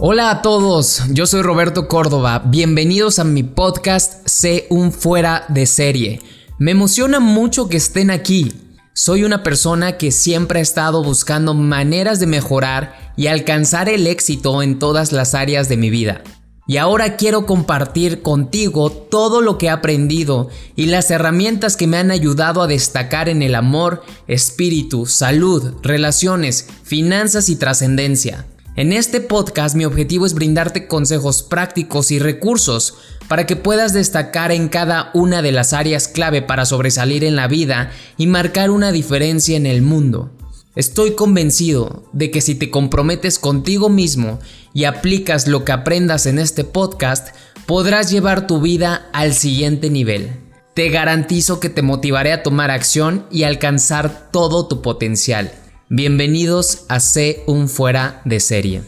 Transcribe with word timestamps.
Hola 0.00 0.30
a 0.30 0.42
todos, 0.42 1.02
yo 1.10 1.26
soy 1.26 1.42
Roberto 1.42 1.88
Córdoba, 1.88 2.44
bienvenidos 2.46 3.18
a 3.18 3.24
mi 3.24 3.42
podcast 3.42 4.24
Sé 4.28 4.68
un 4.70 4.92
fuera 4.92 5.44
de 5.48 5.66
serie. 5.66 6.22
Me 6.56 6.70
emociona 6.70 7.18
mucho 7.18 7.68
que 7.68 7.78
estén 7.78 8.12
aquí. 8.12 8.52
Soy 8.92 9.24
una 9.24 9.42
persona 9.42 9.96
que 9.96 10.12
siempre 10.12 10.60
ha 10.60 10.62
estado 10.62 11.02
buscando 11.02 11.52
maneras 11.52 12.20
de 12.20 12.28
mejorar 12.28 13.12
y 13.16 13.26
alcanzar 13.26 13.88
el 13.88 14.06
éxito 14.06 14.62
en 14.62 14.78
todas 14.78 15.10
las 15.10 15.34
áreas 15.34 15.68
de 15.68 15.76
mi 15.76 15.90
vida. 15.90 16.22
Y 16.68 16.76
ahora 16.76 17.16
quiero 17.16 17.44
compartir 17.44 18.22
contigo 18.22 18.92
todo 18.92 19.40
lo 19.40 19.58
que 19.58 19.66
he 19.66 19.70
aprendido 19.70 20.48
y 20.76 20.86
las 20.86 21.10
herramientas 21.10 21.76
que 21.76 21.88
me 21.88 21.96
han 21.96 22.12
ayudado 22.12 22.62
a 22.62 22.68
destacar 22.68 23.28
en 23.28 23.42
el 23.42 23.56
amor, 23.56 24.04
espíritu, 24.28 25.06
salud, 25.06 25.74
relaciones, 25.82 26.68
finanzas 26.84 27.48
y 27.48 27.56
trascendencia. 27.56 28.46
En 28.78 28.92
este 28.92 29.20
podcast 29.20 29.74
mi 29.74 29.84
objetivo 29.84 30.24
es 30.24 30.34
brindarte 30.34 30.86
consejos 30.86 31.42
prácticos 31.42 32.12
y 32.12 32.20
recursos 32.20 32.94
para 33.26 33.44
que 33.44 33.56
puedas 33.56 33.92
destacar 33.92 34.52
en 34.52 34.68
cada 34.68 35.10
una 35.14 35.42
de 35.42 35.50
las 35.50 35.72
áreas 35.72 36.06
clave 36.06 36.42
para 36.42 36.64
sobresalir 36.64 37.24
en 37.24 37.34
la 37.34 37.48
vida 37.48 37.90
y 38.16 38.28
marcar 38.28 38.70
una 38.70 38.92
diferencia 38.92 39.56
en 39.56 39.66
el 39.66 39.82
mundo. 39.82 40.30
Estoy 40.76 41.16
convencido 41.16 42.04
de 42.12 42.30
que 42.30 42.40
si 42.40 42.54
te 42.54 42.70
comprometes 42.70 43.40
contigo 43.40 43.88
mismo 43.88 44.38
y 44.72 44.84
aplicas 44.84 45.48
lo 45.48 45.64
que 45.64 45.72
aprendas 45.72 46.26
en 46.26 46.38
este 46.38 46.62
podcast, 46.62 47.34
podrás 47.66 48.12
llevar 48.12 48.46
tu 48.46 48.60
vida 48.60 49.08
al 49.12 49.34
siguiente 49.34 49.90
nivel. 49.90 50.30
Te 50.74 50.88
garantizo 50.90 51.58
que 51.58 51.68
te 51.68 51.82
motivaré 51.82 52.32
a 52.32 52.44
tomar 52.44 52.70
acción 52.70 53.26
y 53.28 53.42
alcanzar 53.42 54.30
todo 54.30 54.68
tu 54.68 54.82
potencial. 54.82 55.50
Bienvenidos 55.90 56.84
a 56.90 57.00
C 57.00 57.44
un 57.46 57.66
fuera 57.66 58.20
de 58.26 58.40
serie. 58.40 58.82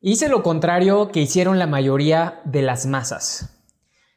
Hice 0.00 0.30
lo 0.30 0.42
contrario 0.42 1.10
que 1.12 1.20
hicieron 1.20 1.58
la 1.58 1.66
mayoría 1.66 2.40
de 2.46 2.62
las 2.62 2.86
masas. 2.86 3.62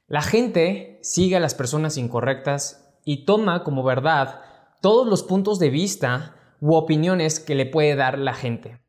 La 0.08 0.21
gente 0.21 0.99
sigue 1.03 1.36
a 1.36 1.41
las 1.41 1.53
personas 1.53 1.97
incorrectas 1.97 2.97
y 3.03 3.25
toma 3.25 3.66
como 3.66 3.83
verdad 3.83 4.39
todos 4.81 5.05
los 5.05 5.21
puntos 5.21 5.59
de 5.59 5.69
vista 5.69 6.38
u 6.61 6.75
opiniones 6.75 7.41
que 7.41 7.55
le 7.55 7.66
puede 7.66 7.97
dar 7.97 8.17
la 8.17 8.36
gente. 8.36 8.83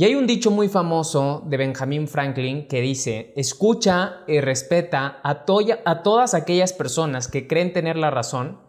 Y 0.00 0.04
hay 0.04 0.14
un 0.14 0.28
dicho 0.28 0.52
muy 0.52 0.68
famoso 0.68 1.42
de 1.46 1.56
Benjamin 1.56 2.06
Franklin 2.06 2.68
que 2.68 2.80
dice, 2.80 3.32
escucha 3.34 4.20
y 4.28 4.38
respeta 4.38 5.18
a, 5.24 5.44
todas 5.44 6.34
aquellas 6.34 6.72
personas 6.72 7.26
que 7.26 7.48
creen 7.48 7.72
tener 7.72 7.96
la 7.96 8.12
razón, 8.12 8.60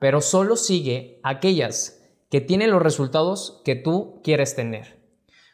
pero 0.00 0.20
solo 0.20 0.56
sigue 0.56 1.20
aquellas 1.22 2.02
que 2.28 2.40
tienen 2.40 2.72
los 2.72 2.82
resultados 2.82 3.62
que 3.64 3.76
tú 3.76 4.20
quieres 4.24 4.56
tener. 4.56 4.98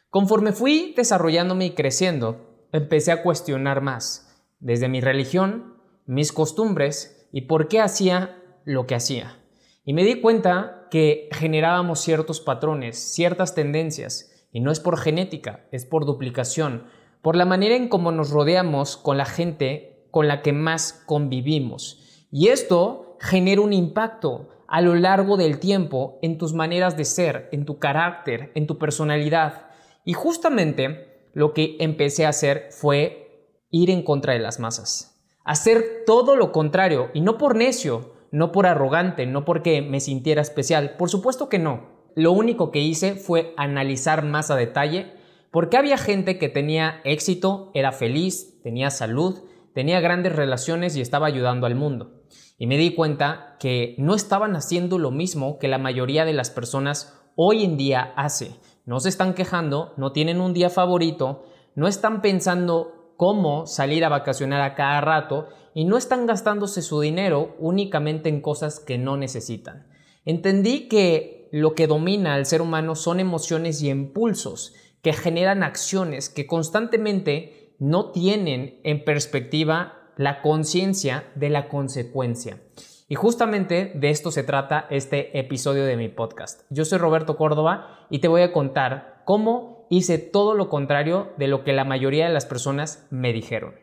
Conforme 0.09 0.51
fui 0.51 0.95
desarrollándome 0.97 1.67
y 1.67 1.75
creciendo, 1.75 2.67
empecé 2.71 3.11
a 3.11 3.21
cuestionar 3.21 3.81
más, 3.81 4.43
desde 4.59 4.89
mi 4.89 4.99
religión, 4.99 5.75
mis 6.07 6.31
costumbres 6.31 7.29
y 7.31 7.41
por 7.41 7.67
qué 7.67 7.81
hacía 7.81 8.41
lo 8.65 8.87
que 8.87 8.95
hacía. 8.95 9.37
Y 9.85 9.93
me 9.93 10.03
di 10.03 10.21
cuenta 10.21 10.87
que 10.89 11.29
generábamos 11.33 11.99
ciertos 11.99 12.41
patrones, 12.41 12.97
ciertas 12.97 13.53
tendencias, 13.53 14.29
y 14.51 14.59
no 14.61 14.71
es 14.71 14.79
por 14.79 14.97
genética, 14.97 15.67
es 15.71 15.85
por 15.85 16.05
duplicación, 16.05 16.85
por 17.21 17.35
la 17.35 17.45
manera 17.45 17.75
en 17.75 17.89
cómo 17.89 18.11
nos 18.11 18.31
rodeamos 18.31 18.97
con 18.97 19.17
la 19.17 19.25
gente 19.25 20.07
con 20.11 20.27
la 20.27 20.41
que 20.41 20.53
más 20.53 21.03
convivimos. 21.05 22.27
Y 22.31 22.47
esto 22.47 23.17
genera 23.19 23.61
un 23.61 23.73
impacto 23.73 24.49
a 24.67 24.81
lo 24.81 24.95
largo 24.95 25.35
del 25.35 25.59
tiempo 25.59 26.19
en 26.21 26.37
tus 26.37 26.53
maneras 26.53 26.95
de 26.95 27.05
ser, 27.05 27.49
en 27.51 27.65
tu 27.65 27.79
carácter, 27.79 28.51
en 28.55 28.67
tu 28.67 28.77
personalidad. 28.77 29.67
Y 30.05 30.13
justamente 30.13 31.29
lo 31.33 31.53
que 31.53 31.77
empecé 31.79 32.25
a 32.25 32.29
hacer 32.29 32.67
fue 32.71 33.55
ir 33.71 33.89
en 33.89 34.03
contra 34.03 34.33
de 34.33 34.39
las 34.39 34.59
masas. 34.59 35.19
Hacer 35.43 36.03
todo 36.05 36.35
lo 36.35 36.51
contrario, 36.51 37.09
y 37.13 37.21
no 37.21 37.37
por 37.37 37.55
necio, 37.55 38.13
no 38.31 38.51
por 38.51 38.67
arrogante, 38.67 39.25
no 39.25 39.45
porque 39.45 39.81
me 39.81 39.99
sintiera 39.99 40.41
especial, 40.41 40.95
por 40.97 41.09
supuesto 41.09 41.49
que 41.49 41.59
no, 41.59 41.98
lo 42.15 42.31
único 42.31 42.71
que 42.71 42.79
hice 42.79 43.15
fue 43.15 43.53
analizar 43.57 44.23
más 44.23 44.51
a 44.51 44.55
detalle 44.55 45.13
por 45.51 45.69
qué 45.69 45.77
había 45.77 45.97
gente 45.97 46.37
que 46.37 46.49
tenía 46.49 47.01
éxito, 47.03 47.71
era 47.73 47.91
feliz, 47.91 48.61
tenía 48.61 48.89
salud, 48.91 49.39
tenía 49.73 49.99
grandes 49.99 50.35
relaciones 50.35 50.95
y 50.95 51.01
estaba 51.01 51.27
ayudando 51.27 51.65
al 51.65 51.75
mundo. 51.75 52.23
Y 52.57 52.67
me 52.67 52.77
di 52.77 52.93
cuenta 52.93 53.55
que 53.59 53.95
no 53.97 54.15
estaban 54.15 54.55
haciendo 54.55 54.99
lo 54.99 55.11
mismo 55.11 55.57
que 55.59 55.67
la 55.67 55.77
mayoría 55.77 56.25
de 56.25 56.33
las 56.33 56.49
personas 56.49 57.17
hoy 57.35 57.63
en 57.63 57.77
día 57.77 58.13
hace. 58.15 58.51
No 58.85 58.99
se 58.99 59.09
están 59.09 59.33
quejando, 59.33 59.93
no 59.97 60.11
tienen 60.11 60.41
un 60.41 60.53
día 60.53 60.69
favorito, 60.69 61.45
no 61.75 61.87
están 61.87 62.21
pensando 62.21 63.13
cómo 63.15 63.65
salir 63.65 64.05
a 64.05 64.09
vacacionar 64.09 64.61
a 64.61 64.75
cada 64.75 65.01
rato 65.01 65.47
y 65.73 65.85
no 65.85 65.97
están 65.97 66.25
gastándose 66.25 66.81
su 66.81 66.99
dinero 66.99 67.55
únicamente 67.59 68.29
en 68.29 68.41
cosas 68.41 68.79
que 68.79 68.97
no 68.97 69.17
necesitan. 69.17 69.87
Entendí 70.25 70.87
que 70.87 71.38
lo 71.51 71.75
que 71.75 71.87
domina 71.87 72.35
al 72.35 72.45
ser 72.45 72.61
humano 72.61 72.95
son 72.95 73.19
emociones 73.19 73.81
y 73.81 73.89
impulsos 73.89 74.73
que 75.01 75.13
generan 75.13 75.63
acciones 75.63 76.29
que 76.29 76.47
constantemente 76.47 77.75
no 77.79 78.11
tienen 78.11 78.79
en 78.83 79.03
perspectiva 79.03 80.11
la 80.17 80.41
conciencia 80.41 81.31
de 81.35 81.49
la 81.49 81.69
consecuencia. 81.69 82.61
Y 83.07 83.15
justamente 83.15 83.91
de 83.95 84.09
esto 84.09 84.31
se 84.31 84.43
trata 84.43 84.85
este 84.89 85.39
episodio 85.39 85.85
de 85.85 85.97
mi 85.97 86.09
podcast. 86.09 86.61
Yo 86.69 86.85
soy 86.85 86.99
Roberto 86.99 87.37
Córdoba 87.37 88.05
y 88.09 88.19
te 88.19 88.27
voy 88.27 88.41
a 88.41 88.51
contar 88.51 89.23
cómo 89.25 89.87
hice 89.89 90.19
todo 90.19 90.53
lo 90.53 90.69
contrario 90.69 91.33
de 91.37 91.47
lo 91.47 91.63
que 91.63 91.73
la 91.73 91.85
mayoría 91.85 92.27
de 92.27 92.33
las 92.33 92.45
personas 92.45 93.07
me 93.09 93.33
dijeron. 93.33 93.75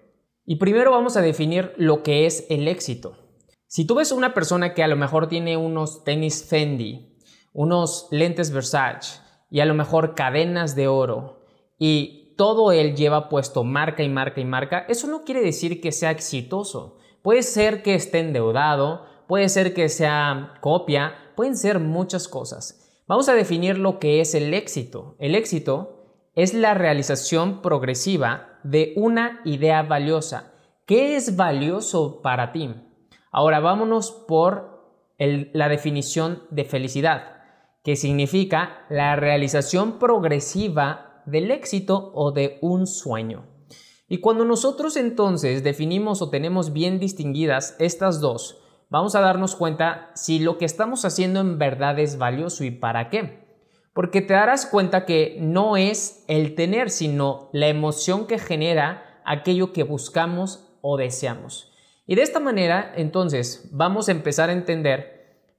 Y 0.44 0.56
primero 0.56 0.92
vamos 0.92 1.16
a 1.16 1.22
definir 1.22 1.72
lo 1.76 2.04
que 2.04 2.26
es 2.26 2.46
el 2.50 2.68
éxito. 2.68 3.16
Si 3.66 3.84
tú 3.84 3.96
ves 3.96 4.12
una 4.12 4.32
persona 4.32 4.74
que 4.74 4.84
a 4.84 4.88
lo 4.88 4.94
mejor 4.94 5.28
tiene 5.28 5.56
unos 5.56 6.04
tenis 6.04 6.46
Fendi 6.48 7.15
unos 7.56 8.06
lentes 8.10 8.52
Versace 8.52 9.20
y 9.50 9.60
a 9.60 9.64
lo 9.64 9.72
mejor 9.72 10.14
cadenas 10.14 10.76
de 10.76 10.88
oro 10.88 11.40
y 11.78 12.34
todo 12.36 12.70
él 12.70 12.94
lleva 12.94 13.30
puesto 13.30 13.64
marca 13.64 14.02
y 14.02 14.10
marca 14.10 14.42
y 14.42 14.44
marca, 14.44 14.84
eso 14.88 15.06
no 15.06 15.22
quiere 15.22 15.40
decir 15.40 15.80
que 15.80 15.90
sea 15.90 16.10
exitoso. 16.10 16.98
Puede 17.22 17.42
ser 17.42 17.82
que 17.82 17.94
esté 17.94 18.18
endeudado, 18.18 19.06
puede 19.26 19.48
ser 19.48 19.72
que 19.72 19.88
sea 19.88 20.52
copia, 20.60 21.14
pueden 21.34 21.56
ser 21.56 21.80
muchas 21.80 22.28
cosas. 22.28 23.02
Vamos 23.08 23.30
a 23.30 23.34
definir 23.34 23.78
lo 23.78 23.98
que 23.98 24.20
es 24.20 24.34
el 24.34 24.52
éxito. 24.52 25.16
El 25.18 25.34
éxito 25.34 26.04
es 26.34 26.52
la 26.52 26.74
realización 26.74 27.62
progresiva 27.62 28.58
de 28.64 28.92
una 28.96 29.40
idea 29.46 29.82
valiosa. 29.82 30.52
¿Qué 30.84 31.16
es 31.16 31.36
valioso 31.36 32.20
para 32.20 32.52
ti? 32.52 32.74
Ahora 33.32 33.60
vámonos 33.60 34.10
por 34.10 34.76
la 35.18 35.70
definición 35.70 36.42
de 36.50 36.66
felicidad 36.66 37.35
que 37.86 37.94
significa 37.94 38.84
la 38.88 39.14
realización 39.14 40.00
progresiva 40.00 41.22
del 41.24 41.52
éxito 41.52 42.10
o 42.16 42.32
de 42.32 42.58
un 42.60 42.88
sueño. 42.88 43.46
Y 44.08 44.18
cuando 44.18 44.44
nosotros 44.44 44.96
entonces 44.96 45.62
definimos 45.62 46.20
o 46.20 46.28
tenemos 46.28 46.72
bien 46.72 46.98
distinguidas 46.98 47.76
estas 47.78 48.20
dos, 48.20 48.58
vamos 48.90 49.14
a 49.14 49.20
darnos 49.20 49.54
cuenta 49.54 50.10
si 50.16 50.40
lo 50.40 50.58
que 50.58 50.64
estamos 50.64 51.04
haciendo 51.04 51.38
en 51.38 51.60
verdad 51.60 51.96
es 52.00 52.18
valioso 52.18 52.64
y 52.64 52.72
para 52.72 53.08
qué. 53.08 53.46
Porque 53.94 54.20
te 54.20 54.34
darás 54.34 54.66
cuenta 54.66 55.06
que 55.06 55.38
no 55.40 55.76
es 55.76 56.24
el 56.26 56.56
tener, 56.56 56.90
sino 56.90 57.50
la 57.52 57.68
emoción 57.68 58.26
que 58.26 58.40
genera 58.40 59.22
aquello 59.24 59.72
que 59.72 59.84
buscamos 59.84 60.76
o 60.80 60.96
deseamos. 60.96 61.72
Y 62.04 62.16
de 62.16 62.22
esta 62.22 62.40
manera, 62.40 62.92
entonces, 62.96 63.68
vamos 63.70 64.08
a 64.08 64.12
empezar 64.12 64.50
a 64.50 64.54
entender 64.54 65.15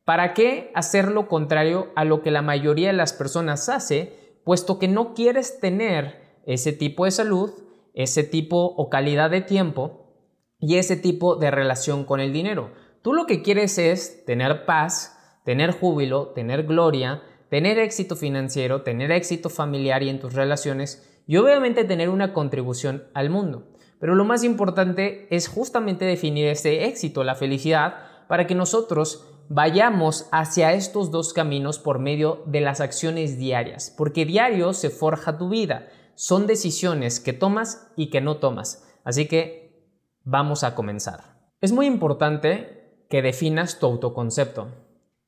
¿Para 0.08 0.34
qué 0.34 0.72
hacer 0.74 1.12
lo 1.12 1.28
contrario 1.28 1.90
a 1.98 2.06
lo 2.06 2.22
que 2.22 2.32
la 2.32 2.42
mayoría 2.42 2.88
de 2.88 2.94
las 2.94 3.12
personas 3.12 3.68
hace, 3.68 4.40
puesto 4.46 4.80
que 4.80 4.88
no 4.88 5.14
quieres 5.14 5.60
tener 5.60 6.40
ese 6.46 6.72
tipo 6.72 7.04
de 7.04 7.12
salud, 7.12 7.52
ese 7.94 8.24
tipo 8.24 8.68
o 8.68 8.90
calidad 8.90 9.30
de 9.30 9.42
tiempo 9.42 10.16
y 10.62 10.78
ese 10.78 10.96
tipo 10.96 11.36
de 11.36 11.52
relación 11.52 12.06
con 12.06 12.22
el 12.22 12.32
dinero? 12.32 12.72
Tú 13.02 13.12
lo 13.12 13.26
que 13.26 13.42
quieres 13.42 13.78
es 13.78 14.24
tener 14.24 14.64
paz, 14.64 15.42
tener 15.44 15.72
júbilo, 15.72 16.30
tener 16.30 16.64
gloria, 16.64 17.22
tener 17.50 17.78
éxito 17.78 18.16
financiero, 18.16 18.84
tener 18.84 19.12
éxito 19.12 19.50
familiar 19.50 20.04
y 20.04 20.10
en 20.10 20.22
tus 20.22 20.36
relaciones 20.36 21.22
y 21.28 21.36
obviamente 21.36 21.84
tener 21.84 22.08
una 22.08 22.32
contribución 22.32 23.10
al 23.14 23.30
mundo. 23.30 23.74
Pero 24.00 24.16
lo 24.16 24.24
más 24.24 24.46
importante 24.46 25.28
es 25.36 25.50
justamente 25.50 26.06
definir 26.06 26.48
ese 26.48 26.86
éxito, 26.86 27.26
la 27.26 27.36
felicidad, 27.36 27.96
para 28.30 28.48
que 28.48 28.56
nosotros 28.56 29.37
vayamos 29.50 30.28
hacia 30.32 30.74
estos 30.74 31.12
dos 31.12 31.34
caminos 31.34 31.80
por 31.80 32.00
medio 32.00 32.44
de 32.46 32.62
las 32.62 32.82
acciones 32.82 33.38
diarias, 33.38 33.94
porque 33.96 34.26
diario 34.26 34.74
se 34.74 34.90
forja 34.90 35.38
tu 35.38 35.50
vida. 35.50 35.88
Son 36.16 36.48
decisiones 36.48 37.20
que 37.20 37.34
tomas 37.34 37.92
y 37.96 38.10
que 38.10 38.22
no 38.22 38.38
tomas. 38.38 38.84
Así 39.04 39.28
que 39.28 39.92
vamos 40.24 40.64
a 40.64 40.76
comenzar. 40.76 41.38
Es 41.62 41.72
muy 41.72 41.86
importante 41.86 43.06
que 43.10 43.22
definas 43.22 43.80
tu 43.80 43.86
autoconcepto 43.86 44.68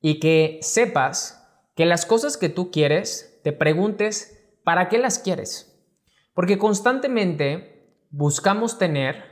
y 0.00 0.20
que 0.20 0.58
sepas 0.62 1.48
que 1.74 1.86
las 1.86 2.04
cosas 2.06 2.36
que 2.36 2.48
tú 2.48 2.70
quieres, 2.70 3.40
te 3.42 3.52
preguntes, 3.52 4.58
¿para 4.64 4.88
qué 4.88 4.98
las 4.98 5.18
quieres? 5.18 5.82
Porque 6.34 6.58
constantemente 6.58 8.04
buscamos 8.10 8.78
tener 8.78 9.24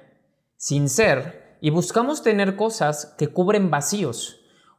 sin 0.57 0.89
ser 0.89 1.59
y 1.61 1.71
buscamos 1.71 2.23
tener 2.23 2.57
cosas 2.57 3.15
que 3.19 3.29
cubren 3.29 3.71
vacíos 3.71 4.38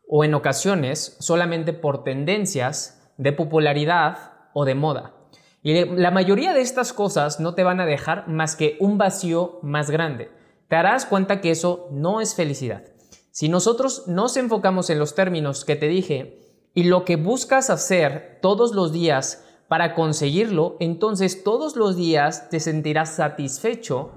o 0.09 0.23
en 0.23 0.33
ocasiones 0.33 1.15
solamente 1.19 1.71
por 1.71 2.03
tendencias 2.03 3.13
de 3.17 3.31
popularidad 3.31 4.33
o 4.53 4.65
de 4.65 4.73
moda. 4.75 5.13
Y 5.61 5.85
la 5.85 6.09
mayoría 6.09 6.53
de 6.53 6.61
estas 6.61 6.93
cosas 6.93 7.39
no 7.39 7.53
te 7.53 7.63
van 7.63 7.79
a 7.79 7.85
dejar 7.85 8.27
más 8.27 8.55
que 8.55 8.75
un 8.79 8.97
vacío 8.97 9.59
más 9.61 9.91
grande. 9.91 10.31
Te 10.67 10.75
darás 10.75 11.05
cuenta 11.05 11.41
que 11.41 11.51
eso 11.51 11.87
no 11.91 12.21
es 12.21 12.33
felicidad. 12.33 12.85
Si 13.31 13.49
nosotros 13.49 14.07
nos 14.07 14.35
enfocamos 14.35 14.89
en 14.89 14.99
los 14.99 15.13
términos 15.13 15.63
que 15.63 15.75
te 15.75 15.87
dije 15.87 16.69
y 16.73 16.83
lo 16.83 17.05
que 17.05 17.15
buscas 17.15 17.69
hacer 17.69 18.39
todos 18.41 18.73
los 18.73 18.91
días 18.91 19.45
para 19.67 19.93
conseguirlo, 19.93 20.75
entonces 20.79 21.43
todos 21.43 21.75
los 21.75 21.95
días 21.95 22.49
te 22.49 22.59
sentirás 22.59 23.15
satisfecho 23.15 24.11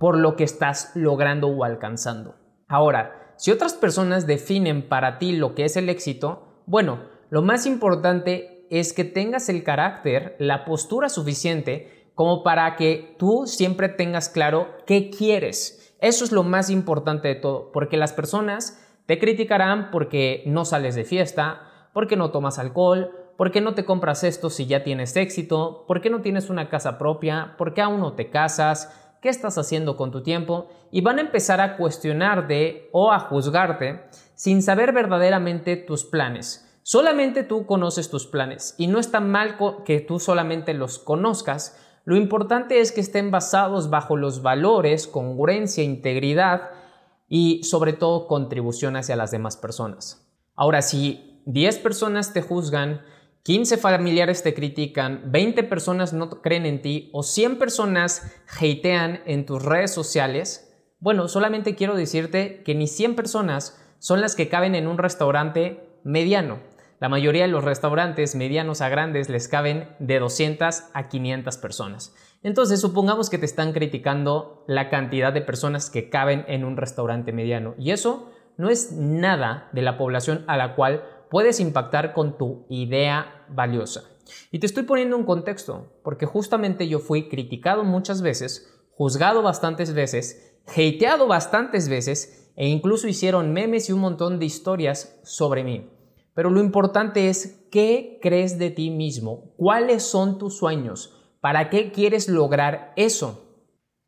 por 0.00 0.18
lo 0.18 0.34
que 0.34 0.44
estás 0.44 0.90
logrando 0.94 1.48
o 1.48 1.62
alcanzando. 1.62 2.34
Ahora, 2.68 3.15
si 3.36 3.50
otras 3.50 3.74
personas 3.74 4.26
definen 4.26 4.88
para 4.88 5.18
ti 5.18 5.32
lo 5.32 5.54
que 5.54 5.64
es 5.64 5.76
el 5.76 5.88
éxito, 5.88 6.62
bueno, 6.66 7.00
lo 7.30 7.42
más 7.42 7.66
importante 7.66 8.66
es 8.70 8.92
que 8.92 9.04
tengas 9.04 9.48
el 9.48 9.62
carácter, 9.62 10.36
la 10.38 10.64
postura 10.64 11.08
suficiente 11.08 12.10
como 12.14 12.42
para 12.42 12.76
que 12.76 13.14
tú 13.18 13.44
siempre 13.46 13.88
tengas 13.88 14.28
claro 14.28 14.68
qué 14.86 15.10
quieres. 15.10 15.94
Eso 16.00 16.24
es 16.24 16.32
lo 16.32 16.42
más 16.42 16.70
importante 16.70 17.28
de 17.28 17.34
todo, 17.34 17.70
porque 17.72 17.96
las 17.96 18.12
personas 18.12 18.82
te 19.06 19.18
criticarán 19.18 19.90
porque 19.90 20.42
no 20.46 20.64
sales 20.64 20.94
de 20.94 21.04
fiesta, 21.04 21.88
porque 21.92 22.16
no 22.16 22.30
tomas 22.30 22.58
alcohol, 22.58 23.10
porque 23.36 23.60
no 23.60 23.74
te 23.74 23.84
compras 23.84 24.24
esto 24.24 24.50
si 24.50 24.66
ya 24.66 24.82
tienes 24.82 25.14
éxito, 25.16 25.84
porque 25.86 26.10
no 26.10 26.22
tienes 26.22 26.48
una 26.48 26.68
casa 26.68 26.98
propia, 26.98 27.54
porque 27.58 27.82
aún 27.82 28.00
no 28.00 28.14
te 28.14 28.30
casas, 28.30 29.05
qué 29.26 29.30
estás 29.30 29.58
haciendo 29.58 29.96
con 29.96 30.12
tu 30.12 30.22
tiempo 30.22 30.68
y 30.92 31.00
van 31.00 31.18
a 31.18 31.22
empezar 31.22 31.60
a 31.60 31.76
cuestionarte 31.76 32.88
o 32.92 33.10
a 33.10 33.18
juzgarte 33.18 34.04
sin 34.36 34.62
saber 34.62 34.92
verdaderamente 34.92 35.74
tus 35.74 36.04
planes. 36.04 36.64
Solamente 36.84 37.42
tú 37.42 37.66
conoces 37.66 38.08
tus 38.08 38.28
planes 38.28 38.76
y 38.78 38.86
no 38.86 39.00
está 39.00 39.18
mal 39.18 39.56
que 39.84 39.98
tú 39.98 40.20
solamente 40.20 40.74
los 40.74 41.00
conozcas. 41.00 41.76
Lo 42.04 42.14
importante 42.14 42.78
es 42.78 42.92
que 42.92 43.00
estén 43.00 43.32
basados 43.32 43.90
bajo 43.90 44.16
los 44.16 44.42
valores, 44.42 45.08
congruencia, 45.08 45.82
integridad 45.82 46.70
y 47.28 47.64
sobre 47.64 47.94
todo 47.94 48.28
contribución 48.28 48.94
hacia 48.94 49.16
las 49.16 49.32
demás 49.32 49.56
personas. 49.56 50.24
Ahora, 50.54 50.82
si 50.82 51.42
10 51.46 51.78
personas 51.78 52.32
te 52.32 52.42
juzgan, 52.42 53.02
15 53.46 53.76
familiares 53.76 54.42
te 54.42 54.54
critican, 54.54 55.30
20 55.30 55.62
personas 55.62 56.12
no 56.12 56.42
creen 56.42 56.66
en 56.66 56.82
ti 56.82 57.10
o 57.12 57.22
100 57.22 57.58
personas 57.58 58.42
hatean 58.48 59.20
en 59.24 59.46
tus 59.46 59.64
redes 59.64 59.94
sociales, 59.94 60.76
bueno, 60.98 61.28
solamente 61.28 61.76
quiero 61.76 61.94
decirte 61.94 62.64
que 62.64 62.74
ni 62.74 62.88
100 62.88 63.14
personas 63.14 63.80
son 64.00 64.20
las 64.20 64.34
que 64.34 64.48
caben 64.48 64.74
en 64.74 64.88
un 64.88 64.98
restaurante 64.98 66.00
mediano. 66.02 66.58
La 66.98 67.08
mayoría 67.08 67.42
de 67.42 67.48
los 67.48 67.62
restaurantes 67.62 68.34
medianos 68.34 68.80
a 68.80 68.88
grandes 68.88 69.28
les 69.28 69.46
caben 69.46 69.90
de 70.00 70.18
200 70.18 70.82
a 70.92 71.08
500 71.08 71.56
personas. 71.58 72.16
Entonces, 72.42 72.80
supongamos 72.80 73.30
que 73.30 73.38
te 73.38 73.46
están 73.46 73.72
criticando 73.72 74.64
la 74.66 74.90
cantidad 74.90 75.32
de 75.32 75.42
personas 75.42 75.88
que 75.88 76.10
caben 76.10 76.44
en 76.48 76.64
un 76.64 76.76
restaurante 76.76 77.30
mediano. 77.30 77.76
Y 77.78 77.92
eso 77.92 78.32
no 78.56 78.70
es 78.70 78.90
nada 78.90 79.68
de 79.72 79.82
la 79.82 79.98
población 79.98 80.44
a 80.48 80.56
la 80.56 80.74
cual 80.74 81.04
puedes 81.30 81.60
impactar 81.60 82.12
con 82.12 82.38
tu 82.38 82.66
idea 82.68 83.46
valiosa. 83.48 84.04
Y 84.50 84.58
te 84.58 84.66
estoy 84.66 84.84
poniendo 84.84 85.16
un 85.16 85.24
contexto, 85.24 86.00
porque 86.02 86.26
justamente 86.26 86.88
yo 86.88 86.98
fui 86.98 87.28
criticado 87.28 87.84
muchas 87.84 88.22
veces, 88.22 88.72
juzgado 88.90 89.42
bastantes 89.42 89.94
veces, 89.94 90.58
hateado 90.66 91.26
bastantes 91.26 91.88
veces 91.88 92.52
e 92.56 92.68
incluso 92.68 93.08
hicieron 93.08 93.52
memes 93.52 93.88
y 93.88 93.92
un 93.92 94.00
montón 94.00 94.38
de 94.38 94.46
historias 94.46 95.20
sobre 95.22 95.62
mí. 95.62 95.90
Pero 96.34 96.50
lo 96.50 96.60
importante 96.60 97.28
es 97.28 97.66
qué 97.70 98.18
crees 98.20 98.58
de 98.58 98.70
ti 98.70 98.90
mismo, 98.90 99.54
cuáles 99.56 100.02
son 100.02 100.38
tus 100.38 100.58
sueños, 100.58 101.14
para 101.40 101.70
qué 101.70 101.92
quieres 101.92 102.28
lograr 102.28 102.92
eso. 102.96 103.42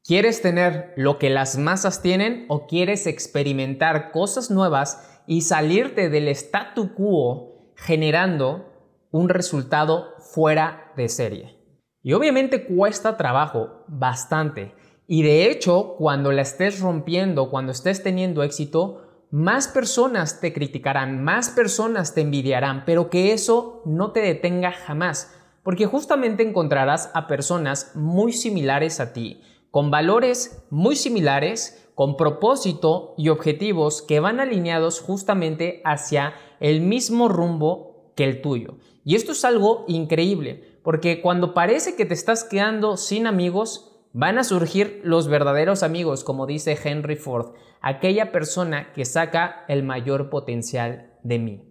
¿Quieres 0.04 0.40
tener 0.40 0.94
lo 0.96 1.18
que 1.18 1.28
las 1.28 1.58
masas 1.58 2.00
tienen 2.00 2.46
o 2.48 2.66
quieres 2.66 3.06
experimentar 3.06 4.10
cosas 4.10 4.50
nuevas 4.50 5.17
y 5.28 5.42
salirte 5.42 6.08
del 6.08 6.26
statu 6.28 6.94
quo 6.94 7.74
generando 7.76 8.64
un 9.10 9.28
resultado 9.28 10.14
fuera 10.18 10.92
de 10.96 11.08
serie. 11.10 11.58
Y 12.02 12.14
obviamente 12.14 12.64
cuesta 12.64 13.18
trabajo, 13.18 13.84
bastante. 13.88 14.74
Y 15.06 15.22
de 15.22 15.50
hecho, 15.50 15.96
cuando 15.98 16.32
la 16.32 16.42
estés 16.42 16.80
rompiendo, 16.80 17.50
cuando 17.50 17.72
estés 17.72 18.02
teniendo 18.02 18.42
éxito, 18.42 19.26
más 19.30 19.68
personas 19.68 20.40
te 20.40 20.54
criticarán, 20.54 21.22
más 21.22 21.50
personas 21.50 22.14
te 22.14 22.22
envidiarán, 22.22 22.84
pero 22.86 23.10
que 23.10 23.34
eso 23.34 23.82
no 23.84 24.12
te 24.12 24.20
detenga 24.20 24.72
jamás, 24.72 25.34
porque 25.62 25.84
justamente 25.84 26.42
encontrarás 26.42 27.10
a 27.12 27.26
personas 27.26 27.92
muy 27.94 28.32
similares 28.32 28.98
a 28.98 29.12
ti, 29.12 29.42
con 29.70 29.90
valores 29.90 30.64
muy 30.70 30.96
similares, 30.96 31.87
con 31.98 32.16
propósito 32.16 33.12
y 33.18 33.28
objetivos 33.28 34.02
que 34.02 34.20
van 34.20 34.38
alineados 34.38 35.00
justamente 35.00 35.82
hacia 35.84 36.32
el 36.60 36.80
mismo 36.80 37.28
rumbo 37.28 38.12
que 38.14 38.22
el 38.22 38.40
tuyo. 38.40 38.76
Y 39.04 39.16
esto 39.16 39.32
es 39.32 39.44
algo 39.44 39.84
increíble, 39.88 40.78
porque 40.84 41.20
cuando 41.20 41.54
parece 41.54 41.96
que 41.96 42.06
te 42.06 42.14
estás 42.14 42.44
quedando 42.44 42.96
sin 42.96 43.26
amigos, 43.26 43.98
van 44.12 44.38
a 44.38 44.44
surgir 44.44 45.00
los 45.02 45.26
verdaderos 45.26 45.82
amigos, 45.82 46.22
como 46.22 46.46
dice 46.46 46.78
Henry 46.80 47.16
Ford, 47.16 47.54
aquella 47.80 48.30
persona 48.30 48.92
que 48.92 49.04
saca 49.04 49.64
el 49.66 49.82
mayor 49.82 50.30
potencial 50.30 51.18
de 51.24 51.40
mí. 51.40 51.64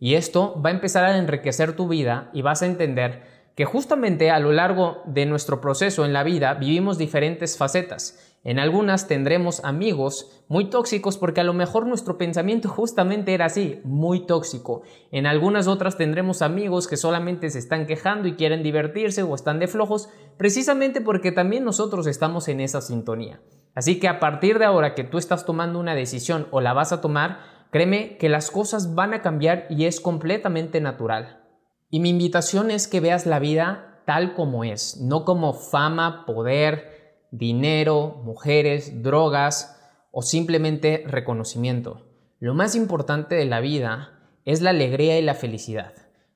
Y 0.00 0.14
esto 0.14 0.58
va 0.64 0.70
a 0.70 0.72
empezar 0.72 1.04
a 1.04 1.18
enriquecer 1.18 1.76
tu 1.76 1.88
vida 1.88 2.30
y 2.32 2.40
vas 2.40 2.62
a 2.62 2.66
entender 2.66 3.43
que 3.54 3.64
justamente 3.64 4.30
a 4.30 4.40
lo 4.40 4.52
largo 4.52 5.02
de 5.06 5.26
nuestro 5.26 5.60
proceso 5.60 6.04
en 6.04 6.12
la 6.12 6.24
vida 6.24 6.54
vivimos 6.54 6.98
diferentes 6.98 7.56
facetas. 7.56 8.18
En 8.42 8.58
algunas 8.58 9.08
tendremos 9.08 9.64
amigos 9.64 10.44
muy 10.48 10.68
tóxicos 10.68 11.16
porque 11.16 11.40
a 11.40 11.44
lo 11.44 11.54
mejor 11.54 11.86
nuestro 11.86 12.18
pensamiento 12.18 12.68
justamente 12.70 13.32
era 13.32 13.46
así, 13.46 13.80
muy 13.84 14.26
tóxico. 14.26 14.82
En 15.10 15.26
algunas 15.26 15.66
otras 15.66 15.96
tendremos 15.96 16.42
amigos 16.42 16.86
que 16.86 16.96
solamente 16.96 17.48
se 17.48 17.58
están 17.58 17.86
quejando 17.86 18.28
y 18.28 18.34
quieren 18.34 18.62
divertirse 18.62 19.22
o 19.22 19.34
están 19.34 19.60
de 19.60 19.68
flojos, 19.68 20.10
precisamente 20.36 21.00
porque 21.00 21.32
también 21.32 21.64
nosotros 21.64 22.06
estamos 22.06 22.48
en 22.48 22.60
esa 22.60 22.80
sintonía. 22.80 23.40
Así 23.74 23.98
que 23.98 24.08
a 24.08 24.20
partir 24.20 24.58
de 24.58 24.66
ahora 24.66 24.94
que 24.94 25.04
tú 25.04 25.18
estás 25.18 25.46
tomando 25.46 25.78
una 25.78 25.94
decisión 25.94 26.46
o 26.50 26.60
la 26.60 26.74
vas 26.74 26.92
a 26.92 27.00
tomar, 27.00 27.38
créeme 27.70 28.18
que 28.18 28.28
las 28.28 28.50
cosas 28.50 28.94
van 28.94 29.14
a 29.14 29.22
cambiar 29.22 29.66
y 29.70 29.86
es 29.86 30.00
completamente 30.00 30.80
natural. 30.80 31.43
Y 31.94 32.00
mi 32.00 32.08
invitación 32.08 32.72
es 32.72 32.88
que 32.88 32.98
veas 32.98 33.24
la 33.24 33.38
vida 33.38 34.00
tal 34.04 34.34
como 34.34 34.64
es, 34.64 34.96
no 35.00 35.24
como 35.24 35.52
fama, 35.52 36.26
poder, 36.26 37.28
dinero, 37.30 38.20
mujeres, 38.24 39.04
drogas 39.04 39.80
o 40.10 40.20
simplemente 40.20 41.04
reconocimiento. 41.06 42.04
Lo 42.40 42.52
más 42.52 42.74
importante 42.74 43.36
de 43.36 43.44
la 43.44 43.60
vida 43.60 44.18
es 44.44 44.60
la 44.60 44.70
alegría 44.70 45.20
y 45.20 45.22
la 45.22 45.34
felicidad, 45.34 45.92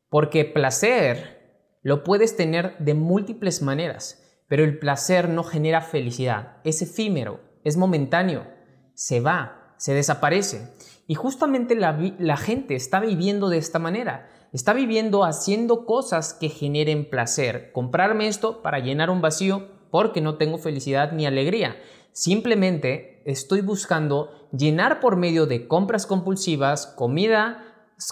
porque 0.09 0.45
placer 0.45 1.81
lo 1.83 2.05
puedes 2.05 2.37
tener 2.37 2.79
de 2.79 2.95
múltiples 2.95 3.61
maneras, 3.61 4.23
pero 4.47 4.63
el 4.63 4.79
placer 4.79 5.29
no 5.29 5.43
genera 5.43 5.81
felicidad, 5.81 6.59
es 6.63 6.83
efímero, 6.83 7.41
es 7.65 7.77
momentáneo, 7.77 8.47
se 8.95 9.19
va, 9.19 9.75
se 9.77 9.93
desaparece. 9.93 10.73
Y 11.09 11.17
justamente 11.17 11.75
la, 11.75 11.99
la 12.21 12.37
gente 12.37 12.77
está 12.77 13.01
viviendo 13.01 13.49
de 13.49 13.59
esta 13.59 13.81
manera 13.81 14.29
está 14.53 14.73
viviendo 14.73 15.25
haciendo 15.25 15.85
cosas 15.85 16.35
que 16.35 16.49
generen 16.49 17.09
placer. 17.09 17.73
Comprarme 17.73 18.29
esto 18.29 18.63
para 18.63 18.79
llenar 18.79 19.11
un 19.11 19.21
vacío 19.21 19.69
porque 19.91 20.21
no 20.21 20.37
tengo 20.37 20.59
felicidad 20.59 21.13
ni 21.13 21.27
alegría. 21.27 21.77
Simplemente 22.13 23.23
estoy 23.27 23.61
buscando 23.61 24.31
llenar 24.57 25.01
por 25.01 25.17
medio 25.17 25.47
de 25.47 25.69
compras 25.69 26.07
compulsivas, 26.07 26.87
comida 26.87 27.65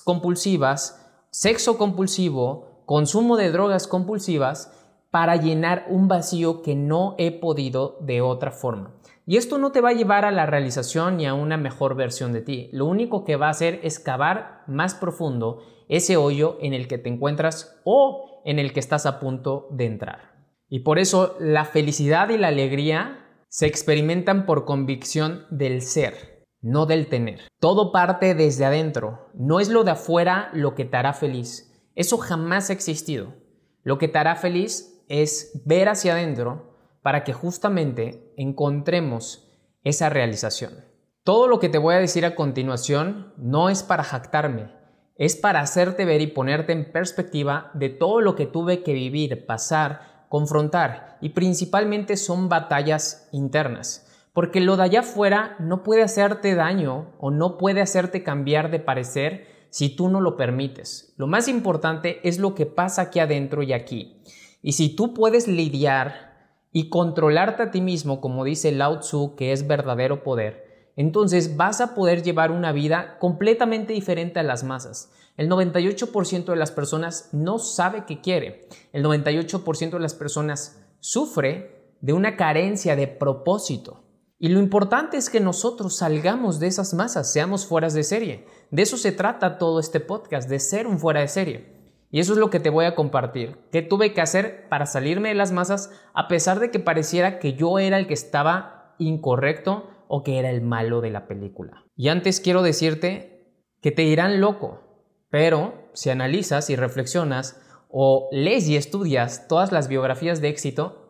compulsivas, 0.05 1.03
sexo 1.31 1.79
compulsivo, 1.79 2.83
consumo 2.87 3.37
de 3.37 3.51
drogas 3.51 3.87
compulsivas 3.87 4.73
para 5.11 5.37
llenar 5.37 5.87
un 5.89 6.09
vacío 6.09 6.63
que 6.63 6.75
no 6.75 7.15
he 7.19 7.33
podido 7.33 7.97
de 8.01 8.21
otra 8.21 8.51
forma. 8.51 8.95
Y 9.27 9.39
esto 9.39 9.59
no 9.59 9.73
te 9.73 9.81
va 9.81 9.89
a 9.89 9.95
llevar 9.95 10.25
a 10.25 10.31
la 10.31 10.47
realización 10.47 11.17
ni 11.17 11.27
a 11.27 11.35
una 11.35 11.57
mejor 11.57 11.97
versión 11.97 12.33
de 12.33 12.43
ti. 12.43 12.69
Lo 12.73 12.87
único 12.87 13.25
que 13.25 13.37
va 13.37 13.49
a 13.49 13.51
hacer 13.51 13.81
es 13.83 13.99
cavar 13.99 14.63
más 14.69 14.95
profundo 14.95 15.63
ese 15.89 16.17
hoyo 16.17 16.59
en 16.61 16.75
el 16.75 16.89
que 16.89 16.99
te 16.99 17.09
encuentras 17.09 17.81
o 17.85 18.43
en 18.45 18.59
el 18.59 18.73
que 18.73 18.81
estás 18.81 19.07
a 19.07 19.21
punto 19.21 19.69
de 19.71 19.87
entrar. 19.87 20.37
Y 20.69 20.81
por 20.81 20.99
eso 20.99 21.37
la 21.39 21.65
felicidad 21.65 22.31
y 22.31 22.39
la 22.39 22.49
alegría 22.49 23.27
se 23.49 23.67
experimentan 23.67 24.47
por 24.47 24.65
convicción 24.65 25.47
del 25.51 25.83
ser, 25.83 26.45
no 26.61 26.87
del 26.87 27.07
tener. 27.07 27.41
Todo 27.61 27.93
parte 27.93 28.35
desde 28.35 28.65
adentro. 28.65 29.31
No 29.35 29.61
es 29.61 29.69
lo 29.69 29.85
de 29.85 29.93
afuera 29.93 30.51
lo 30.53 30.75
que 30.75 30.85
te 30.85 30.97
hará 30.97 31.13
feliz. 31.13 31.73
Eso 31.95 32.19
jamás 32.19 32.71
ha 32.71 32.73
existido. 32.73 33.35
Lo 33.83 33.99
que 33.99 34.09
te 34.09 34.19
hará 34.19 34.35
feliz 34.37 35.05
es 35.09 35.63
ver 35.65 35.89
hacia 35.89 36.13
adentro 36.13 36.77
para 37.03 37.23
que 37.23 37.33
justamente 37.33 38.33
encontremos 38.37 39.49
esa 39.85 40.09
realización. 40.09 40.85
Todo 41.23 41.47
lo 41.49 41.61
que 41.61 41.69
te 41.69 41.79
voy 41.79 41.95
a 41.95 42.01
decir 42.01 42.27
a 42.27 42.35
continuación 42.35 43.33
no 43.37 43.71
es 43.71 43.83
para 43.83 44.03
jactarme, 44.03 44.73
es 45.19 45.37
para 45.37 45.61
hacerte 45.61 46.05
ver 46.05 46.21
y 46.21 46.27
ponerte 46.27 46.73
en 46.73 46.93
perspectiva 46.93 47.71
de 47.75 47.89
todo 47.89 48.21
lo 48.21 48.37
que 48.37 48.47
tuve 48.47 48.83
que 48.83 48.93
vivir, 48.93 49.47
pasar, 49.47 50.27
confrontar 50.29 51.19
y 51.21 51.31
principalmente 51.31 52.17
son 52.17 52.49
batallas 52.49 53.29
internas. 53.33 54.03
Porque 54.33 54.61
lo 54.61 54.77
de 54.77 54.83
allá 54.83 55.01
afuera 55.01 55.57
no 55.59 55.83
puede 55.83 56.03
hacerte 56.03 56.55
daño 56.55 57.15
o 57.19 57.31
no 57.31 57.57
puede 57.57 57.81
hacerte 57.81 58.23
cambiar 58.23 58.71
de 58.71 58.81
parecer 58.81 59.47
si 59.71 59.89
tú 59.89 60.11
no 60.11 60.21
lo 60.21 60.37
permites. 60.37 61.15
Lo 61.17 61.27
más 61.27 61.49
importante 61.49 62.21
es 62.29 62.39
lo 62.39 62.55
que 62.55 62.67
pasa 62.67 63.03
aquí 63.03 63.19
adentro 63.19 63.63
y 63.63 63.73
aquí. 63.73 64.23
Y 64.61 64.73
si 64.73 64.95
tú 64.95 65.15
puedes 65.15 65.49
lidiar 65.49 66.35
y 66.71 66.91
controlarte 66.91 67.63
a 67.63 67.71
ti 67.71 67.81
mismo, 67.81 68.21
como 68.21 68.45
dice 68.45 68.73
Lao 68.73 69.01
Tzu, 69.01 69.37
que 69.37 69.53
es 69.53 69.67
verdadero 69.67 70.23
poder, 70.23 70.66
entonces 70.97 71.57
vas 71.57 71.81
a 71.83 71.95
poder 71.95 72.23
llevar 72.23 72.51
una 72.51 72.73
vida 72.73 73.19
completamente 73.19 73.93
diferente 73.93 74.41
a 74.41 74.43
las 74.43 74.65
masas. 74.65 75.13
El 75.37 75.51
98% 75.51 76.47
de 76.47 76.57
las 76.57 76.73
personas 76.73 77.29
no 77.33 77.59
sabe 77.59 78.05
qué 78.07 78.23
quiere. 78.23 78.69
El 78.93 79.05
98% 79.05 79.91
de 79.91 80.01
las 80.01 80.15
personas 80.15 80.83
sufre 81.01 81.93
de 82.01 82.15
una 82.15 82.37
carencia 82.37 82.97
de 82.97 83.07
propósito. 83.07 84.03
Y 84.39 84.49
lo 84.49 84.61
importante 84.61 85.19
es 85.19 85.31
que 85.31 85.41
nosotros 85.41 85.97
salgamos 85.97 86.59
de 86.59 86.67
esas 86.67 86.95
masas, 86.95 87.31
seamos 87.31 87.67
fueras 87.67 87.95
de 87.95 88.03
serie. 88.03 88.47
De 88.71 88.83
eso 88.83 88.97
se 88.97 89.13
trata 89.13 89.59
todo 89.59 89.81
este 89.81 90.01
podcast, 90.01 90.49
de 90.49 90.59
ser 90.59 90.87
un 90.87 90.99
fuera 90.99 91.21
de 91.21 91.29
serie. 91.29 91.77
Y 92.11 92.21
eso 92.21 92.33
es 92.33 92.39
lo 92.39 92.51
que 92.51 92.61
te 92.61 92.71
voy 92.71 92.85
a 92.87 92.95
compartir. 92.95 93.59
¿Qué 93.73 93.83
tuve 93.83 94.15
que 94.15 94.21
hacer 94.21 94.69
para 94.69 94.87
salirme 94.87 95.31
de 95.31 95.35
las 95.35 95.53
masas 95.53 95.91
a 96.15 96.29
pesar 96.29 96.61
de 96.61 96.71
que 96.71 96.79
pareciera 96.79 97.39
que 97.39 97.55
yo 97.55 97.79
era 97.79 97.99
el 97.99 98.07
que 98.07 98.15
estaba 98.15 98.95
incorrecto 98.99 99.91
o 100.09 100.23
que 100.23 100.39
era 100.39 100.51
el 100.51 100.63
malo 100.63 101.01
de 101.01 101.11
la 101.11 101.27
película? 101.27 101.85
Y 101.97 102.09
antes 102.09 102.41
quiero 102.41 102.63
decirte 102.63 103.53
que 103.81 103.93
te 103.93 104.03
dirán 104.03 104.41
loco, 104.41 104.83
pero 105.31 105.91
si 105.93 106.11
analizas 106.11 106.71
y 106.71 106.77
reflexionas 106.77 107.61
o 107.89 108.29
lees 108.33 108.69
y 108.69 108.77
estudias 108.77 109.49
todas 109.49 109.73
las 109.73 109.89
biografías 109.89 110.41
de 110.41 110.49
éxito, 110.49 111.07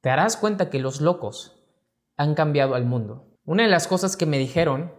te 0.00 0.08
darás 0.08 0.36
cuenta 0.36 0.70
que 0.70 0.78
los 0.78 1.00
locos 1.00 1.62
han 2.16 2.34
cambiado 2.34 2.74
al 2.74 2.84
mundo. 2.84 3.38
Una 3.44 3.62
de 3.62 3.68
las 3.68 3.86
cosas 3.86 4.16
que 4.16 4.26
me 4.26 4.38
dijeron 4.38 4.92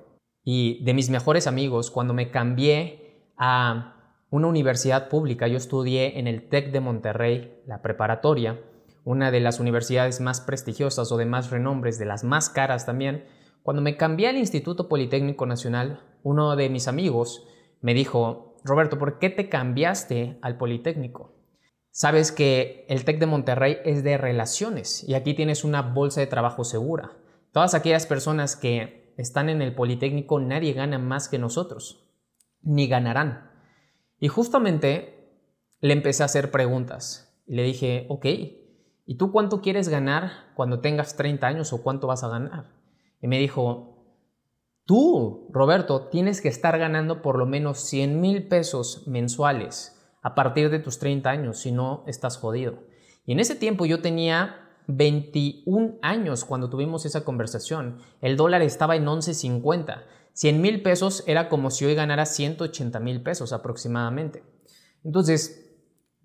y 0.44 0.84
de 0.84 0.94
mis 0.94 1.10
mejores 1.10 1.48
amigos 1.48 1.92
cuando 1.92 2.14
me 2.14 2.32
cambié 2.32 3.32
a 3.38 4.24
una 4.30 4.48
universidad 4.48 5.10
pública, 5.10 5.48
yo 5.48 5.58
estudié 5.58 6.18
en 6.20 6.28
el 6.28 6.48
TEC 6.48 6.72
de 6.72 6.80
Monterrey, 6.80 7.62
la 7.68 7.82
preparatoria, 7.82 8.60
una 9.04 9.32
de 9.32 9.40
las 9.40 9.60
universidades 9.60 10.22
más 10.22 10.42
prestigiosas 10.42 11.12
o 11.12 11.18
de 11.18 11.26
más 11.26 11.50
renombres, 11.50 11.98
de 11.98 12.06
las 12.06 12.24
más 12.24 12.50
caras 12.50 12.86
también. 12.86 13.26
Cuando 13.64 13.82
me 13.82 13.98
cambié 13.98 14.28
al 14.28 14.38
Instituto 14.38 14.88
Politécnico 14.88 15.46
Nacional, 15.46 16.02
uno 16.24 16.56
de 16.56 16.70
mis 16.70 16.88
amigos 16.88 17.48
me 17.82 17.94
dijo, 17.94 18.58
Roberto, 18.64 18.98
¿por 19.00 19.20
qué 19.20 19.30
te 19.30 19.50
cambiaste 19.50 20.38
al 20.42 20.58
Politécnico? 20.58 21.36
Sabes 21.90 22.32
que 22.32 22.86
el 22.88 23.04
TEC 23.04 23.20
de 23.20 23.26
Monterrey 23.26 23.78
es 23.84 24.04
de 24.04 24.18
relaciones 24.18 25.04
y 25.04 25.16
aquí 25.16 25.34
tienes 25.34 25.64
una 25.64 25.82
bolsa 25.82 26.22
de 26.22 26.28
trabajo 26.28 26.64
segura. 26.64 27.18
Todas 27.52 27.74
aquellas 27.74 28.06
personas 28.06 28.56
que 28.56 29.14
están 29.18 29.50
en 29.50 29.62
el 29.62 29.76
Politécnico, 29.76 30.40
nadie 30.40 30.74
gana 30.74 31.00
más 31.00 31.28
que 31.28 31.38
nosotros, 31.38 32.08
ni 32.62 32.88
ganarán. 32.88 33.52
Y 34.20 34.30
justamente 34.30 35.22
le 35.82 35.94
empecé 35.94 36.24
a 36.24 36.28
hacer 36.28 36.52
preguntas. 36.52 37.36
Le 37.46 37.64
dije, 37.64 38.06
ok, 38.08 38.26
¿y 39.06 39.16
tú 39.16 39.32
cuánto 39.32 39.62
quieres 39.62 39.90
ganar 39.90 40.52
cuando 40.56 40.80
tengas 40.80 41.16
30 41.16 41.48
años 41.48 41.74
o 41.74 41.82
cuánto 41.82 42.08
vas 42.08 42.24
a 42.24 42.30
ganar? 42.30 42.72
Y 43.22 43.28
me 43.28 43.40
dijo, 43.40 44.06
tú, 44.86 45.48
Roberto, 45.52 46.08
tienes 46.08 46.42
que 46.42 46.50
estar 46.50 46.78
ganando 46.78 47.22
por 47.22 47.38
lo 47.38 47.46
menos 47.46 47.80
100 47.80 48.20
mil 48.20 48.48
pesos 48.48 49.08
mensuales 49.08 49.98
a 50.22 50.36
partir 50.36 50.70
de 50.70 50.80
tus 50.80 51.00
30 51.00 51.30
años, 51.30 51.60
si 51.60 51.72
no 51.72 52.04
estás 52.08 52.38
jodido. 52.38 52.84
Y 53.26 53.34
en 53.34 53.40
ese 53.40 53.56
tiempo 53.56 53.86
yo 53.86 54.02
tenía 54.02 54.70
21 54.88 56.00
años 56.02 56.46
cuando 56.46 56.70
tuvimos 56.70 57.06
esa 57.06 57.24
conversación. 57.24 58.00
El 58.22 58.38
dólar 58.38 58.62
estaba 58.62 58.96
en 58.96 59.06
11.50. 59.06 60.04
100 60.34 60.62
mil 60.62 60.82
pesos 60.82 61.24
era 61.28 61.50
como 61.50 61.72
si 61.72 61.86
hoy 61.86 61.96
ganara 61.96 62.26
180 62.26 63.00
mil 63.00 63.22
pesos 63.22 63.54
aproximadamente. 63.54 64.44
Entonces, 65.04 65.76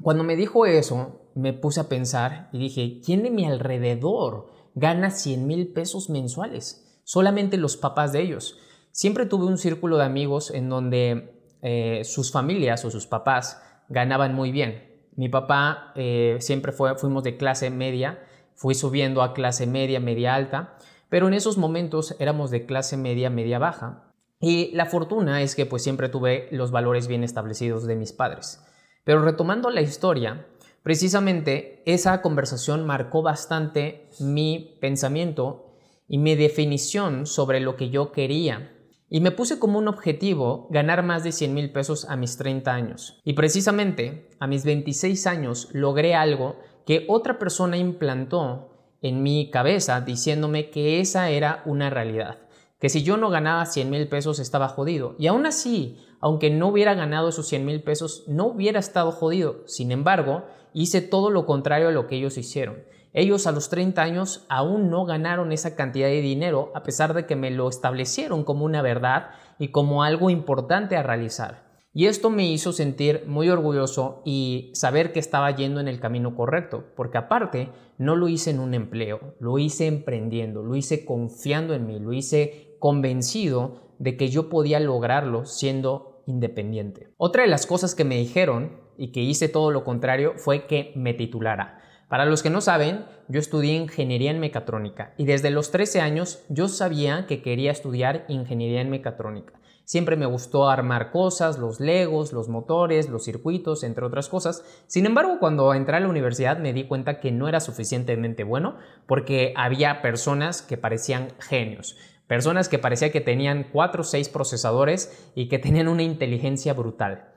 cuando 0.01 0.25
me 0.25 0.37
dijo 0.37 0.67
eso, 0.67 1.26
me 1.37 1.53
puse 1.53 1.81
a 1.81 1.89
pensar 1.89 2.49
y 2.53 2.59
dije, 2.59 3.01
¿quién 3.05 3.23
de 3.23 3.31
mi 3.31 3.45
alrededor 3.45 4.51
gana 4.75 5.11
100 5.11 5.47
mil 5.47 5.69
pesos 5.69 6.09
mensuales? 6.09 7.01
Solamente 7.05 7.59
los 7.59 7.77
papás 7.77 8.13
de 8.13 8.23
ellos. 8.23 8.59
Siempre 8.91 9.27
tuve 9.27 9.45
un 9.45 9.59
círculo 9.59 9.99
de 9.99 10.05
amigos 10.05 10.51
en 10.51 10.71
donde 10.71 11.59
eh, 11.61 12.03
sus 12.05 12.33
familias 12.33 12.85
o 12.85 12.91
sus 12.91 13.07
papás 13.07 13.63
ganaban 13.89 14.35
muy 14.35 14.51
bien. 14.51 14.83
Mi 15.15 15.29
papá 15.29 15.93
eh, 15.95 16.39
siempre 16.41 16.73
fue, 16.73 16.97
fuimos 16.97 17.23
de 17.23 17.37
clase 17.37 17.71
media, 17.71 18.19
fui 18.55 18.75
subiendo 18.75 19.23
a 19.23 19.35
clase 19.35 19.67
media, 19.67 20.01
media 20.01 20.35
alta, 20.35 20.79
pero 21.11 21.29
en 21.29 21.35
esos 21.35 21.59
momentos 21.59 22.17
éramos 22.19 22.51
de 22.51 22.65
clase 22.65 22.97
media, 22.97 23.29
media 23.29 23.59
baja. 23.59 24.13
Y 24.41 24.71
la 24.75 24.87
fortuna 24.87 25.43
es 25.43 25.55
que 25.55 25.67
pues 25.67 25.83
siempre 25.83 26.09
tuve 26.09 26.49
los 26.51 26.71
valores 26.71 27.09
bien 27.09 27.25
establecidos 27.25 27.87
de 27.87 27.97
mis 27.97 28.13
padres. 28.13 28.65
Pero 29.05 29.23
retomando 29.23 29.71
la 29.71 29.83
historia, 29.83 30.47
precisamente 30.87 31.83
esa 31.85 32.23
conversación 32.23 32.87
marcó 32.87 33.21
bastante 33.21 34.09
mi 34.21 34.79
pensamiento 34.81 35.75
y 36.07 36.19
mi 36.19 36.37
definición 36.37 37.27
sobre 37.27 37.59
lo 37.59 37.75
que 37.75 37.91
yo 37.91 38.13
quería 38.13 38.73
y 39.11 39.21
me 39.21 39.33
puse 39.33 39.59
como 39.59 39.81
un 39.81 39.89
objetivo 39.89 40.69
ganar 40.71 41.03
más 41.03 41.25
de 41.25 41.33
100 41.33 41.55
mil 41.55 41.73
pesos 41.73 42.05
a 42.09 42.15
mis 42.15 42.37
30 42.37 42.73
años. 42.73 43.21
Y 43.25 43.33
precisamente 43.33 44.31
a 44.39 44.47
mis 44.47 44.65
26 44.65 45.27
años 45.27 45.71
logré 45.73 46.15
algo 46.15 46.61
que 46.87 47.05
otra 47.09 47.41
persona 47.41 47.77
implantó 47.77 48.95
en 49.03 49.25
mi 49.25 49.51
cabeza 49.51 50.01
diciéndome 50.03 50.71
que 50.71 51.01
esa 51.01 51.31
era 51.31 51.65
una 51.67 51.91
realidad. 51.91 52.46
Que 52.79 52.89
si 52.89 53.03
yo 53.03 53.17
no 53.17 53.31
ganaba 53.31 53.65
100 53.67 53.89
mil 53.91 54.09
pesos 54.09 54.39
estaba 54.39 54.69
jodido. 54.69 55.15
Y 55.19 55.29
aún 55.29 55.47
así, 55.47 55.99
aunque 56.21 56.51
no 56.51 56.69
hubiera 56.69 56.95
ganado 56.95 57.29
esos 57.29 57.47
100 57.49 57.65
mil 57.65 57.83
pesos, 57.83 58.25
no 58.29 58.47
hubiera 58.47 58.79
estado 58.79 59.13
jodido. 59.13 59.67
Sin 59.67 59.93
embargo, 59.93 60.45
hice 60.75 61.01
todo 61.01 61.31
lo 61.31 61.47
contrario 61.47 61.89
a 61.89 61.93
lo 61.93 62.07
que 62.07 62.17
ellos 62.17 62.37
hicieron. 62.37 62.85
Ellos 63.15 63.47
a 63.47 63.53
los 63.53 63.71
30 63.71 64.03
años 64.03 64.45
aún 64.51 64.91
no 64.91 65.07
ganaron 65.07 65.51
esa 65.51 65.75
cantidad 65.75 66.09
de 66.09 66.21
dinero 66.21 66.71
a 66.75 66.83
pesar 66.83 67.15
de 67.15 67.25
que 67.25 67.35
me 67.35 67.51
lo 67.51 67.67
establecieron 67.67 68.45
como 68.45 68.67
una 68.67 68.83
verdad 68.83 69.31
y 69.59 69.69
como 69.69 70.03
algo 70.03 70.29
importante 70.29 70.97
a 70.97 71.03
realizar. 71.03 71.65
Y 71.95 72.09
esto 72.09 72.29
me 72.29 72.47
hizo 72.47 72.75
sentir 72.75 73.25
muy 73.27 73.49
orgulloso 73.49 74.21
y 74.27 74.71
saber 74.75 75.15
que 75.15 75.19
estaba 75.19 75.51
yendo 75.57 75.81
en 75.81 75.89
el 75.89 75.99
camino 75.99 76.37
correcto, 76.37 76.85
porque 76.95 77.17
aparte 77.17 77.71
no 77.97 78.17
lo 78.17 78.29
hice 78.29 78.51
en 78.51 78.61
un 78.61 78.75
empleo, 78.75 79.35
lo 79.41 79.59
hice 79.59 79.87
emprendiendo, 79.87 80.63
lo 80.63 80.77
hice 80.77 81.07
confiando 81.07 81.73
en 81.73 81.87
mí, 81.87 81.99
lo 81.99 82.13
hice 82.13 82.66
convencido 82.79 83.95
de 83.99 84.17
que 84.17 84.29
yo 84.29 84.49
podía 84.49 84.81
lograrlo 84.81 85.47
siendo 85.47 86.23
independiente. 86.27 87.09
Otra 87.17 87.43
de 87.43 87.49
las 87.49 87.67
cosas 87.67 87.95
que 87.95 88.05
me 88.05 88.17
dijeron 88.17 88.81
y 88.97 89.13
que 89.13 89.21
hice 89.21 89.49
todo 89.49 89.71
lo 89.71 89.85
contrario 89.85 90.35
fue 90.37 90.67
que 90.67 90.93
me 90.97 91.15
titulara. 91.15 91.81
Para 92.09 92.25
los 92.25 92.43
que 92.43 92.51
no 92.51 92.61
saben, 92.61 93.05
yo 93.29 93.41
estudié 93.41 93.75
ingeniería 93.75 94.31
en 94.31 94.39
mecatrónica 94.39 95.13
y 95.17 95.25
desde 95.25 95.51
los 95.51 95.73
13 95.73 96.01
años 96.01 96.45
yo 96.49 96.69
sabía 96.69 97.27
que 97.27 97.43
quería 97.43 97.73
estudiar 97.73 98.25
ingeniería 98.29 98.81
en 98.81 98.91
mecatrónica. 98.91 99.55
Siempre 99.85 100.17
me 100.17 100.27
gustó 100.27 100.69
armar 100.69 101.13
cosas, 101.13 101.59
los 101.59 101.79
legos, 101.79 102.33
los 102.33 102.49
motores, 102.49 103.09
los 103.09 103.25
circuitos, 103.25 103.85
entre 103.85 104.05
otras 104.05 104.29
cosas. 104.29 104.65
Sin 104.89 105.07
embargo, 105.07 105.39
cuando 105.39 105.73
entré 105.75 105.97
a 105.97 106.01
la 106.01 106.09
universidad 106.09 106.59
me 106.59 106.73
di 106.73 106.85
cuenta 106.85 107.21
que 107.21 107.31
no 107.31 107.49
era 107.49 107.61
suficientemente 107.61 108.43
bueno 108.43 108.77
porque 109.07 109.53
había 109.57 110.03
personas 110.03 110.63
que 110.63 110.77
parecían 110.77 111.29
genios. 111.39 111.97
Personas 112.27 112.69
que 112.69 112.79
parecía 112.79 113.13
que 113.13 113.21
tenían 113.21 113.69
4 113.73 114.01
o 114.01 114.05
6 114.05 114.29
procesadores 114.31 115.31
y 115.35 115.49
que 115.49 115.59
tenían 115.59 115.89
una 115.89 116.03
inteligencia 116.03 116.75
brutal. 116.75 117.33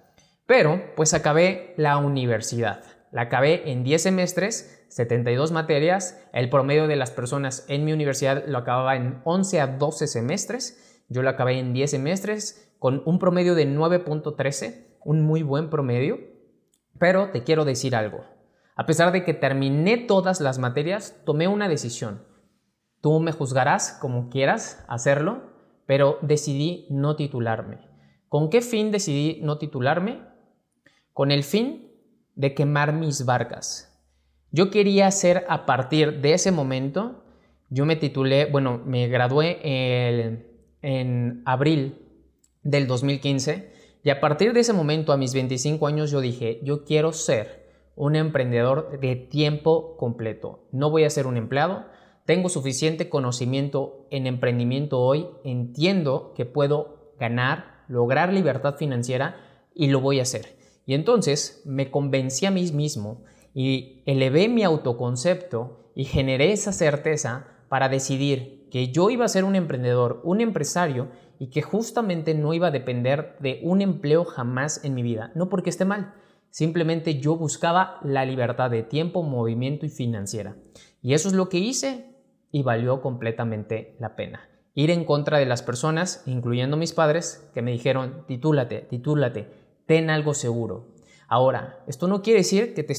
Pero, 0.48 0.82
pues 0.96 1.14
acabé 1.14 1.76
la 1.78 1.98
universidad. 1.98 2.84
La 3.12 3.24
acabé 3.24 3.72
en 3.72 3.84
10 3.84 4.02
semestres, 4.02 4.86
72 4.90 5.52
materias. 5.52 6.20
El 6.34 6.50
promedio 6.50 6.88
de 6.88 6.96
las 6.96 7.12
personas 7.12 7.66
en 7.68 7.86
mi 7.86 7.94
universidad 7.94 8.46
lo 8.48 8.58
acababa 8.58 8.96
en 8.96 9.22
11 9.26 9.62
a 9.62 9.68
12 9.68 10.08
semestres. 10.08 11.04
Yo 11.08 11.22
lo 11.22 11.30
acabé 11.30 11.60
en 11.60 11.74
10 11.74 11.92
semestres 11.92 12.74
con 12.80 13.04
un 13.06 13.20
promedio 13.20 13.54
de 13.54 13.68
9.13, 13.68 14.88
un 15.04 15.22
muy 15.22 15.44
buen 15.44 15.70
promedio. 15.70 16.20
Pero 16.98 17.30
te 17.32 17.44
quiero 17.44 17.64
decir 17.64 17.96
algo. 17.96 18.26
A 18.76 18.86
pesar 18.86 19.12
de 19.12 19.24
que 19.24 19.34
terminé 19.34 19.98
todas 19.98 20.42
las 20.42 20.58
materias, 20.58 21.16
tomé 21.26 21.48
una 21.48 21.68
decisión. 21.68 22.24
Tú 23.02 23.20
me 23.20 23.32
juzgarás 23.32 23.98
como 24.02 24.30
quieras 24.30 24.84
hacerlo, 24.88 25.42
pero 25.86 26.18
decidí 26.22 26.86
no 26.90 27.16
titularme. 27.16 27.78
¿Con 28.28 28.50
qué 28.50 28.62
fin 28.62 28.92
decidí 28.92 29.40
no 29.42 29.58
titularme? 29.58 30.22
Con 31.14 31.32
el 31.32 31.44
fin 31.44 31.92
de 32.36 32.54
quemar 32.54 32.94
mis 32.94 33.26
barcas. 33.26 33.98
Yo 34.52 34.72
quería 34.72 35.08
hacer 35.08 35.46
a 35.50 35.66
partir 35.66 36.22
de 36.22 36.34
ese 36.34 36.52
momento, 36.52 37.24
yo 37.70 37.86
me 37.86 37.96
titulé, 37.96 38.46
bueno, 38.46 38.82
me 38.84 39.08
gradué 39.08 39.60
en 40.82 41.42
abril 41.46 42.00
del 42.64 42.88
2015 42.88 43.72
y 44.04 44.10
a 44.12 44.20
partir 44.22 44.54
de 44.54 44.62
ese 44.62 44.74
momento, 44.74 45.12
a 45.12 45.18
mis 45.18 45.34
25 45.34 45.86
años, 45.86 46.10
yo 46.10 46.22
dije, 46.22 46.62
yo 46.64 46.86
quiero 46.86 47.12
ser 47.12 47.68
un 47.96 48.16
emprendedor 48.16 49.00
de 49.00 49.16
tiempo 49.16 49.98
completo. 49.98 50.68
No 50.72 50.90
voy 50.90 51.04
a 51.04 51.10
ser 51.10 51.28
un 51.28 51.36
empleado. 51.36 51.86
Tengo 52.30 52.48
suficiente 52.50 53.10
conocimiento 53.10 54.06
en 54.12 54.28
emprendimiento 54.28 55.00
hoy. 55.00 55.26
Entiendo 55.44 56.36
que 56.36 56.46
puedo 56.46 57.16
ganar, 57.20 57.86
lograr 57.88 58.32
libertad 58.32 58.76
financiera 58.76 59.38
y 59.74 59.88
lo 59.88 60.00
voy 60.00 60.20
a 60.20 60.22
hacer. 60.22 60.56
Y 60.86 60.94
entonces 60.94 61.64
me 61.66 61.90
convencí 61.90 62.46
a 62.46 62.52
mí 62.52 62.72
mismo 62.72 63.24
y 63.56 64.04
elevé 64.06 64.48
mi 64.48 64.62
autoconcepto 64.62 65.92
y 65.96 66.06
generé 66.06 66.52
esa 66.52 66.72
certeza 66.72 67.48
para 67.68 67.90
decidir 67.90 68.68
que 68.70 68.90
yo 68.90 69.10
iba 69.10 69.26
a 69.26 69.28
ser 69.28 69.44
un 69.44 69.56
emprendedor, 69.56 70.22
un 70.24 70.40
empresario 70.40 71.08
y 71.40 71.50
que 71.50 71.64
justamente 71.64 72.36
no 72.36 72.54
iba 72.54 72.68
a 72.68 72.72
depender 72.72 73.38
de 73.40 73.60
un 73.64 73.82
empleo 73.82 74.24
jamás 74.24 74.86
en 74.86 74.94
mi 74.94 75.02
vida. 75.02 75.32
No 75.34 75.50
porque 75.50 75.72
esté 75.72 75.84
mal, 75.84 76.14
simplemente 76.52 77.20
yo 77.20 77.38
buscaba 77.38 78.00
la 78.04 78.24
libertad 78.24 78.70
de 78.70 78.84
tiempo, 78.84 79.24
movimiento 79.24 79.88
y 79.88 79.90
financiera. 79.90 80.58
Y 81.02 81.16
eso 81.16 81.28
es 81.28 81.34
lo 81.34 81.50
que 81.50 81.58
hice 81.58 82.19
y 82.52 82.64
valió 82.64 83.02
completamente 83.02 83.96
la 84.00 84.16
pena. 84.16 84.50
Ir 84.76 84.92
en 84.92 85.04
contra 85.04 85.38
de 85.40 85.46
las 85.46 85.62
personas, 85.62 86.24
incluyendo 86.26 86.78
mis 86.78 86.94
padres, 86.94 87.50
que 87.54 87.62
me 87.62 87.72
dijeron, 87.72 88.24
titúlate, 88.28 88.82
titúlate, 88.82 89.48
ten 89.86 90.10
algo 90.10 90.34
seguro. 90.34 90.88
Ahora, 91.28 91.84
esto 91.88 92.08
no 92.08 92.22
quiere 92.22 92.40
decir 92.40 92.74
que, 92.74 92.84
te 92.84 92.96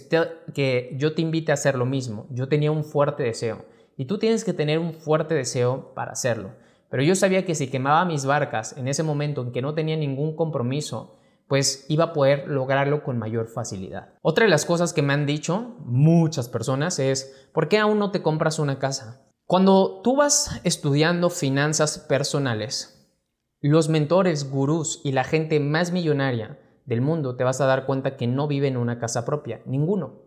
que 0.54 0.94
yo 0.96 1.14
te 1.14 1.22
invite 1.22 1.50
a 1.50 1.54
hacer 1.54 1.76
lo 1.76 1.86
mismo. 1.86 2.26
Yo 2.30 2.48
tenía 2.48 2.70
un 2.70 2.84
fuerte 2.84 3.24
deseo 3.24 3.64
y 3.96 4.04
tú 4.04 4.18
tienes 4.18 4.44
que 4.44 4.52
tener 4.52 4.78
un 4.78 4.94
fuerte 4.94 5.34
deseo 5.34 5.92
para 5.94 6.12
hacerlo. 6.12 6.50
Pero 6.90 7.02
yo 7.02 7.14
sabía 7.14 7.44
que 7.44 7.54
si 7.54 7.68
quemaba 7.68 8.04
mis 8.04 8.26
barcas 8.26 8.76
en 8.76 8.88
ese 8.88 9.02
momento 9.02 9.42
en 9.42 9.52
que 9.52 9.62
no 9.62 9.74
tenía 9.74 9.96
ningún 9.96 10.36
compromiso, 10.36 11.16
pues 11.48 11.86
iba 11.88 12.04
a 12.04 12.12
poder 12.12 12.46
lograrlo 12.46 13.02
con 13.02 13.18
mayor 13.18 13.48
facilidad. 13.48 14.10
Otra 14.22 14.44
de 14.44 14.50
las 14.50 14.64
cosas 14.64 14.92
que 14.92 15.02
me 15.02 15.12
han 15.12 15.26
dicho 15.26 15.74
muchas 15.84 16.48
personas 16.48 17.00
es, 17.00 17.48
¿por 17.52 17.68
qué 17.68 17.78
aún 17.78 17.98
no 17.98 18.12
te 18.12 18.22
compras 18.22 18.60
una 18.60 18.78
casa? 18.78 19.26
Cuando 19.50 20.00
tú 20.04 20.14
vas 20.14 20.60
estudiando 20.62 21.28
finanzas 21.28 21.98
personales, 21.98 23.12
los 23.60 23.88
mentores, 23.88 24.48
gurús 24.48 25.00
y 25.02 25.10
la 25.10 25.24
gente 25.24 25.58
más 25.58 25.90
millonaria 25.90 26.60
del 26.86 27.00
mundo 27.00 27.34
te 27.34 27.42
vas 27.42 27.60
a 27.60 27.66
dar 27.66 27.84
cuenta 27.84 28.16
que 28.16 28.28
no 28.28 28.46
viven 28.46 28.74
en 28.74 28.80
una 28.80 29.00
casa 29.00 29.24
propia, 29.24 29.60
ninguno. 29.66 30.20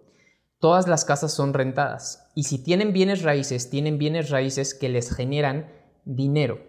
Todas 0.60 0.90
las 0.90 1.06
casas 1.06 1.32
son 1.32 1.54
rentadas 1.54 2.30
y 2.36 2.44
si 2.44 2.62
tienen 2.62 2.92
bienes 2.92 3.24
raíces, 3.24 3.70
tienen 3.70 3.98
bienes 3.98 4.30
raíces 4.30 4.74
que 4.74 4.90
les 4.90 5.16
generan 5.16 5.72
dinero, 6.04 6.60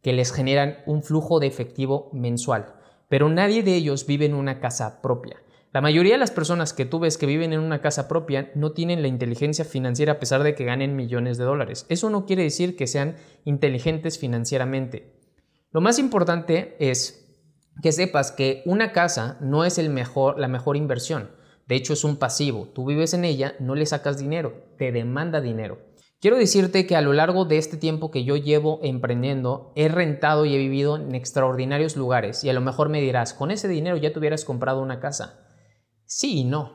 que 0.00 0.12
les 0.12 0.30
generan 0.30 0.84
un 0.86 1.02
flujo 1.02 1.40
de 1.40 1.48
efectivo 1.48 2.08
mensual, 2.12 2.76
pero 3.08 3.28
nadie 3.28 3.64
de 3.64 3.74
ellos 3.74 4.06
vive 4.06 4.26
en 4.26 4.34
una 4.34 4.60
casa 4.60 5.02
propia. 5.02 5.42
La 5.72 5.80
mayoría 5.80 6.12
de 6.12 6.18
las 6.18 6.30
personas 6.30 6.72
que 6.72 6.86
tú 6.86 6.98
ves 7.00 7.18
que 7.18 7.26
viven 7.26 7.52
en 7.52 7.60
una 7.60 7.80
casa 7.80 8.08
propia 8.08 8.50
no 8.54 8.72
tienen 8.72 9.02
la 9.02 9.08
inteligencia 9.08 9.64
financiera 9.64 10.12
a 10.12 10.18
pesar 10.18 10.42
de 10.42 10.54
que 10.54 10.64
ganen 10.64 10.96
millones 10.96 11.36
de 11.36 11.44
dólares. 11.44 11.86
Eso 11.88 12.08
no 12.08 12.24
quiere 12.24 12.44
decir 12.44 12.76
que 12.76 12.86
sean 12.86 13.16
inteligentes 13.44 14.18
financieramente. 14.18 15.20
Lo 15.72 15.80
más 15.80 15.98
importante 15.98 16.76
es 16.78 17.26
que 17.82 17.92
sepas 17.92 18.32
que 18.32 18.62
una 18.64 18.92
casa 18.92 19.36
no 19.40 19.64
es 19.64 19.78
la 19.78 20.48
mejor 20.48 20.76
inversión. 20.76 21.30
De 21.66 21.74
hecho, 21.74 21.92
es 21.92 22.04
un 22.04 22.16
pasivo. 22.16 22.68
Tú 22.74 22.86
vives 22.86 23.12
en 23.12 23.24
ella, 23.24 23.54
no 23.58 23.74
le 23.74 23.86
sacas 23.86 24.18
dinero, 24.18 24.54
te 24.78 24.92
demanda 24.92 25.40
dinero. 25.40 25.78
Quiero 26.20 26.38
decirte 26.38 26.86
que 26.86 26.96
a 26.96 27.02
lo 27.02 27.12
largo 27.12 27.44
de 27.44 27.58
este 27.58 27.76
tiempo 27.76 28.10
que 28.10 28.24
yo 28.24 28.36
llevo 28.36 28.80
emprendiendo, 28.82 29.72
he 29.76 29.88
rentado 29.88 30.46
y 30.46 30.54
he 30.54 30.58
vivido 30.58 30.96
en 30.96 31.14
extraordinarios 31.14 31.96
lugares 31.96 32.42
y 32.42 32.48
a 32.48 32.54
lo 32.54 32.62
mejor 32.62 32.88
me 32.88 33.02
dirás, 33.02 33.34
con 33.34 33.50
ese 33.50 33.68
dinero 33.68 33.98
ya 33.98 34.12
te 34.12 34.18
hubieras 34.18 34.44
comprado 34.44 34.80
una 34.80 34.98
casa. 34.98 35.45
Sí 36.06 36.40
y 36.40 36.44
no, 36.44 36.72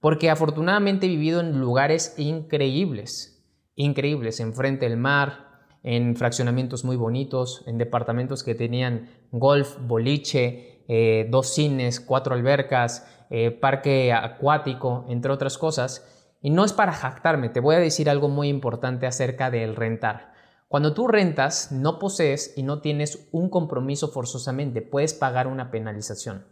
porque 0.00 0.30
afortunadamente 0.30 1.06
he 1.06 1.10
vivido 1.10 1.40
en 1.40 1.60
lugares 1.60 2.14
increíbles, 2.16 3.44
increíbles, 3.74 4.40
enfrente 4.40 4.88
del 4.88 4.98
mar, 4.98 5.46
en 5.82 6.16
fraccionamientos 6.16 6.84
muy 6.84 6.96
bonitos, 6.96 7.62
en 7.66 7.78
departamentos 7.78 8.42
que 8.42 8.54
tenían 8.54 9.08
golf, 9.30 9.76
boliche, 9.80 10.82
eh, 10.88 11.28
dos 11.30 11.54
cines, 11.54 12.00
cuatro 12.00 12.34
albercas, 12.34 13.06
eh, 13.30 13.50
parque 13.50 14.12
acuático, 14.12 15.04
entre 15.08 15.32
otras 15.32 15.58
cosas 15.58 16.12
y 16.46 16.50
no 16.50 16.64
es 16.64 16.72
para 16.72 16.92
jactarme, 16.92 17.48
te 17.48 17.58
voy 17.58 17.74
a 17.74 17.80
decir 17.80 18.08
algo 18.08 18.28
muy 18.28 18.48
importante 18.48 19.06
acerca 19.06 19.50
del 19.50 19.74
rentar. 19.74 20.32
Cuando 20.68 20.94
tú 20.94 21.08
rentas, 21.08 21.72
no 21.72 21.98
posees 21.98 22.54
y 22.56 22.62
no 22.62 22.80
tienes 22.80 23.28
un 23.32 23.50
compromiso 23.50 24.08
forzosamente, 24.08 24.80
puedes 24.82 25.12
pagar 25.12 25.46
una 25.46 25.70
penalización. 25.70 26.44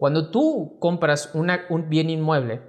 Cuando 0.00 0.30
tú 0.30 0.78
compras 0.80 1.30
un 1.34 1.90
bien 1.90 2.08
inmueble, 2.08 2.62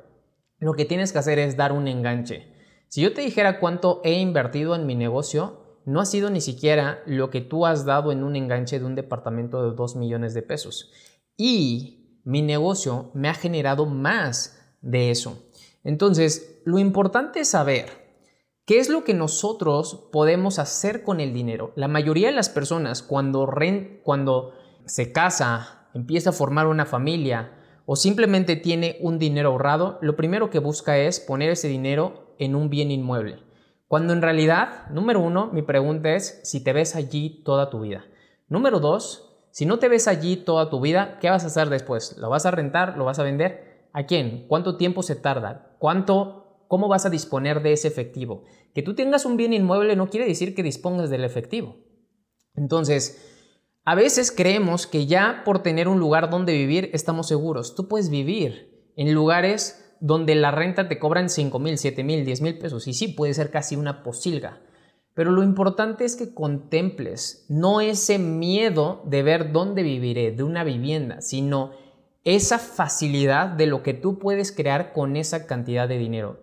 lo 0.59 0.73
que 0.73 0.83
tienes 0.83 1.13
que 1.13 1.19
hacer 1.19 1.39
es 1.39 1.55
dar 1.55 1.71
un 1.71 1.87
enganche. 1.87 2.53
Si 2.89 2.99
yo 2.99 3.13
te 3.13 3.21
dijera 3.21 3.61
cuánto 3.61 4.01
he 4.03 4.19
invertido 4.19 4.75
en 4.75 4.85
mi 4.85 4.95
negocio, 4.95 5.79
no 5.85 6.01
ha 6.01 6.05
sido 6.05 6.29
ni 6.29 6.41
siquiera 6.41 7.01
lo 7.05 7.29
que 7.29 7.39
tú 7.39 7.65
has 7.65 7.85
dado 7.85 8.11
en 8.11 8.25
un 8.25 8.35
enganche 8.35 8.79
de 8.79 8.85
un 8.85 8.95
departamento 8.95 9.63
de 9.63 9.73
2 9.77 9.95
millones 9.95 10.33
de 10.33 10.41
pesos. 10.41 10.91
Y 11.37 12.19
mi 12.25 12.41
negocio 12.41 13.11
me 13.13 13.29
ha 13.29 13.33
generado 13.33 13.85
más 13.85 14.75
de 14.81 15.09
eso. 15.09 15.41
Entonces, 15.85 16.61
lo 16.65 16.79
importante 16.79 17.39
es 17.39 17.47
saber 17.47 17.85
qué 18.65 18.79
es 18.79 18.89
lo 18.89 19.05
que 19.05 19.13
nosotros 19.13 20.09
podemos 20.11 20.59
hacer 20.59 21.05
con 21.05 21.21
el 21.21 21.33
dinero. 21.33 21.71
La 21.77 21.87
mayoría 21.87 22.27
de 22.27 22.35
las 22.35 22.49
personas 22.49 23.01
cuando, 23.01 23.49
cuando 24.03 24.51
se 24.85 25.13
casa, 25.13 25.80
empieza 25.93 26.31
a 26.31 26.33
formar 26.33 26.67
una 26.67 26.85
familia 26.85 27.51
o 27.85 27.95
simplemente 27.95 28.55
tiene 28.55 28.97
un 29.01 29.19
dinero 29.19 29.49
ahorrado, 29.49 29.97
lo 30.01 30.15
primero 30.15 30.49
que 30.49 30.59
busca 30.59 30.97
es 30.97 31.19
poner 31.19 31.49
ese 31.49 31.67
dinero 31.67 32.35
en 32.39 32.55
un 32.55 32.69
bien 32.69 32.91
inmueble. 32.91 33.39
Cuando 33.87 34.13
en 34.13 34.21
realidad, 34.21 34.87
número 34.89 35.19
uno, 35.19 35.49
mi 35.51 35.63
pregunta 35.63 36.13
es 36.13 36.39
si 36.43 36.63
te 36.63 36.71
ves 36.71 36.95
allí 36.95 37.41
toda 37.43 37.69
tu 37.69 37.81
vida. 37.81 38.05
Número 38.47 38.79
dos, 38.79 39.31
si 39.51 39.65
no 39.65 39.79
te 39.79 39.89
ves 39.89 40.07
allí 40.07 40.37
toda 40.37 40.69
tu 40.69 40.79
vida, 40.79 41.17
¿qué 41.19 41.29
vas 41.29 41.43
a 41.43 41.47
hacer 41.47 41.69
después? 41.69 42.17
¿Lo 42.17 42.29
vas 42.29 42.45
a 42.45 42.51
rentar? 42.51 42.97
¿Lo 42.97 43.03
vas 43.03 43.19
a 43.19 43.23
vender? 43.23 43.89
¿A 43.91 44.05
quién? 44.05 44.45
¿Cuánto 44.47 44.77
tiempo 44.77 45.03
se 45.03 45.15
tarda? 45.15 45.75
¿Cuánto, 45.77 46.65
¿Cómo 46.69 46.87
vas 46.87 47.05
a 47.05 47.09
disponer 47.09 47.61
de 47.61 47.73
ese 47.73 47.89
efectivo? 47.89 48.45
Que 48.73 48.81
tú 48.81 48.95
tengas 48.95 49.25
un 49.25 49.35
bien 49.35 49.51
inmueble 49.51 49.97
no 49.97 50.09
quiere 50.09 50.25
decir 50.25 50.55
que 50.55 50.63
dispongas 50.63 51.09
del 51.09 51.25
efectivo. 51.25 51.75
Entonces, 52.55 53.30
a 53.83 53.95
veces 53.95 54.31
creemos 54.31 54.85
que 54.85 55.07
ya 55.07 55.41
por 55.43 55.63
tener 55.63 55.87
un 55.87 55.99
lugar 55.99 56.29
donde 56.29 56.53
vivir 56.53 56.91
estamos 56.93 57.27
seguros. 57.27 57.75
Tú 57.75 57.87
puedes 57.87 58.09
vivir 58.09 58.91
en 58.95 59.13
lugares 59.13 59.95
donde 59.99 60.35
la 60.35 60.51
renta 60.51 60.87
te 60.87 60.99
cobran 60.99 61.29
5 61.29 61.57
mil, 61.59 61.77
7 61.77 62.03
mil, 62.03 62.25
10 62.25 62.41
mil 62.41 62.57
pesos. 62.57 62.87
Y 62.87 62.93
sí, 62.93 63.07
puede 63.07 63.33
ser 63.33 63.49
casi 63.49 63.75
una 63.75 64.03
posilga. 64.03 64.61
Pero 65.13 65.31
lo 65.31 65.43
importante 65.43 66.05
es 66.05 66.15
que 66.15 66.33
contemples 66.33 67.45
no 67.49 67.81
ese 67.81 68.17
miedo 68.17 69.01
de 69.05 69.23
ver 69.23 69.51
dónde 69.51 69.83
viviré, 69.83 70.31
de 70.31 70.43
una 70.43 70.63
vivienda, 70.63 71.21
sino 71.21 71.71
esa 72.23 72.59
facilidad 72.59 73.47
de 73.47 73.65
lo 73.65 73.83
que 73.83 73.93
tú 73.93 74.19
puedes 74.19 74.51
crear 74.51 74.93
con 74.93 75.17
esa 75.17 75.47
cantidad 75.47 75.89
de 75.89 75.97
dinero. 75.97 76.39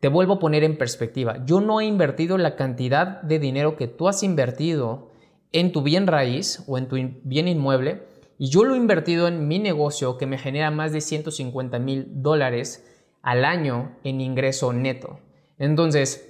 Te 0.00 0.08
vuelvo 0.08 0.34
a 0.34 0.38
poner 0.38 0.64
en 0.64 0.78
perspectiva. 0.78 1.44
Yo 1.44 1.60
no 1.60 1.80
he 1.80 1.84
invertido 1.84 2.38
la 2.38 2.56
cantidad 2.56 3.20
de 3.22 3.38
dinero 3.38 3.76
que 3.76 3.88
tú 3.88 4.08
has 4.08 4.22
invertido 4.22 5.11
en 5.52 5.72
tu 5.72 5.82
bien 5.82 6.06
raíz 6.06 6.62
o 6.66 6.78
en 6.78 6.88
tu 6.88 6.96
bien 7.24 7.48
inmueble 7.48 8.02
y 8.38 8.48
yo 8.48 8.64
lo 8.64 8.74
he 8.74 8.78
invertido 8.78 9.28
en 9.28 9.46
mi 9.46 9.58
negocio 9.58 10.18
que 10.18 10.26
me 10.26 10.38
genera 10.38 10.70
más 10.70 10.92
de 10.92 11.00
150 11.00 11.78
mil 11.78 12.06
dólares 12.22 12.84
al 13.22 13.44
año 13.44 13.96
en 14.02 14.20
ingreso 14.20 14.72
neto. 14.72 15.20
Entonces, 15.58 16.28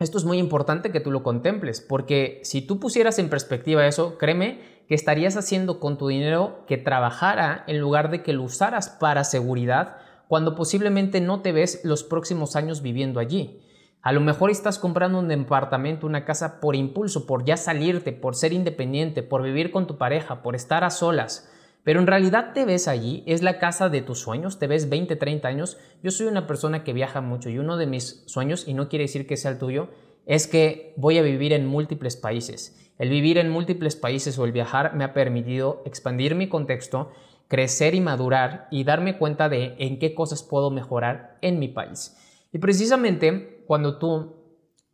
esto 0.00 0.18
es 0.18 0.24
muy 0.24 0.38
importante 0.38 0.90
que 0.90 1.00
tú 1.00 1.12
lo 1.12 1.22
contemples 1.22 1.80
porque 1.80 2.40
si 2.42 2.62
tú 2.62 2.80
pusieras 2.80 3.18
en 3.18 3.30
perspectiva 3.30 3.86
eso, 3.86 4.18
créeme 4.18 4.58
que 4.88 4.94
estarías 4.94 5.36
haciendo 5.36 5.78
con 5.78 5.96
tu 5.96 6.08
dinero 6.08 6.64
que 6.66 6.76
trabajara 6.76 7.64
en 7.68 7.78
lugar 7.78 8.10
de 8.10 8.22
que 8.22 8.32
lo 8.32 8.42
usaras 8.42 8.88
para 8.88 9.24
seguridad 9.24 9.96
cuando 10.26 10.56
posiblemente 10.56 11.20
no 11.20 11.42
te 11.42 11.52
ves 11.52 11.82
los 11.84 12.02
próximos 12.02 12.56
años 12.56 12.82
viviendo 12.82 13.20
allí. 13.20 13.60
A 14.04 14.12
lo 14.12 14.20
mejor 14.20 14.50
estás 14.50 14.78
comprando 14.78 15.18
un 15.18 15.28
departamento, 15.28 16.06
una 16.06 16.26
casa 16.26 16.60
por 16.60 16.76
impulso, 16.76 17.26
por 17.26 17.46
ya 17.46 17.56
salirte, 17.56 18.12
por 18.12 18.36
ser 18.36 18.52
independiente, 18.52 19.22
por 19.22 19.42
vivir 19.42 19.70
con 19.70 19.86
tu 19.86 19.96
pareja, 19.96 20.42
por 20.42 20.54
estar 20.54 20.84
a 20.84 20.90
solas. 20.90 21.50
Pero 21.84 22.00
en 22.00 22.06
realidad 22.06 22.52
te 22.52 22.66
ves 22.66 22.86
allí, 22.86 23.22
es 23.24 23.42
la 23.42 23.58
casa 23.58 23.88
de 23.88 24.02
tus 24.02 24.18
sueños, 24.18 24.58
te 24.58 24.66
ves 24.66 24.90
20, 24.90 25.16
30 25.16 25.48
años. 25.48 25.78
Yo 26.02 26.10
soy 26.10 26.26
una 26.26 26.46
persona 26.46 26.84
que 26.84 26.92
viaja 26.92 27.22
mucho 27.22 27.48
y 27.48 27.58
uno 27.58 27.78
de 27.78 27.86
mis 27.86 28.24
sueños, 28.26 28.68
y 28.68 28.74
no 28.74 28.90
quiere 28.90 29.04
decir 29.04 29.26
que 29.26 29.38
sea 29.38 29.52
el 29.52 29.58
tuyo, 29.58 29.88
es 30.26 30.48
que 30.48 30.92
voy 30.98 31.16
a 31.16 31.22
vivir 31.22 31.54
en 31.54 31.64
múltiples 31.64 32.18
países. 32.18 32.92
El 32.98 33.08
vivir 33.08 33.38
en 33.38 33.48
múltiples 33.48 33.96
países 33.96 34.38
o 34.38 34.44
el 34.44 34.52
viajar 34.52 34.94
me 34.94 35.04
ha 35.04 35.14
permitido 35.14 35.82
expandir 35.86 36.34
mi 36.34 36.50
contexto, 36.50 37.10
crecer 37.48 37.94
y 37.94 38.02
madurar 38.02 38.68
y 38.70 38.84
darme 38.84 39.16
cuenta 39.16 39.48
de 39.48 39.76
en 39.78 39.98
qué 39.98 40.14
cosas 40.14 40.42
puedo 40.42 40.70
mejorar 40.70 41.38
en 41.40 41.58
mi 41.58 41.68
país. 41.68 42.18
Y 42.54 42.58
precisamente 42.60 43.64
cuando 43.66 43.98
tú 43.98 44.36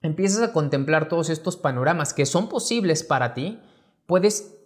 empiezas 0.00 0.42
a 0.42 0.52
contemplar 0.54 1.08
todos 1.08 1.28
estos 1.28 1.58
panoramas 1.58 2.14
que 2.14 2.24
son 2.24 2.48
posibles 2.48 3.04
para 3.04 3.34
ti, 3.34 3.60
puedes 4.06 4.56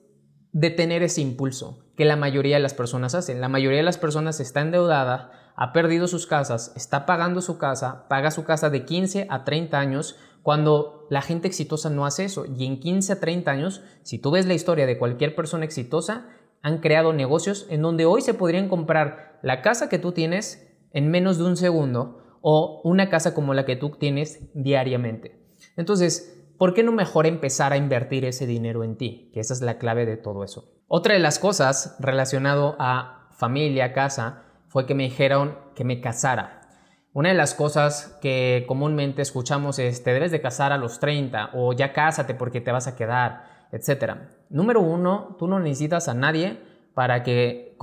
detener 0.52 1.02
ese 1.02 1.20
impulso 1.20 1.90
que 1.96 2.04
la 2.04 2.14
mayoría 2.14 2.54
de 2.54 2.62
las 2.62 2.72
personas 2.72 3.16
hacen. 3.16 3.40
La 3.40 3.48
mayoría 3.48 3.78
de 3.78 3.84
las 3.84 3.98
personas 3.98 4.38
está 4.38 4.60
endeudada, 4.60 5.52
ha 5.56 5.72
perdido 5.72 6.06
sus 6.06 6.28
casas, 6.28 6.72
está 6.76 7.04
pagando 7.04 7.40
su 7.40 7.58
casa, 7.58 8.06
paga 8.08 8.30
su 8.30 8.44
casa 8.44 8.70
de 8.70 8.84
15 8.84 9.26
a 9.28 9.42
30 9.42 9.76
años, 9.76 10.16
cuando 10.44 11.08
la 11.10 11.20
gente 11.20 11.48
exitosa 11.48 11.90
no 11.90 12.06
hace 12.06 12.24
eso. 12.24 12.46
Y 12.46 12.64
en 12.64 12.78
15 12.78 13.14
a 13.14 13.18
30 13.18 13.50
años, 13.50 13.82
si 14.04 14.20
tú 14.20 14.30
ves 14.30 14.46
la 14.46 14.54
historia 14.54 14.86
de 14.86 14.98
cualquier 14.98 15.34
persona 15.34 15.64
exitosa, 15.64 16.28
han 16.62 16.78
creado 16.78 17.12
negocios 17.12 17.66
en 17.70 17.82
donde 17.82 18.04
hoy 18.04 18.22
se 18.22 18.34
podrían 18.34 18.68
comprar 18.68 19.40
la 19.42 19.62
casa 19.62 19.88
que 19.88 19.98
tú 19.98 20.12
tienes 20.12 20.70
en 20.92 21.10
menos 21.10 21.38
de 21.38 21.44
un 21.44 21.56
segundo 21.56 22.23
o 22.46 22.82
una 22.84 23.08
casa 23.08 23.32
como 23.32 23.54
la 23.54 23.64
que 23.64 23.74
tú 23.74 23.92
tienes 23.92 24.50
diariamente. 24.52 25.40
Entonces, 25.78 26.46
¿por 26.58 26.74
qué 26.74 26.82
no 26.82 26.92
mejor 26.92 27.26
empezar 27.26 27.72
a 27.72 27.78
invertir 27.78 28.26
ese 28.26 28.46
dinero 28.46 28.84
en 28.84 28.98
ti? 28.98 29.30
Que 29.32 29.40
esa 29.40 29.54
es 29.54 29.62
la 29.62 29.78
clave 29.78 30.04
de 30.04 30.18
todo 30.18 30.44
eso. 30.44 30.70
Otra 30.86 31.14
de 31.14 31.20
las 31.20 31.38
cosas 31.38 31.96
relacionado 32.00 32.76
a 32.78 33.30
familia, 33.30 33.94
casa, 33.94 34.42
fue 34.68 34.84
que 34.84 34.94
me 34.94 35.04
dijeron 35.04 35.56
que 35.74 35.84
me 35.84 36.02
casara. 36.02 36.68
Una 37.14 37.30
de 37.30 37.34
las 37.34 37.54
cosas 37.54 38.18
que 38.20 38.66
comúnmente 38.68 39.22
escuchamos 39.22 39.78
es 39.78 40.04
te 40.04 40.12
debes 40.12 40.30
de 40.30 40.42
casar 40.42 40.70
a 40.70 40.76
los 40.76 41.00
30 41.00 41.52
o 41.54 41.72
ya 41.72 41.94
cásate 41.94 42.34
porque 42.34 42.60
te 42.60 42.72
vas 42.72 42.86
a 42.86 42.94
quedar, 42.94 43.68
etc. 43.72 44.16
Número 44.50 44.82
uno, 44.82 45.34
tú 45.38 45.46
no 45.48 45.60
necesitas 45.60 46.08
a 46.08 46.14
nadie 46.14 46.58
para 46.92 47.22
que, 47.22 47.78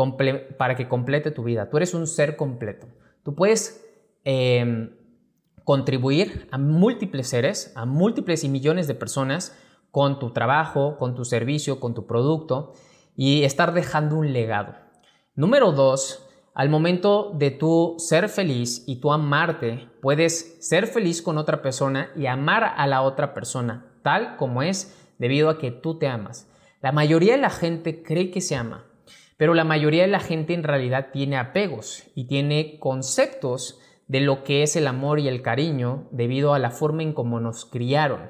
para 0.60 0.76
que 0.76 0.88
complete 0.88 1.32
tu 1.32 1.44
vida. 1.44 1.68
Tú 1.72 1.78
eres 1.78 1.96
un 1.96 2.06
ser 2.06 2.36
completo. 2.36 2.86
Tú 3.24 3.34
puedes 3.34 3.88
em, 4.24 4.92
contribuir 5.64 6.48
a 6.52 6.58
múltiples 6.58 7.28
seres, 7.28 7.72
a 7.76 7.86
múltiples 7.86 8.44
y 8.44 8.50
millones 8.50 8.88
de 8.88 8.96
personas 8.96 9.58
con 9.92 10.20
tu 10.20 10.32
trabajo, 10.32 10.98
con 10.98 11.16
tu 11.16 11.26
servicio, 11.26 11.80
con 11.80 11.94
tu 11.94 12.08
producto 12.08 12.74
y 13.16 13.44
estar 13.44 13.74
dejando 13.74 14.18
un 14.18 14.34
legado. 14.34 14.76
Número 15.36 15.72
dos, 15.72 16.28
al 16.54 16.70
momento 16.70 17.32
de 17.36 17.52
tú 17.52 17.96
ser 17.98 18.30
feliz 18.30 18.84
y 18.88 18.98
tú 18.98 19.12
amarte, 19.12 19.90
puedes 20.02 20.58
ser 20.66 20.88
feliz 20.88 21.22
con 21.22 21.38
otra 21.38 21.62
persona 21.62 22.10
y 22.16 22.26
amar 22.26 22.64
a 22.76 22.88
la 22.88 23.02
otra 23.02 23.34
persona 23.34 23.92
tal 24.02 24.38
como 24.38 24.64
es 24.64 24.96
debido 25.18 25.50
a 25.50 25.58
que 25.58 25.72
tú 25.72 25.98
te 25.98 26.08
amas. 26.08 26.50
La 26.82 26.92
mayoría 26.92 27.34
de 27.34 27.42
la 27.42 27.50
gente 27.50 28.02
cree 28.04 28.32
que 28.32 28.42
se 28.42 28.56
ama, 28.56 28.86
pero 29.38 29.54
la 29.54 29.64
mayoría 29.64 30.04
de 30.04 30.08
la 30.08 30.20
gente 30.20 30.54
en 30.54 30.64
realidad 30.64 31.10
tiene 31.12 31.38
apegos 31.38 32.04
y 32.16 32.26
tiene 32.26 32.80
conceptos 32.80 33.80
de 34.12 34.20
lo 34.20 34.44
que 34.44 34.62
es 34.62 34.76
el 34.76 34.88
amor 34.88 35.22
y 35.22 35.30
el 35.30 35.42
cariño 35.42 36.10
debido 36.12 36.54
a 36.54 36.60
la 36.60 36.70
forma 36.70 37.02
en 37.02 37.14
cómo 37.14 37.40
nos 37.40 37.64
criaron. 37.64 38.30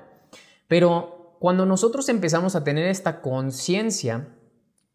Pero 0.67 1.37
cuando 1.39 1.65
nosotros 1.65 2.07
empezamos 2.07 2.55
a 2.55 2.63
tener 2.63 2.85
esta 2.85 3.19
conciencia, 3.19 4.37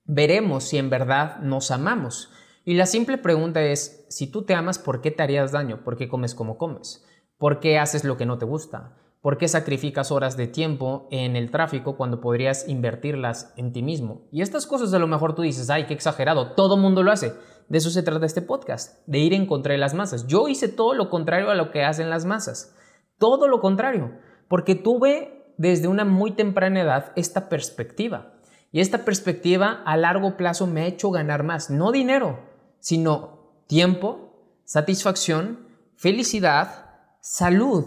veremos 0.04 0.62
si 0.62 0.78
en 0.78 0.88
verdad 0.88 1.38
nos 1.38 1.72
amamos. 1.72 2.30
Y 2.64 2.74
la 2.74 2.86
simple 2.86 3.18
pregunta 3.18 3.64
es, 3.64 4.06
si 4.10 4.28
tú 4.28 4.44
te 4.44 4.54
amas, 4.54 4.78
¿por 4.78 5.00
qué 5.00 5.10
te 5.10 5.24
harías 5.24 5.50
daño? 5.50 5.82
¿Por 5.82 5.96
qué 5.96 6.08
comes 6.08 6.36
como 6.36 6.56
comes? 6.56 7.04
¿Por 7.36 7.58
qué 7.58 7.80
haces 7.80 8.04
lo 8.04 8.16
que 8.16 8.26
no 8.26 8.38
te 8.38 8.44
gusta? 8.44 8.96
¿Por 9.20 9.38
qué 9.38 9.48
sacrificas 9.48 10.12
horas 10.12 10.36
de 10.36 10.46
tiempo 10.46 11.08
en 11.10 11.34
el 11.34 11.50
tráfico 11.50 11.96
cuando 11.96 12.20
podrías 12.20 12.68
invertirlas 12.68 13.52
en 13.56 13.72
ti 13.72 13.82
mismo? 13.82 14.28
Y 14.30 14.40
estas 14.40 14.68
cosas 14.68 14.94
a 14.94 15.00
lo 15.00 15.08
mejor 15.08 15.34
tú 15.34 15.42
dices, 15.42 15.68
ay, 15.68 15.86
qué 15.86 15.94
exagerado, 15.94 16.52
todo 16.52 16.76
mundo 16.76 17.02
lo 17.02 17.10
hace. 17.10 17.32
De 17.68 17.78
eso 17.78 17.90
se 17.90 18.02
trata 18.02 18.26
este 18.26 18.42
podcast, 18.42 19.06
de 19.06 19.18
ir 19.18 19.34
en 19.34 19.46
contra 19.46 19.72
de 19.72 19.78
las 19.78 19.94
masas. 19.94 20.26
Yo 20.26 20.48
hice 20.48 20.68
todo 20.68 20.94
lo 20.94 21.10
contrario 21.10 21.50
a 21.50 21.54
lo 21.54 21.70
que 21.70 21.84
hacen 21.84 22.10
las 22.10 22.24
masas. 22.24 22.74
Todo 23.18 23.48
lo 23.48 23.60
contrario, 23.60 24.12
porque 24.48 24.74
tuve 24.74 25.54
desde 25.56 25.88
una 25.88 26.04
muy 26.04 26.32
temprana 26.32 26.82
edad 26.82 27.12
esta 27.16 27.48
perspectiva. 27.48 28.34
Y 28.72 28.80
esta 28.80 29.04
perspectiva 29.04 29.82
a 29.84 29.96
largo 29.96 30.36
plazo 30.36 30.66
me 30.66 30.82
ha 30.82 30.86
hecho 30.86 31.10
ganar 31.10 31.42
más, 31.42 31.70
no 31.70 31.92
dinero, 31.92 32.40
sino 32.78 33.62
tiempo, 33.66 34.60
satisfacción, 34.64 35.66
felicidad, 35.96 36.90
salud, 37.20 37.84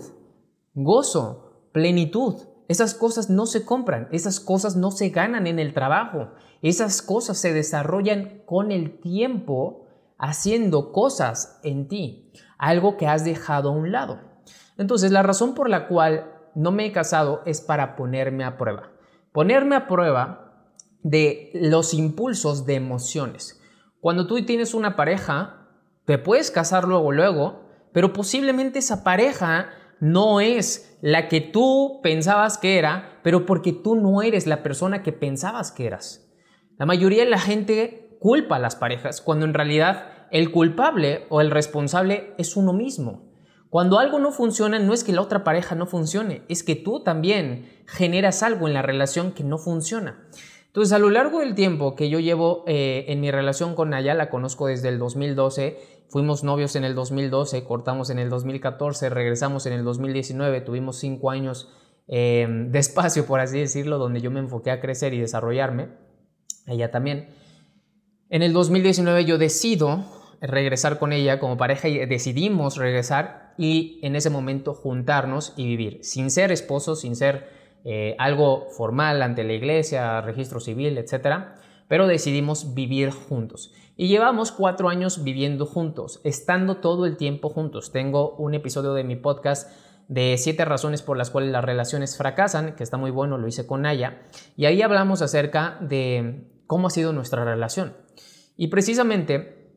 gozo, 0.73 1.69
plenitud. 1.71 2.35
Esas 2.67 2.93
cosas 2.93 3.29
no 3.29 3.45
se 3.45 3.65
compran, 3.65 4.07
esas 4.11 4.39
cosas 4.39 4.75
no 4.75 4.91
se 4.91 5.09
ganan 5.09 5.47
en 5.47 5.59
el 5.59 5.73
trabajo, 5.73 6.31
esas 6.61 7.01
cosas 7.01 7.37
se 7.37 7.53
desarrollan 7.53 8.41
con 8.45 8.71
el 8.71 8.99
tiempo 8.99 9.85
haciendo 10.17 10.91
cosas 10.91 11.59
en 11.63 11.87
ti, 11.87 12.31
algo 12.57 12.97
que 12.97 13.07
has 13.07 13.23
dejado 13.23 13.69
a 13.69 13.73
un 13.73 13.91
lado. 13.91 14.19
Entonces, 14.77 15.11
la 15.11 15.23
razón 15.23 15.55
por 15.55 15.69
la 15.69 15.87
cual 15.87 16.31
no 16.55 16.71
me 16.71 16.85
he 16.85 16.91
casado 16.91 17.41
es 17.45 17.61
para 17.61 17.95
ponerme 17.95 18.43
a 18.43 18.57
prueba. 18.57 18.91
Ponerme 19.31 19.75
a 19.75 19.87
prueba 19.87 20.67
de 21.03 21.51
los 21.53 21.93
impulsos 21.93 22.65
de 22.65 22.75
emociones. 22.75 23.61
Cuando 24.01 24.27
tú 24.27 24.43
tienes 24.45 24.73
una 24.73 24.95
pareja, 24.95 25.67
te 26.05 26.17
puedes 26.17 26.51
casar 26.51 26.87
luego, 26.87 27.11
luego, 27.11 27.69
pero 27.93 28.13
posiblemente 28.13 28.79
esa 28.79 29.03
pareja 29.03 29.69
no 29.99 30.39
es 30.39 30.97
la 31.01 31.27
que 31.27 31.41
tú 31.41 31.99
pensabas 32.01 32.57
que 32.57 32.77
era, 32.77 33.19
pero 33.23 33.45
porque 33.45 33.73
tú 33.73 33.95
no 33.95 34.21
eres 34.21 34.47
la 34.47 34.63
persona 34.63 35.03
que 35.03 35.11
pensabas 35.11 35.71
que 35.71 35.87
eras. 35.87 36.28
La 36.79 36.85
mayoría 36.85 37.25
de 37.25 37.29
la 37.29 37.39
gente 37.39 38.15
culpa 38.21 38.55
a 38.55 38.59
las 38.59 38.77
parejas, 38.77 39.19
cuando 39.19 39.45
en 39.45 39.53
realidad 39.53 40.11
el 40.31 40.49
culpable 40.49 41.25
o 41.27 41.41
el 41.41 41.51
responsable 41.51 42.33
es 42.37 42.55
uno 42.55 42.71
mismo. 42.71 43.33
Cuando 43.69 43.99
algo 43.99 44.17
no 44.17 44.31
funciona, 44.31 44.79
no 44.79 44.93
es 44.93 45.03
que 45.03 45.11
la 45.11 45.21
otra 45.21 45.43
pareja 45.43 45.75
no 45.75 45.87
funcione, 45.87 46.43
es 46.47 46.63
que 46.63 46.77
tú 46.77 47.03
también 47.03 47.69
generas 47.85 48.43
algo 48.43 48.65
en 48.65 48.73
la 48.73 48.81
relación 48.81 49.33
que 49.33 49.43
no 49.43 49.57
funciona. 49.57 50.25
Entonces, 50.67 50.93
a 50.93 50.99
lo 50.99 51.09
largo 51.09 51.41
del 51.41 51.53
tiempo 51.53 51.97
que 51.97 52.09
yo 52.09 52.19
llevo 52.19 52.63
eh, 52.65 53.03
en 53.09 53.19
mi 53.19 53.29
relación 53.29 53.75
con 53.75 53.89
Naya, 53.89 54.13
la 54.13 54.29
conozco 54.29 54.67
desde 54.67 54.87
el 54.87 54.99
2012, 54.99 56.05
fuimos 56.07 56.45
novios 56.45 56.77
en 56.77 56.85
el 56.85 56.95
2012, 56.95 57.65
cortamos 57.65 58.09
en 58.09 58.19
el 58.19 58.29
2014, 58.29 59.09
regresamos 59.09 59.65
en 59.65 59.73
el 59.73 59.83
2019, 59.83 60.61
tuvimos 60.61 60.97
cinco 60.97 61.29
años 61.29 61.73
eh, 62.07 62.47
de 62.47 62.79
espacio, 62.79 63.25
por 63.25 63.41
así 63.41 63.59
decirlo, 63.59 63.97
donde 63.97 64.21
yo 64.21 64.31
me 64.31 64.39
enfoqué 64.39 64.71
a 64.71 64.79
crecer 64.79 65.13
y 65.13 65.19
desarrollarme, 65.19 66.07
ella 66.71 66.91
también. 66.91 67.29
En 68.29 68.43
el 68.43 68.53
2019 68.53 69.25
yo 69.25 69.37
decido 69.37 70.05
regresar 70.41 70.99
con 70.99 71.13
ella 71.13 71.39
como 71.39 71.57
pareja 71.57 71.87
y 71.87 72.05
decidimos 72.05 72.77
regresar 72.77 73.53
y 73.57 73.99
en 74.03 74.15
ese 74.15 74.29
momento 74.29 74.73
juntarnos 74.73 75.53
y 75.57 75.65
vivir, 75.65 75.99
sin 76.03 76.31
ser 76.31 76.51
esposos, 76.51 77.01
sin 77.01 77.15
ser 77.15 77.49
eh, 77.83 78.15
algo 78.19 78.67
formal 78.69 79.21
ante 79.21 79.43
la 79.43 79.53
iglesia, 79.53 80.21
registro 80.21 80.59
civil, 80.59 80.97
etc. 80.97 81.45
Pero 81.87 82.07
decidimos 82.07 82.73
vivir 82.73 83.11
juntos. 83.11 83.73
Y 83.97 84.07
llevamos 84.07 84.51
cuatro 84.51 84.87
años 84.87 85.23
viviendo 85.23 85.65
juntos, 85.65 86.21
estando 86.23 86.77
todo 86.77 87.05
el 87.05 87.17
tiempo 87.17 87.49
juntos. 87.49 87.91
Tengo 87.91 88.35
un 88.35 88.53
episodio 88.53 88.93
de 88.93 89.03
mi 89.03 89.17
podcast 89.17 89.69
de 90.07 90.37
siete 90.37 90.65
razones 90.65 91.01
por 91.01 91.17
las 91.17 91.29
cuales 91.29 91.51
las 91.51 91.63
relaciones 91.63 92.17
fracasan, 92.17 92.75
que 92.75 92.83
está 92.83 92.97
muy 92.97 93.11
bueno, 93.11 93.37
lo 93.37 93.47
hice 93.47 93.67
con 93.67 93.81
Naya. 93.81 94.21
Y 94.55 94.65
ahí 94.65 94.81
hablamos 94.81 95.21
acerca 95.21 95.77
de 95.81 96.45
cómo 96.69 96.85
ha 96.85 96.91
sido 96.91 97.13
nuestra 97.13 97.43
relación. 97.43 97.97
Y 98.55 98.67
precisamente 98.67 99.73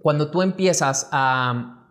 cuando 0.00 0.30
tú 0.30 0.40
empiezas 0.40 1.06
a 1.12 1.90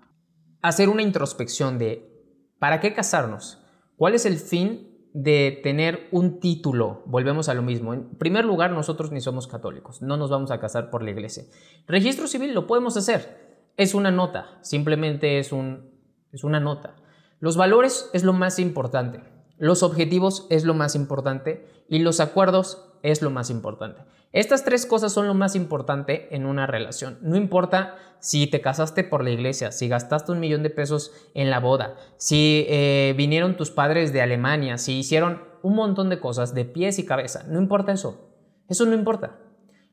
hacer 0.64 0.90
una 0.90 1.04
introspección 1.04 1.78
de 1.78 2.26
¿para 2.58 2.80
qué 2.80 2.96
casarnos? 2.96 3.60
¿Cuál 3.96 4.16
es 4.16 4.26
el 4.26 4.38
fin 4.38 4.90
de 5.14 5.60
tener 5.64 6.08
un 6.12 6.40
título, 6.40 7.04
volvemos 7.06 7.50
a 7.50 7.54
lo 7.54 7.62
mismo. 7.62 7.94
En 7.94 8.10
primer 8.18 8.46
lugar, 8.46 8.72
nosotros 8.72 9.12
ni 9.12 9.22
somos 9.22 9.48
católicos, 9.48 10.02
no 10.02 10.18
nos 10.18 10.30
vamos 10.30 10.52
a 10.52 10.60
casar 10.60 10.90
por 10.90 11.04
la 11.04 11.12
iglesia. 11.12 11.46
Registro 11.88 12.28
civil 12.28 12.54
lo 12.54 12.68
podemos 12.68 12.98
hacer, 12.98 13.72
es 13.78 13.94
una 13.94 14.12
nota, 14.12 14.60
simplemente 14.62 15.40
es, 15.40 15.52
un, 15.52 15.92
es 16.32 16.44
una 16.44 16.60
nota. 16.60 16.96
Los 17.40 17.56
valores 17.58 18.10
es 18.14 18.24
lo 18.24 18.34
más 18.34 18.60
importante, 18.60 19.24
los 19.58 19.84
objetivos 19.84 20.48
es 20.50 20.64
lo 20.64 20.74
más 20.74 20.96
importante 20.96 21.68
y 21.88 22.00
los 22.00 22.20
acuerdos 22.20 22.90
es 23.04 23.22
lo 23.22 23.30
más 23.30 23.50
importante. 23.50 24.02
Estas 24.32 24.64
tres 24.64 24.86
cosas 24.86 25.12
son 25.12 25.26
lo 25.28 25.34
más 25.34 25.56
importante 25.56 26.34
en 26.36 26.46
una 26.46 26.68
relación. 26.68 27.18
No 27.22 27.36
importa 27.36 27.96
si 28.20 28.46
te 28.46 28.62
casaste 28.62 29.04
por 29.04 29.24
la 29.24 29.32
iglesia, 29.32 29.72
si 29.72 29.88
gastaste 29.88 30.32
un 30.32 30.40
millón 30.40 30.62
de 30.62 30.70
pesos 30.70 31.12
en 31.34 31.50
la 31.50 31.60
boda, 31.60 31.96
si 32.18 32.66
eh, 32.70 33.16
vinieron 33.18 33.58
tus 33.58 33.72
padres 33.72 34.14
de 34.14 34.22
Alemania, 34.22 34.78
si 34.78 35.00
hicieron 35.00 35.42
un 35.64 35.76
montón 35.76 36.10
de 36.10 36.20
cosas 36.20 36.54
de 36.54 36.66
pies 36.66 37.00
y 37.00 37.06
cabeza. 37.06 37.44
No 37.48 37.60
importa 37.60 37.92
eso. 37.92 38.30
Eso 38.68 38.86
no 38.86 38.94
importa. 38.94 39.40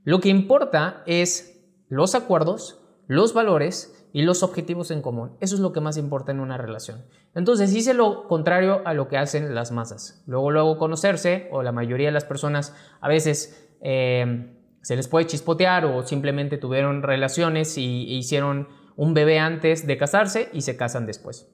Lo 0.05 0.21
que 0.21 0.29
importa 0.29 1.03
es 1.07 1.65
los 1.89 2.15
acuerdos, 2.15 2.79
los 3.07 3.33
valores 3.33 4.07
y 4.13 4.23
los 4.23 4.43
objetivos 4.43 4.91
en 4.91 5.03
común. 5.03 5.37
Eso 5.41 5.55
es 5.55 5.61
lo 5.61 5.73
que 5.73 5.81
más 5.81 5.97
importa 5.97 6.33
en 6.33 6.41
una 6.41 6.57
relación. 6.57 7.05
Entonces 7.35 7.75
hice 7.75 7.95
lo 7.95 8.29
contrario 8.29 8.83
a 8.85 8.95
lo 8.95 9.09
que 9.09 9.19
hacen 9.19 9.55
las 9.55 9.73
masas. 9.73 10.23
Luego, 10.27 10.51
luego 10.51 10.79
conocerse, 10.79 11.49
o 11.53 11.63
la 11.63 11.73
mayoría 11.73 12.09
de 12.09 12.13
las 12.13 12.25
personas 12.25 12.75
a 13.01 13.09
veces 13.09 13.66
eh, 13.83 14.53
se 14.83 14.97
les 14.97 15.09
puede 15.09 15.27
chispotear 15.27 15.85
o 15.85 16.03
simplemente 16.03 16.59
tuvieron 16.59 17.03
relaciones 17.03 17.77
y 17.79 18.05
hicieron 18.17 18.69
un 18.97 19.15
bebé 19.15 19.39
antes 19.39 19.87
de 19.87 19.99
casarse 19.99 20.49
y 20.53 20.63
se 20.63 20.77
casan 20.77 21.07
después. 21.07 21.53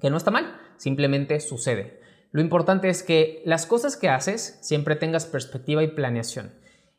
Que 0.00 0.10
no 0.10 0.16
está 0.16 0.30
mal, 0.30 0.60
simplemente 0.76 1.40
sucede. 1.40 2.00
Lo 2.32 2.40
importante 2.40 2.88
es 2.88 3.02
que 3.02 3.42
las 3.44 3.66
cosas 3.66 3.96
que 3.96 4.08
haces 4.08 4.58
siempre 4.62 4.96
tengas 4.96 5.26
perspectiva 5.26 5.82
y 5.82 5.88
planeación. 5.88 6.52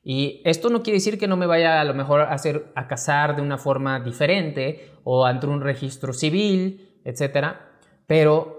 Y 0.03 0.41
esto 0.45 0.69
no 0.69 0.83
quiere 0.83 0.97
decir 0.97 1.19
que 1.19 1.27
no 1.27 1.37
me 1.37 1.45
vaya 1.45 1.81
a 1.81 1.83
lo 1.83 1.93
mejor 1.93 2.21
a, 2.21 2.33
hacer, 2.33 2.71
a 2.75 2.87
casar 2.87 3.35
de 3.35 3.41
una 3.41 3.57
forma 3.57 3.99
diferente 3.99 4.93
o 5.03 5.25
ante 5.25 5.47
un 5.47 5.61
registro 5.61 6.13
civil, 6.13 7.01
etcétera, 7.03 7.71
pero 8.07 8.56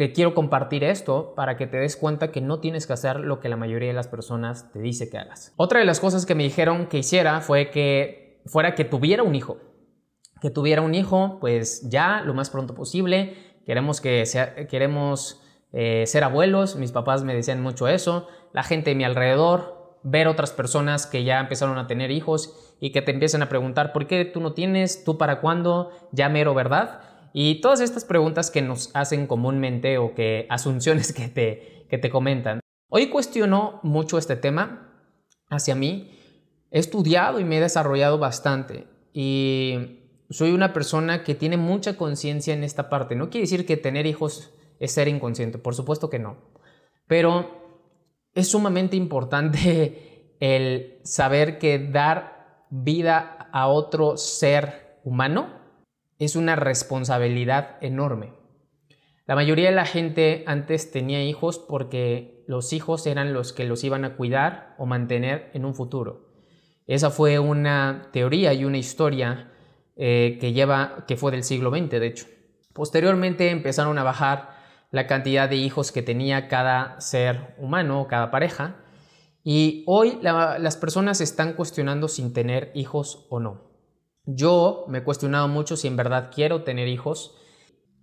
te 0.00 0.12
quiero 0.12 0.32
compartir 0.32 0.82
esto 0.82 1.34
para 1.36 1.58
que 1.58 1.66
te 1.66 1.76
des 1.76 1.94
cuenta 1.94 2.32
que 2.32 2.40
no 2.40 2.58
tienes 2.58 2.86
que 2.86 2.94
hacer 2.94 3.20
lo 3.20 3.38
que 3.38 3.50
la 3.50 3.58
mayoría 3.58 3.88
de 3.88 3.94
las 3.94 4.08
personas 4.08 4.72
te 4.72 4.80
dice 4.80 5.10
que 5.10 5.18
hagas. 5.18 5.52
Otra 5.58 5.80
de 5.80 5.84
las 5.84 6.00
cosas 6.00 6.24
que 6.24 6.34
me 6.34 6.42
dijeron 6.42 6.86
que 6.86 6.96
hiciera 6.96 7.42
fue 7.42 7.68
que 7.68 8.40
fuera 8.46 8.74
que 8.74 8.86
tuviera 8.86 9.22
un 9.22 9.34
hijo. 9.34 9.58
Que 10.40 10.48
tuviera 10.48 10.80
un 10.80 10.94
hijo, 10.94 11.36
pues 11.38 11.86
ya 11.90 12.22
lo 12.22 12.32
más 12.32 12.48
pronto 12.48 12.74
posible. 12.74 13.34
Queremos 13.66 14.00
que 14.00 14.24
sea, 14.24 14.66
queremos 14.68 15.42
eh, 15.74 16.04
ser 16.06 16.24
abuelos. 16.24 16.76
Mis 16.76 16.92
papás 16.92 17.22
me 17.22 17.34
decían 17.34 17.60
mucho 17.60 17.86
eso. 17.86 18.26
La 18.54 18.62
gente 18.62 18.88
de 18.88 18.96
mi 18.96 19.04
alrededor, 19.04 19.98
ver 20.02 20.28
otras 20.28 20.52
personas 20.52 21.06
que 21.06 21.24
ya 21.24 21.40
empezaron 21.40 21.76
a 21.76 21.86
tener 21.86 22.10
hijos 22.10 22.74
y 22.80 22.92
que 22.92 23.02
te 23.02 23.12
empiezan 23.12 23.42
a 23.42 23.50
preguntar, 23.50 23.92
¿por 23.92 24.06
qué 24.06 24.24
tú 24.24 24.40
no 24.40 24.54
tienes? 24.54 25.04
¿Tú 25.04 25.18
para 25.18 25.42
cuándo? 25.42 25.90
Ya 26.10 26.30
mero, 26.30 26.54
¿verdad? 26.54 27.02
Y 27.32 27.60
todas 27.60 27.80
estas 27.80 28.04
preguntas 28.04 28.50
que 28.50 28.62
nos 28.62 28.90
hacen 28.94 29.26
comúnmente 29.26 29.98
o 29.98 30.14
que 30.14 30.46
asunciones 30.50 31.12
que 31.12 31.28
te, 31.28 31.86
que 31.88 31.98
te 31.98 32.10
comentan. 32.10 32.60
Hoy 32.88 33.08
cuestiono 33.08 33.80
mucho 33.82 34.18
este 34.18 34.36
tema 34.36 34.92
hacia 35.48 35.74
mí. 35.74 36.16
He 36.70 36.78
estudiado 36.78 37.40
y 37.40 37.44
me 37.44 37.58
he 37.58 37.60
desarrollado 37.60 38.18
bastante 38.18 38.86
y 39.12 40.00
soy 40.30 40.52
una 40.52 40.72
persona 40.72 41.24
que 41.24 41.34
tiene 41.34 41.56
mucha 41.56 41.96
conciencia 41.96 42.54
en 42.54 42.62
esta 42.62 42.88
parte. 42.88 43.16
No 43.16 43.30
quiere 43.30 43.42
decir 43.42 43.66
que 43.66 43.76
tener 43.76 44.06
hijos 44.06 44.52
es 44.78 44.92
ser 44.92 45.08
inconsciente, 45.08 45.58
por 45.58 45.74
supuesto 45.74 46.08
que 46.08 46.20
no. 46.20 46.36
Pero 47.06 47.50
es 48.34 48.48
sumamente 48.48 48.96
importante 48.96 50.36
el 50.40 51.00
saber 51.04 51.58
que 51.58 51.78
dar 51.78 52.66
vida 52.70 53.48
a 53.52 53.66
otro 53.66 54.16
ser 54.16 55.00
humano 55.04 55.59
es 56.20 56.36
una 56.36 56.54
responsabilidad 56.54 57.78
enorme. 57.80 58.34
La 59.26 59.34
mayoría 59.34 59.70
de 59.70 59.74
la 59.74 59.86
gente 59.86 60.44
antes 60.46 60.90
tenía 60.90 61.24
hijos 61.24 61.58
porque 61.58 62.44
los 62.46 62.72
hijos 62.72 63.06
eran 63.06 63.32
los 63.32 63.52
que 63.52 63.64
los 63.64 63.82
iban 63.84 64.04
a 64.04 64.16
cuidar 64.16 64.74
o 64.78 64.86
mantener 64.86 65.50
en 65.54 65.64
un 65.64 65.74
futuro. 65.74 66.28
Esa 66.86 67.10
fue 67.10 67.38
una 67.38 68.08
teoría 68.12 68.52
y 68.52 68.64
una 68.64 68.78
historia 68.78 69.50
eh, 69.96 70.36
que 70.40 70.52
lleva, 70.52 71.04
que 71.08 71.16
fue 71.16 71.30
del 71.30 71.42
siglo 71.42 71.70
XX, 71.70 71.90
de 71.90 72.06
hecho. 72.06 72.26
Posteriormente 72.74 73.50
empezaron 73.50 73.98
a 73.98 74.02
bajar 74.02 74.50
la 74.90 75.06
cantidad 75.06 75.48
de 75.48 75.56
hijos 75.56 75.90
que 75.90 76.02
tenía 76.02 76.48
cada 76.48 77.00
ser 77.00 77.54
humano, 77.58 78.06
cada 78.10 78.30
pareja. 78.30 78.76
Y 79.42 79.84
hoy 79.86 80.18
las 80.20 80.76
personas 80.76 81.20
están 81.20 81.54
cuestionando 81.54 82.08
sin 82.08 82.34
tener 82.34 82.72
hijos 82.74 83.26
o 83.30 83.40
no. 83.40 83.69
Yo 84.26 84.84
me 84.88 84.98
he 84.98 85.04
cuestionado 85.04 85.48
mucho 85.48 85.76
si 85.76 85.88
en 85.88 85.96
verdad 85.96 86.30
quiero 86.34 86.62
tener 86.62 86.88
hijos. 86.88 87.36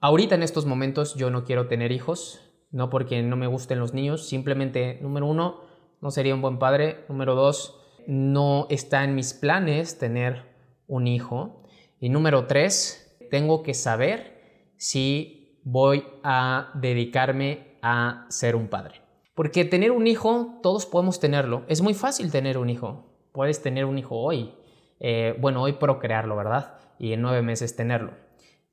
Ahorita 0.01 0.35
en 0.35 0.43
estos 0.43 0.65
momentos 0.65 1.15
yo 1.15 1.29
no 1.29 1.43
quiero 1.43 1.67
tener 1.67 1.91
hijos, 1.91 2.41
no 2.71 2.89
porque 2.89 3.21
no 3.23 3.35
me 3.35 3.47
gusten 3.47 3.79
los 3.79 3.93
niños, 3.93 4.27
simplemente, 4.27 4.99
número 5.01 5.25
uno, 5.25 5.61
no 6.01 6.11
sería 6.11 6.35
un 6.35 6.41
buen 6.41 6.59
padre. 6.59 7.05
Número 7.09 7.35
dos, 7.35 7.79
no 8.07 8.67
está 8.69 9.03
en 9.03 9.15
mis 9.15 9.33
planes 9.33 9.97
tener 9.97 10.43
un 10.87 11.07
hijo. 11.07 11.63
Y 11.99 12.09
número 12.09 12.45
tres, 12.45 13.17
tengo 13.29 13.63
que 13.63 13.73
saber 13.73 14.73
si 14.77 15.59
voy 15.63 16.05
a 16.23 16.71
dedicarme 16.75 17.77
a 17.81 18.25
ser 18.29 18.55
un 18.55 18.67
padre. 18.67 19.01
Porque 19.35 19.65
tener 19.65 19.91
un 19.91 20.07
hijo, 20.07 20.59
todos 20.63 20.85
podemos 20.85 21.19
tenerlo. 21.19 21.63
Es 21.67 21.81
muy 21.81 21.93
fácil 21.93 22.31
tener 22.31 22.57
un 22.57 22.69
hijo. 22.69 23.05
Puedes 23.33 23.61
tener 23.61 23.85
un 23.85 23.97
hijo 23.97 24.15
hoy. 24.15 24.53
Eh, 24.99 25.35
bueno, 25.39 25.61
hoy 25.61 25.73
procrearlo, 25.73 26.35
¿verdad? 26.35 26.79
Y 26.99 27.13
en 27.13 27.21
nueve 27.21 27.41
meses 27.41 27.75
tenerlo. 27.75 28.13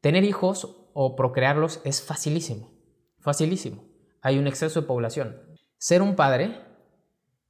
Tener 0.00 0.24
hijos 0.24 0.76
o 0.92 1.16
procrearlos 1.16 1.80
es 1.84 2.02
facilísimo. 2.02 2.70
Facilísimo. 3.18 3.84
Hay 4.22 4.38
un 4.38 4.46
exceso 4.46 4.80
de 4.80 4.86
población. 4.86 5.36
Ser 5.78 6.02
un 6.02 6.16
padre 6.16 6.60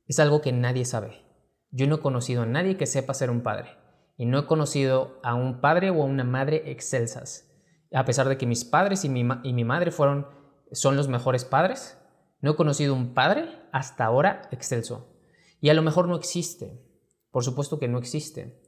es 0.07 0.19
algo 0.19 0.41
que 0.41 0.53
nadie 0.53 0.85
sabe. 0.85 1.23
Yo 1.71 1.87
no 1.87 1.97
he 1.97 2.01
conocido 2.01 2.43
a 2.43 2.47
nadie 2.47 2.77
que 2.77 2.87
sepa 2.87 3.15
ser 3.15 3.31
un 3.31 3.43
padre. 3.43 3.71
Y 4.17 4.27
no 4.27 4.39
he 4.39 4.47
conocido 4.47 5.19
a 5.23 5.35
un 5.35 5.61
padre 5.61 5.91
o 5.91 6.03
a 6.03 6.07
una 6.07 6.25
madre 6.25 6.71
excelsas 6.71 7.51
a 7.95 8.05
pesar 8.05 8.29
de 8.29 8.37
que 8.37 8.47
mis 8.47 8.65
padres 8.65 9.05
y 9.05 9.09
mi, 9.09 9.27
y 9.45 9.53
mi 9.53 9.65
madre 9.65 9.91
fueron, 9.91 10.27
son 10.73 10.97
los 10.97 11.09
mejores 11.09 11.45
padres, 11.45 11.97
no 12.41 12.53
he 12.53 12.57
conocido 12.57 12.93
un 12.93 13.15
padre 13.15 13.49
hasta 13.73 14.05
ahora 14.05 14.49
excelso. 14.51 15.17
Y 15.61 15.71
a 15.71 15.75
lo 15.75 15.83
mejor 15.83 16.09
no 16.09 16.17
existe, 16.17 16.83
por 17.31 17.45
supuesto 17.45 17.79
que 17.79 17.89
no 17.89 17.99
existe, 17.99 18.61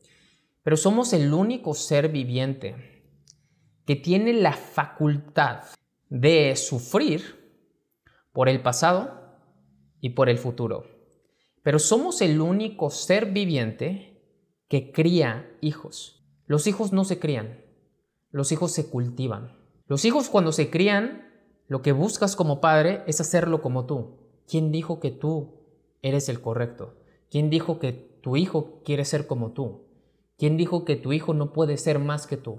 pero 0.66 0.76
somos 0.76 1.12
el 1.12 1.33
único 1.33 1.74
ser 1.74 2.09
viviente 2.09 2.74
que 3.85 3.94
tiene 3.94 4.33
la 4.33 4.52
facultad 4.52 5.62
de 6.09 6.57
sufrir 6.57 7.22
por 8.33 8.48
el 8.48 8.61
pasado 8.61 9.38
y 10.00 10.09
por 10.11 10.29
el 10.29 10.38
futuro. 10.38 10.88
Pero 11.62 11.79
somos 11.79 12.20
el 12.20 12.40
único 12.40 12.90
ser 12.90 13.26
viviente 13.26 14.20
que 14.66 14.90
cría 14.90 15.57
hijos. 15.61 16.26
Los 16.46 16.66
hijos 16.66 16.92
no 16.92 17.05
se 17.05 17.20
crían, 17.20 17.64
los 18.33 18.50
hijos 18.50 18.72
se 18.72 18.90
cultivan. 18.90 19.57
Los 19.87 20.05
hijos 20.05 20.29
cuando 20.29 20.50
se 20.50 20.68
crían, 20.68 21.31
lo 21.68 21.81
que 21.81 21.92
buscas 21.92 22.35
como 22.35 22.61
padre 22.61 23.05
es 23.07 23.20
hacerlo 23.20 23.62
como 23.62 23.87
tú. 23.87 24.16
¿Quién 24.48 24.72
dijo 24.72 24.98
que 24.98 25.12
tú 25.12 25.61
eres 26.02 26.29
el 26.29 26.40
correcto? 26.40 26.96
¿Quién 27.31 27.50
dijo 27.50 27.79
que 27.79 27.92
tu 27.92 28.37
hijo 28.37 28.83
quiere 28.85 29.05
ser 29.05 29.29
como 29.29 29.52
tú? 29.52 29.86
¿Quién 30.38 30.57
dijo 30.57 30.85
que 30.85 30.96
tu 30.96 31.12
hijo 31.12 31.35
no 31.35 31.53
puede 31.53 31.77
ser 31.79 31.99
más 31.99 32.27
que 32.27 32.37
tú? 32.37 32.59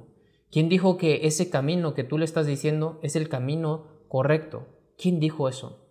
¿Quién 0.52 0.70
dijo 0.70 0.98
que 0.98 1.28
ese 1.28 1.50
camino 1.50 1.94
que 1.94 2.04
tú 2.04 2.18
le 2.18 2.26
estás 2.26 2.48
diciendo 2.48 3.00
es 3.04 3.16
el 3.16 3.30
camino 3.30 3.88
correcto? 4.08 4.68
¿Quién 4.98 5.20
dijo 5.20 5.50
eso? 5.50 5.88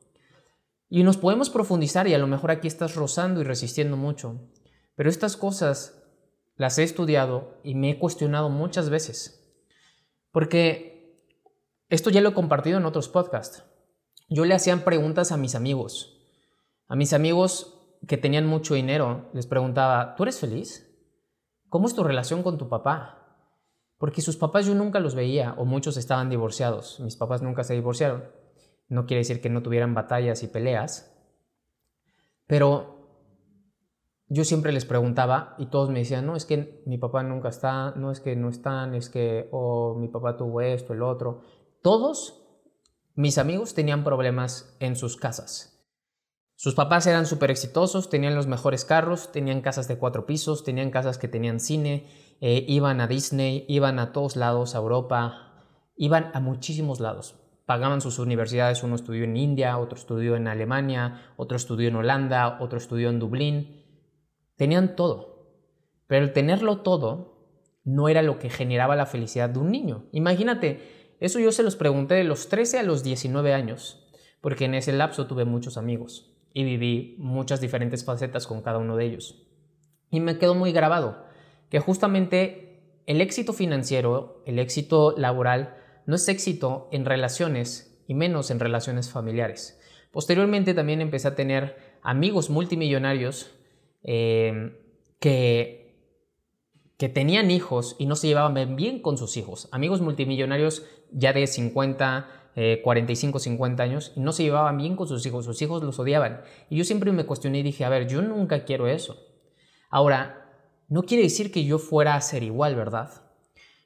Y 0.89 1.03
nos 1.03 1.17
podemos 1.17 1.51
profundizar 1.51 2.09
y 2.09 2.15
a 2.15 2.19
lo 2.19 2.27
mejor 2.27 2.51
aquí 2.51 2.67
estás 2.69 2.95
rozando 2.95 3.41
y 3.41 3.45
resistiendo 3.45 3.97
mucho. 3.97 4.41
Pero 4.95 5.11
estas 5.11 5.37
cosas 5.37 6.03
las 6.57 6.79
he 6.79 6.83
estudiado 6.83 7.61
y 7.63 7.75
me 7.75 7.91
he 7.91 7.99
cuestionado 7.99 8.49
muchas 8.49 8.89
veces. 8.89 9.47
Porque 10.33 11.23
esto 11.89 12.11
ya 12.11 12.21
lo 12.21 12.31
he 12.31 12.35
compartido 12.35 12.79
en 12.79 12.87
otros 12.87 13.09
podcasts. 13.09 13.65
Yo 14.29 14.45
le 14.45 14.55
hacían 14.55 14.81
preguntas 14.81 15.33
a 15.33 15.37
mis 15.37 15.55
amigos. 15.55 16.19
A 16.89 16.97
mis 16.97 17.13
amigos 17.13 17.79
que 18.09 18.17
tenían 18.17 18.47
mucho 18.47 18.75
dinero, 18.75 19.29
les 19.33 19.47
preguntaba, 19.47 20.15
¿tú 20.17 20.23
eres 20.23 20.41
feliz? 20.41 20.86
¿Cómo 21.77 21.89
es 21.89 21.95
tu 21.95 22.05
relación 22.05 22.43
con 22.43 22.57
tu 22.57 22.71
papá? 22.71 23.37
Porque 23.99 24.23
sus 24.23 24.39
papás 24.39 24.65
yo 24.65 24.75
nunca 24.75 24.99
los 24.99 25.15
veía 25.15 25.55
o 25.59 25.67
muchos 25.67 25.99
estaban 25.99 26.31
divorciados. 26.31 27.01
Mis 27.01 27.17
papás 27.17 27.43
nunca 27.43 27.65
se 27.65 27.75
divorciaron. 27.75 28.25
No 28.89 29.05
quiere 29.05 29.19
decir 29.19 29.43
que 29.43 29.51
no 29.51 29.63
tuvieran 29.63 29.93
batallas 29.93 30.43
y 30.43 30.47
peleas. 30.47 31.15
Pero 32.47 33.11
yo 34.27 34.45
siempre 34.45 34.73
les 34.73 34.87
preguntaba 34.87 35.55
y 35.59 35.67
todos 35.67 35.91
me 35.91 35.99
decían, 35.99 36.25
no, 36.25 36.35
es 36.35 36.47
que 36.47 36.83
mi 36.87 36.97
papá 36.97 37.23
nunca 37.23 37.51
está, 37.51 37.91
no 37.95 38.11
es 38.11 38.21
que 38.21 38.37
no 38.37 38.49
están, 38.49 38.95
es 38.95 39.11
que, 39.11 39.51
o 39.53 39.97
mi 39.99 40.09
papá 40.09 40.39
tuvo 40.39 40.63
esto, 40.63 40.95
el 40.95 41.03
otro. 41.03 41.43
Todos 41.83 42.43
mis 43.17 43.37
amigos 43.37 43.75
tenían 43.75 44.03
problemas 44.03 44.75
en 44.81 44.97
sus 44.97 45.19
casas. 45.19 45.76
Sus 46.59 46.75
papás 46.75 47.07
eran 47.07 47.27
súper 47.27 47.51
exitosos, 47.51 48.09
tenían 48.09 48.35
los 48.35 48.47
mejores 48.47 48.87
carros, 48.87 49.31
tenían 49.31 49.61
casas 49.61 49.89
de 49.89 49.99
cuatro 49.99 50.25
pisos, 50.25 50.65
tenían 50.65 50.91
casas 50.91 51.19
que 51.19 51.29
tenían 51.29 51.61
cine, 51.61 52.07
eh, 52.41 52.65
iban 52.67 53.03
a 53.03 53.07
Disney, 53.07 53.67
iban 53.69 53.99
a 53.99 54.13
todos 54.13 54.37
lados, 54.37 54.75
a 54.75 54.79
Europa, 54.79 55.53
iban 55.97 56.31
a 56.33 56.41
muchísimos 56.41 56.99
lados. 56.99 57.35
Pagaban 57.67 58.01
sus 58.01 58.19
universidades, 58.19 58.83
uno 58.83 58.95
estudió 58.95 59.25
en 59.25 59.37
India, 59.37 59.77
otro 59.77 59.99
estudió 59.99 60.35
en 60.35 60.49
Alemania, 60.49 61.35
otro 61.37 61.59
estudió 61.59 61.89
en 61.89 61.97
Holanda, 61.97 62.57
otro 62.61 62.79
estudió 62.79 63.11
en 63.11 63.19
Dublín 63.19 63.85
Tenían 64.57 64.97
todo, 64.97 65.51
pero 66.07 66.25
el 66.25 66.33
tenerlo 66.33 66.79
todo 66.79 67.51
no 67.85 68.09
era 68.09 68.23
lo 68.23 68.39
que 68.39 68.49
generaba 68.49 68.97
la 68.97 69.05
felicidad 69.05 69.51
de 69.51 69.59
un 69.59 69.71
niño. 69.71 70.07
Imagínate, 70.13 71.17
eso 71.21 71.39
yo 71.39 71.53
se 71.53 71.63
los 71.63 71.77
pregunté 71.77 72.15
de 72.15 72.25
los 72.25 72.49
13 72.49 72.79
a 72.79 72.83
los 72.83 73.05
19 73.05 73.53
años, 73.53 74.09
porque 74.41 74.65
en 74.65 74.75
ese 74.75 74.95
lapso 74.95 75.27
tuve 75.27 75.45
muchos 75.45 75.77
amigos 75.77 76.33
y 76.57 76.65
viví 76.65 77.17
muchas 77.19 77.61
diferentes 77.61 78.03
facetas 78.03 78.47
con 78.47 78.63
cada 78.63 78.79
uno 78.79 78.97
de 78.97 79.05
ellos. 79.05 79.47
Y 80.11 80.21
me 80.21 80.39
quedó 80.39 80.55
muy 80.55 80.73
grabado 80.73 81.27
que 81.69 81.81
justamente 81.81 83.03
el 83.05 83.21
éxito 83.21 83.53
financiero, 83.53 84.43
el 84.47 84.59
éxito 84.59 85.15
laboral, 85.19 85.77
no 86.07 86.17
es 86.17 86.27
éxito 86.31 86.89
en 86.93 87.05
relaciones 87.05 88.03
y 88.09 88.15
menos 88.15 88.51
en 88.51 88.59
relaciones 88.59 89.11
familiares. 89.11 89.79
Posteriormente 90.13 90.73
también 90.73 91.03
empecé 91.03 91.29
a 91.29 91.35
tener 91.35 91.77
amigos 92.01 92.49
multimillonarios 92.49 93.55
eh, 94.03 94.81
que, 95.21 95.95
que 96.97 97.11
tenían 97.11 97.51
hijos 97.51 97.97
y 97.99 98.07
no 98.07 98.17
se 98.17 98.29
llevaban 98.29 98.77
bien 98.77 99.03
con 99.03 99.19
sus 99.19 99.37
hijos. 99.37 99.69
Amigos 99.73 100.01
multimillonarios 100.01 100.87
ya 101.13 101.35
de 101.35 101.47
50, 101.47 102.31
45, 102.83 103.39
50 103.39 103.83
años 103.83 104.13
y 104.17 104.21
no 104.21 104.33
se 104.33 104.43
llevaban 104.43 104.79
bien 104.79 104.97
con 104.97 105.07
sus 105.07 105.25
hijos. 105.27 105.45
Sus 105.45 105.61
hijos 105.63 105.83
los 105.83 105.99
odiaban. 105.99 106.41
Y 106.71 106.77
yo 106.77 106.85
siempre 106.85 107.13
me 107.13 107.27
cuestioné 107.27 107.59
y 107.59 107.63
dije, 107.63 107.85
a 107.85 107.89
ver, 107.89 108.09
yo 108.09 108.23
nunca 108.23 108.65
quiero 108.65 108.87
eso. 108.89 109.17
Ahora, 109.91 110.51
no 110.89 111.03
quiere 111.03 111.25
decir 111.25 111.53
que 111.53 111.65
yo 111.65 111.79
fuera 111.79 112.15
a 112.15 112.21
ser 112.21 112.43
igual, 112.43 112.75
¿verdad? 112.75 113.11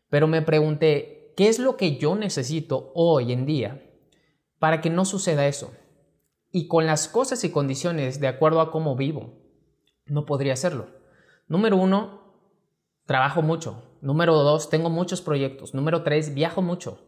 Pero 0.09 0.27
me 0.27 0.43
pregunté, 0.43 1.35
¿qué 1.37 1.49
es 1.49 1.59
lo 1.59 1.77
que 1.77 1.97
yo 1.97 2.15
necesito 2.15 2.93
hoy 2.95 3.33
en 3.33 3.47
día 3.47 3.83
para 4.59 4.81
que 4.81 4.91
no 4.91 5.05
suceda 5.05 5.47
eso? 5.47 5.73
y 6.53 6.67
con 6.67 6.87
las 6.87 7.09
cosas 7.09 7.45
y 7.45 7.51
condiciones 7.51 8.21
de 8.21 8.29
acuerdo 8.29 8.61
a 8.61 8.71
cómo 8.71 8.97
vivo. 8.97 9.35
No 10.07 10.27
podría 10.27 10.55
hacerlo. 10.55 10.89
Número 11.47 11.77
uno, 11.77 12.35
trabajo 13.07 13.43
mucho. 13.43 13.85
Número 14.01 14.35
dos, 14.35 14.69
tengo 14.69 14.91
muchos 14.91 15.21
proyectos. 15.21 15.75
Número 15.75 16.03
tres, 16.03 16.35
viajo 16.35 16.63
mucho. 16.63 16.99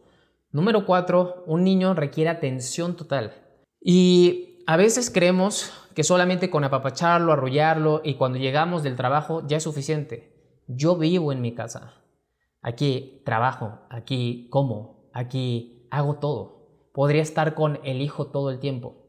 Número 0.53 0.85
cuatro, 0.85 1.43
un 1.47 1.63
niño 1.63 1.95
requiere 1.95 2.29
atención 2.29 2.95
total. 2.95 3.33
Y 3.81 4.63
a 4.67 4.77
veces 4.77 5.09
creemos 5.09 5.73
que 5.95 6.03
solamente 6.03 6.51
con 6.51 6.63
apapacharlo, 6.63 7.33
arrullarlo 7.33 8.01
y 8.03 8.13
cuando 8.13 8.37
llegamos 8.37 8.83
del 8.83 8.95
trabajo 8.95 9.41
ya 9.47 9.57
es 9.57 9.63
suficiente. 9.63 10.61
Yo 10.67 10.95
vivo 10.95 11.31
en 11.31 11.41
mi 11.41 11.55
casa. 11.55 11.95
Aquí 12.61 13.23
trabajo, 13.25 13.79
aquí 13.89 14.47
como, 14.51 15.09
aquí 15.11 15.87
hago 15.89 16.19
todo. 16.19 16.91
Podría 16.93 17.23
estar 17.23 17.55
con 17.55 17.79
el 17.83 17.99
hijo 17.99 18.27
todo 18.27 18.51
el 18.51 18.59
tiempo. 18.59 19.07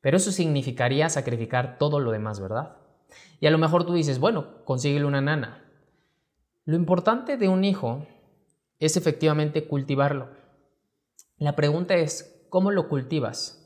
Pero 0.00 0.18
eso 0.18 0.30
significaría 0.30 1.08
sacrificar 1.08 1.78
todo 1.78 1.98
lo 1.98 2.12
demás, 2.12 2.38
¿verdad? 2.38 2.76
Y 3.40 3.48
a 3.48 3.50
lo 3.50 3.58
mejor 3.58 3.86
tú 3.86 3.94
dices, 3.94 4.20
bueno, 4.20 4.64
consíguele 4.64 5.04
una 5.04 5.20
nana. 5.20 5.64
Lo 6.64 6.76
importante 6.76 7.36
de 7.36 7.48
un 7.48 7.64
hijo 7.64 8.06
es 8.78 8.96
efectivamente 8.96 9.66
cultivarlo. 9.66 10.35
La 11.38 11.54
pregunta 11.54 11.94
es, 11.96 12.46
¿cómo 12.48 12.70
lo 12.70 12.88
cultivas 12.88 13.62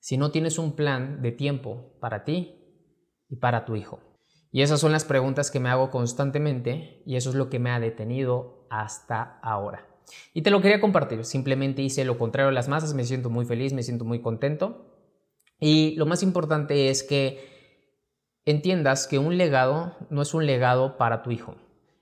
si 0.00 0.16
no 0.16 0.32
tienes 0.32 0.58
un 0.58 0.72
plan 0.72 1.22
de 1.22 1.30
tiempo 1.30 1.96
para 2.00 2.24
ti 2.24 2.56
y 3.28 3.36
para 3.36 3.64
tu 3.64 3.76
hijo? 3.76 4.00
Y 4.50 4.62
esas 4.62 4.80
son 4.80 4.90
las 4.90 5.04
preguntas 5.04 5.52
que 5.52 5.60
me 5.60 5.68
hago 5.68 5.92
constantemente 5.92 7.04
y 7.06 7.14
eso 7.14 7.30
es 7.30 7.36
lo 7.36 7.50
que 7.50 7.60
me 7.60 7.70
ha 7.70 7.78
detenido 7.78 8.66
hasta 8.68 9.38
ahora. 9.42 9.86
Y 10.34 10.42
te 10.42 10.50
lo 10.50 10.60
quería 10.60 10.80
compartir, 10.80 11.24
simplemente 11.24 11.82
hice 11.82 12.04
lo 12.04 12.18
contrario 12.18 12.48
a 12.48 12.52
las 12.52 12.66
masas, 12.66 12.94
me 12.94 13.04
siento 13.04 13.30
muy 13.30 13.44
feliz, 13.44 13.72
me 13.72 13.84
siento 13.84 14.04
muy 14.04 14.20
contento 14.20 14.96
y 15.60 15.94
lo 15.94 16.04
más 16.04 16.24
importante 16.24 16.88
es 16.88 17.04
que 17.04 18.40
entiendas 18.44 19.06
que 19.06 19.20
un 19.20 19.38
legado 19.38 19.96
no 20.10 20.22
es 20.22 20.34
un 20.34 20.46
legado 20.46 20.98
para 20.98 21.22
tu 21.22 21.30
hijo. 21.30 21.54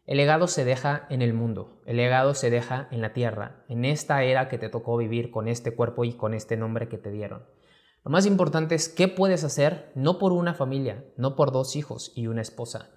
El 0.07 0.19
legado 0.19 0.47
se 0.47 0.65
deja 0.65 1.05
en 1.11 1.21
el 1.21 1.35
mundo, 1.35 1.83
el 1.85 1.97
legado 1.97 2.35
se 2.35 2.49
deja 2.49 2.87
en 2.93 3.01
la 3.01 3.13
tierra, 3.13 3.65
en 3.69 3.85
esta 3.85 4.23
era 4.23 4.49
que 4.49 4.57
te 4.57 4.69
tocó 4.69 4.97
vivir 4.97 5.33
con 5.33 5.49
este 5.49 5.75
cuerpo 5.75 6.05
y 6.05 6.13
con 6.13 6.33
este 6.33 6.57
nombre 6.57 6.89
que 6.89 6.97
te 6.97 7.11
dieron. 7.11 7.45
Lo 8.05 8.13
más 8.13 8.25
importante 8.25 8.77
es 8.77 8.89
qué 8.89 9.09
puedes 9.09 9.43
hacer 9.43 9.91
no 9.97 10.21
por 10.21 10.31
una 10.31 10.55
familia, 10.55 11.05
no 11.17 11.35
por 11.35 11.51
dos 11.51 11.75
hijos 11.75 12.13
y 12.15 12.29
una 12.29 12.41
esposa, 12.41 12.91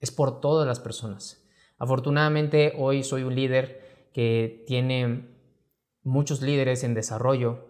es 0.00 0.10
por 0.10 0.40
todas 0.40 0.66
las 0.66 0.80
personas. 0.80 1.46
Afortunadamente 1.76 2.72
hoy 2.78 3.04
soy 3.04 3.22
un 3.22 3.34
líder 3.34 4.08
que 4.14 4.64
tiene 4.66 5.28
muchos 6.02 6.40
líderes 6.40 6.84
en 6.84 6.94
desarrollo, 6.94 7.65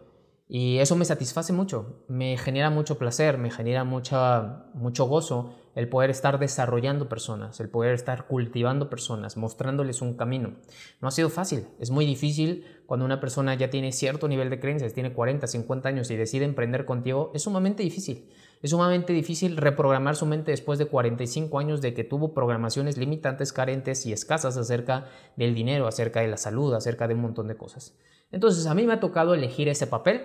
y 0.49 0.79
eso 0.79 0.95
me 0.95 1.05
satisface 1.05 1.53
mucho, 1.53 2.05
me 2.07 2.39
genera 2.39 2.71
mucho 2.71 2.99
placer, 2.99 3.37
me 3.37 3.51
genera 3.51 3.83
mucha, 3.83 4.67
mucho 4.75 5.07
gozo 5.07 5.55
el 5.75 5.89
poder 5.89 6.09
estar 6.11 6.39
desarrollando 6.39 7.09
personas, 7.09 7.59
el 7.59 7.69
poder 7.69 7.95
estar 7.95 8.27
cultivando 8.29 8.89
personas, 8.89 9.37
mostrándoles 9.37 10.03
un 10.03 10.15
camino. 10.17 10.55
No 11.01 11.09
ha 11.09 11.11
sido 11.11 11.31
fácil, 11.31 11.67
es 11.81 11.91
muy 11.91 12.07
difícil 12.07 12.65
cuando 12.87 13.05
una 13.05 13.21
persona 13.21 13.55
ya 13.57 13.71
tiene 13.71 13.91
cierto 13.91 14.29
nivel 14.29 14.49
de 14.49 14.61
creencias, 14.61 14.95
tiene 14.95 15.13
40, 15.13 15.47
50 15.47 15.89
años 15.89 16.11
y 16.11 16.17
decide 16.17 16.45
emprender 16.45 16.85
contigo, 16.85 17.33
es 17.35 17.43
sumamente 17.43 17.83
difícil. 17.83 18.31
Es 18.63 18.71
sumamente 18.71 19.13
difícil 19.13 19.57
reprogramar 19.57 20.17
su 20.17 20.27
mente 20.27 20.51
después 20.51 20.79
de 20.79 20.87
45 20.87 21.59
años 21.59 21.81
de 21.81 21.95
que 21.95 22.05
tuvo 22.05 22.35
programaciones 22.35 22.97
limitantes, 22.97 23.53
carentes 23.53 24.07
y 24.07 24.13
escasas 24.13 24.57
acerca 24.57 25.07
del 25.37 25.55
dinero, 25.55 25.87
acerca 25.87 26.21
de 26.21 26.29
la 26.29 26.37
salud, 26.37 26.75
acerca 26.75 27.07
de 27.07 27.15
un 27.15 27.21
montón 27.21 27.49
de 27.49 27.57
cosas. 27.57 27.99
Entonces 28.31 28.67
a 28.67 28.75
mí 28.75 28.85
me 28.85 28.95
ha 28.95 29.01
tocado 29.01 29.35
elegir 29.35 29.69
ese 29.69 29.87
papel 29.87 30.23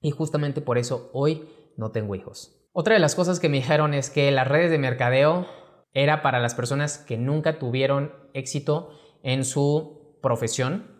y 0.00 0.10
justamente 0.10 0.60
por 0.60 0.78
eso 0.78 1.10
hoy 1.12 1.48
no 1.76 1.90
tengo 1.90 2.14
hijos. 2.14 2.58
Otra 2.72 2.94
de 2.94 3.00
las 3.00 3.14
cosas 3.14 3.38
que 3.38 3.48
me 3.48 3.58
dijeron 3.58 3.92
es 3.92 4.08
que 4.08 4.30
las 4.30 4.48
redes 4.48 4.70
de 4.70 4.78
mercadeo 4.78 5.46
era 5.92 6.22
para 6.22 6.40
las 6.40 6.54
personas 6.54 6.98
que 6.98 7.18
nunca 7.18 7.58
tuvieron 7.58 8.12
éxito 8.32 8.90
en 9.22 9.44
su 9.44 10.16
profesión. 10.22 10.91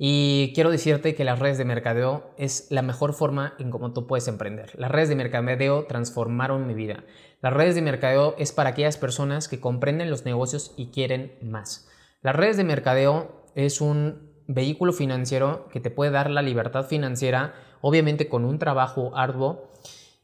Y 0.00 0.52
quiero 0.54 0.70
decirte 0.70 1.16
que 1.16 1.24
las 1.24 1.40
redes 1.40 1.58
de 1.58 1.64
mercadeo 1.64 2.30
es 2.38 2.68
la 2.70 2.82
mejor 2.82 3.14
forma 3.14 3.54
en 3.58 3.70
cómo 3.70 3.92
tú 3.92 4.06
puedes 4.06 4.28
emprender. 4.28 4.70
Las 4.78 4.92
redes 4.92 5.08
de 5.08 5.16
mercadeo 5.16 5.86
transformaron 5.86 6.68
mi 6.68 6.74
vida. 6.74 7.02
Las 7.42 7.52
redes 7.52 7.74
de 7.74 7.82
mercadeo 7.82 8.36
es 8.38 8.52
para 8.52 8.70
aquellas 8.70 8.96
personas 8.96 9.48
que 9.48 9.58
comprenden 9.58 10.08
los 10.08 10.24
negocios 10.24 10.72
y 10.76 10.92
quieren 10.92 11.36
más. 11.42 11.88
Las 12.22 12.36
redes 12.36 12.56
de 12.56 12.62
mercadeo 12.62 13.44
es 13.56 13.80
un 13.80 14.30
vehículo 14.46 14.92
financiero 14.92 15.68
que 15.72 15.80
te 15.80 15.90
puede 15.90 16.12
dar 16.12 16.30
la 16.30 16.42
libertad 16.42 16.86
financiera 16.86 17.54
obviamente 17.80 18.28
con 18.28 18.44
un 18.44 18.58
trabajo 18.58 19.16
arduo, 19.16 19.72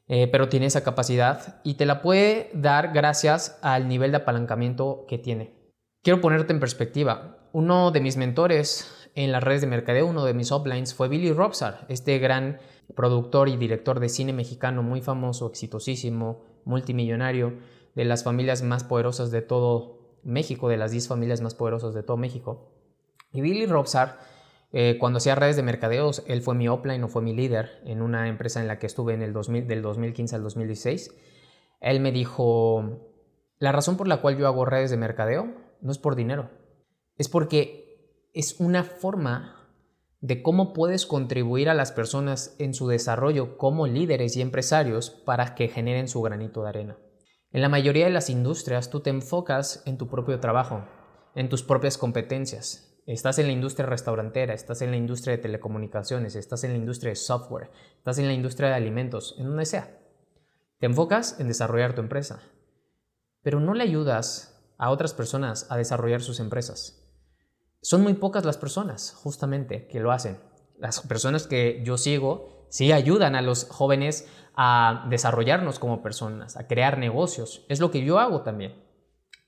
eh, 0.06 0.28
pero 0.28 0.48
tiene 0.48 0.66
esa 0.66 0.84
capacidad 0.84 1.60
y 1.64 1.74
te 1.74 1.86
la 1.86 2.00
puede 2.02 2.50
dar 2.54 2.92
gracias 2.92 3.58
al 3.62 3.88
nivel 3.88 4.12
de 4.12 4.18
apalancamiento 4.18 5.04
que 5.08 5.18
tiene. 5.18 5.54
Quiero 6.02 6.20
ponerte 6.20 6.52
en 6.52 6.60
perspectiva. 6.60 7.48
Uno 7.52 7.90
de 7.90 8.00
mis 8.00 8.16
mentores 8.16 9.03
en 9.14 9.32
las 9.32 9.42
redes 9.42 9.60
de 9.60 9.66
mercadeo, 9.66 10.06
uno 10.06 10.24
de 10.24 10.34
mis 10.34 10.50
uplines, 10.50 10.94
fue 10.94 11.08
Billy 11.08 11.32
Robsar, 11.32 11.86
este 11.88 12.18
gran 12.18 12.58
productor 12.94 13.48
y 13.48 13.56
director 13.56 14.00
de 14.00 14.08
cine 14.08 14.32
mexicano 14.32 14.82
muy 14.82 15.00
famoso, 15.00 15.46
exitosísimo, 15.48 16.44
multimillonario, 16.64 17.58
de 17.94 18.04
las 18.04 18.24
familias 18.24 18.62
más 18.62 18.84
poderosas 18.84 19.30
de 19.30 19.42
todo 19.42 20.18
México, 20.24 20.68
de 20.68 20.76
las 20.76 20.90
10 20.90 21.08
familias 21.08 21.40
más 21.40 21.54
poderosas 21.54 21.94
de 21.94 22.02
todo 22.02 22.16
México. 22.16 22.72
Y 23.32 23.40
Billy 23.40 23.66
Robsar 23.66 24.18
eh, 24.76 24.98
cuando 24.98 25.18
hacía 25.18 25.36
redes 25.36 25.54
de 25.54 25.62
mercadeos, 25.62 26.24
él 26.26 26.42
fue 26.42 26.56
mi 26.56 26.68
upline 26.68 27.04
o 27.04 27.08
fue 27.08 27.22
mi 27.22 27.32
líder 27.32 27.80
en 27.84 28.02
una 28.02 28.26
empresa 28.26 28.60
en 28.60 28.66
la 28.66 28.80
que 28.80 28.88
estuve 28.88 29.14
en 29.14 29.22
el 29.22 29.32
2000, 29.32 29.68
del 29.68 29.82
2015 29.82 30.34
al 30.34 30.42
2016. 30.42 31.14
Él 31.80 32.00
me 32.00 32.10
dijo, 32.10 33.12
la 33.60 33.70
razón 33.70 33.96
por 33.96 34.08
la 34.08 34.16
cual 34.16 34.36
yo 34.36 34.48
hago 34.48 34.64
redes 34.64 34.90
de 34.90 34.96
mercadeo 34.96 35.54
no 35.80 35.92
es 35.92 35.98
por 35.98 36.16
dinero, 36.16 36.50
es 37.16 37.28
porque 37.28 37.83
es 38.34 38.60
una 38.60 38.84
forma 38.84 39.70
de 40.20 40.42
cómo 40.42 40.72
puedes 40.74 41.06
contribuir 41.06 41.70
a 41.70 41.74
las 41.74 41.92
personas 41.92 42.54
en 42.58 42.74
su 42.74 42.88
desarrollo 42.88 43.56
como 43.56 43.86
líderes 43.86 44.36
y 44.36 44.42
empresarios 44.42 45.10
para 45.10 45.54
que 45.54 45.68
generen 45.68 46.08
su 46.08 46.20
granito 46.20 46.62
de 46.62 46.68
arena. 46.68 46.98
En 47.52 47.62
la 47.62 47.68
mayoría 47.68 48.04
de 48.04 48.12
las 48.12 48.28
industrias 48.28 48.90
tú 48.90 49.00
te 49.00 49.10
enfocas 49.10 49.82
en 49.86 49.96
tu 49.96 50.08
propio 50.08 50.40
trabajo, 50.40 50.84
en 51.34 51.48
tus 51.48 51.62
propias 51.62 51.96
competencias, 51.96 52.94
Estás 53.06 53.38
en 53.38 53.48
la 53.48 53.52
industria 53.52 53.86
restaurantera, 53.86 54.54
estás 54.54 54.80
en 54.80 54.90
la 54.90 54.96
industria 54.96 55.36
de 55.36 55.42
telecomunicaciones, 55.42 56.36
estás 56.36 56.64
en 56.64 56.70
la 56.70 56.78
industria 56.78 57.10
de 57.10 57.16
software, 57.16 57.70
estás 57.98 58.18
en 58.18 58.26
la 58.26 58.32
industria 58.32 58.70
de 58.70 58.76
alimentos, 58.76 59.34
en 59.38 59.44
donde 59.44 59.66
sea. 59.66 60.00
Te 60.78 60.86
enfocas 60.86 61.38
en 61.38 61.48
desarrollar 61.48 61.94
tu 61.94 62.00
empresa, 62.00 62.40
pero 63.42 63.60
no 63.60 63.74
le 63.74 63.84
ayudas 63.84 64.58
a 64.78 64.90
otras 64.90 65.12
personas 65.12 65.66
a 65.70 65.76
desarrollar 65.76 66.22
sus 66.22 66.40
empresas. 66.40 67.03
Son 67.84 68.02
muy 68.02 68.14
pocas 68.14 68.46
las 68.46 68.56
personas, 68.56 69.12
justamente, 69.14 69.86
que 69.88 70.00
lo 70.00 70.10
hacen. 70.10 70.38
Las 70.78 71.02
personas 71.02 71.46
que 71.46 71.82
yo 71.84 71.98
sigo 71.98 72.66
sí 72.70 72.92
ayudan 72.92 73.36
a 73.36 73.42
los 73.42 73.68
jóvenes 73.68 74.26
a 74.56 75.04
desarrollarnos 75.10 75.78
como 75.78 76.02
personas, 76.02 76.56
a 76.56 76.66
crear 76.66 76.96
negocios. 76.96 77.66
Es 77.68 77.80
lo 77.80 77.90
que 77.90 78.02
yo 78.02 78.18
hago 78.20 78.40
también. 78.40 78.74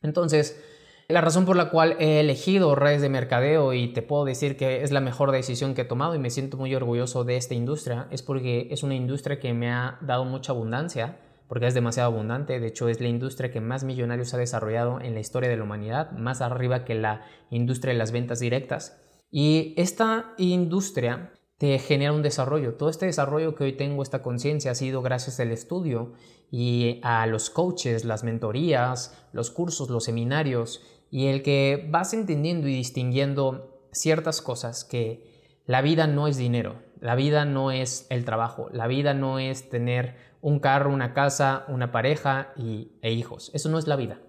Entonces, 0.03 0.63
la 1.09 1.23
razón 1.23 1.47
por 1.47 1.57
la 1.57 1.71
cual 1.71 1.97
he 1.99 2.21
elegido 2.21 2.75
redes 2.75 3.01
de 3.01 3.09
mercadeo 3.09 3.73
y 3.73 3.95
te 3.95 4.03
puedo 4.03 4.27
decir 4.27 4.59
que 4.59 4.83
es 4.83 4.93
la 4.93 5.01
mejor 5.01 5.33
decisión 5.33 5.73
que 5.73 5.81
he 5.81 5.87
tomado 5.87 6.15
y 6.15 6.19
me 6.19 6.29
siento 6.29 6.59
muy 6.59 6.75
orgulloso 6.75 7.25
de 7.25 7.39
esta 7.39 7.55
industria 7.55 8.07
es 8.11 8.21
porque 8.21 8.69
es 8.71 8.83
una 8.83 8.97
industria 8.97 9.41
que 9.41 9.55
me 9.55 9.73
ha 9.73 9.97
dado 10.03 10.27
mucha 10.27 10.53
abundancia, 10.53 11.17
porque 11.49 11.67
es 11.67 11.75
demasiado 11.75 12.13
abundante, 12.13 12.61
de 12.61 12.67
hecho 12.67 12.89
es 12.89 13.01
la 13.01 13.09
industria 13.09 13.51
que 13.51 13.61
más 13.61 13.85
millonarios 13.85 14.35
ha 14.35 14.39
desarrollado 14.39 15.01
en 15.01 15.15
la 15.15 15.21
historia 15.21 15.49
de 15.49 15.57
la 15.57 15.65
humanidad, 15.65 16.13
más 16.13 16.41
arriba 16.41 16.85
que 16.85 16.95
la 16.95 17.23
industria 17.51 17.93
de 17.93 17.99
las 17.99 18.13
ventas 18.13 18.41
directas. 18.41 19.01
Y 19.31 19.75
esta 19.77 20.35
industria 20.39 21.33
te 21.59 21.79
genera 21.79 22.13
un 22.13 22.23
desarrollo. 22.23 22.75
Todo 22.75 22.91
este 22.91 23.07
desarrollo 23.07 23.55
que 23.55 23.65
hoy 23.65 23.73
tengo, 23.73 24.03
esta 24.03 24.23
conciencia, 24.23 24.73
ha 24.73 24.75
sido 24.75 25.03
gracias 25.03 25.41
al 25.41 25.53
estudio 25.53 26.13
y 26.51 27.01
a 27.03 27.27
los 27.27 27.51
coaches, 27.51 28.05
las 28.05 28.25
mentorías, 28.25 29.17
los 29.33 29.51
cursos, 29.51 29.91
los 29.91 30.05
seminarios 30.05 30.83
y 31.11 31.27
el 31.27 31.43
que 31.43 31.89
vas 31.91 32.13
entendiendo 32.13 32.69
y 32.69 32.75
distinguiendo 32.75 33.89
ciertas 33.93 34.43
cosas 34.43 34.85
que 34.85 35.37
la 35.67 35.83
vida 35.83 36.07
no 36.07 36.29
es 36.29 36.37
dinero, 36.37 36.83
la 37.01 37.15
vida 37.15 37.45
no 37.45 37.71
es 37.71 38.07
el 38.11 38.25
trabajo, 38.25 38.69
la 38.73 38.87
vida 38.87 39.15
no 39.15 39.39
es 39.39 39.69
tener 39.69 40.17
un 40.47 40.61
carro, 40.61 40.93
una 40.93 41.13
casa, 41.13 41.65
una 41.67 41.91
pareja 41.91 42.53
y, 42.55 43.01
e 43.03 43.11
hijos. 43.11 43.51
Eso 43.53 43.69
no 43.69 43.81
es 43.81 43.89
la 43.89 43.97
vida. 43.97 44.21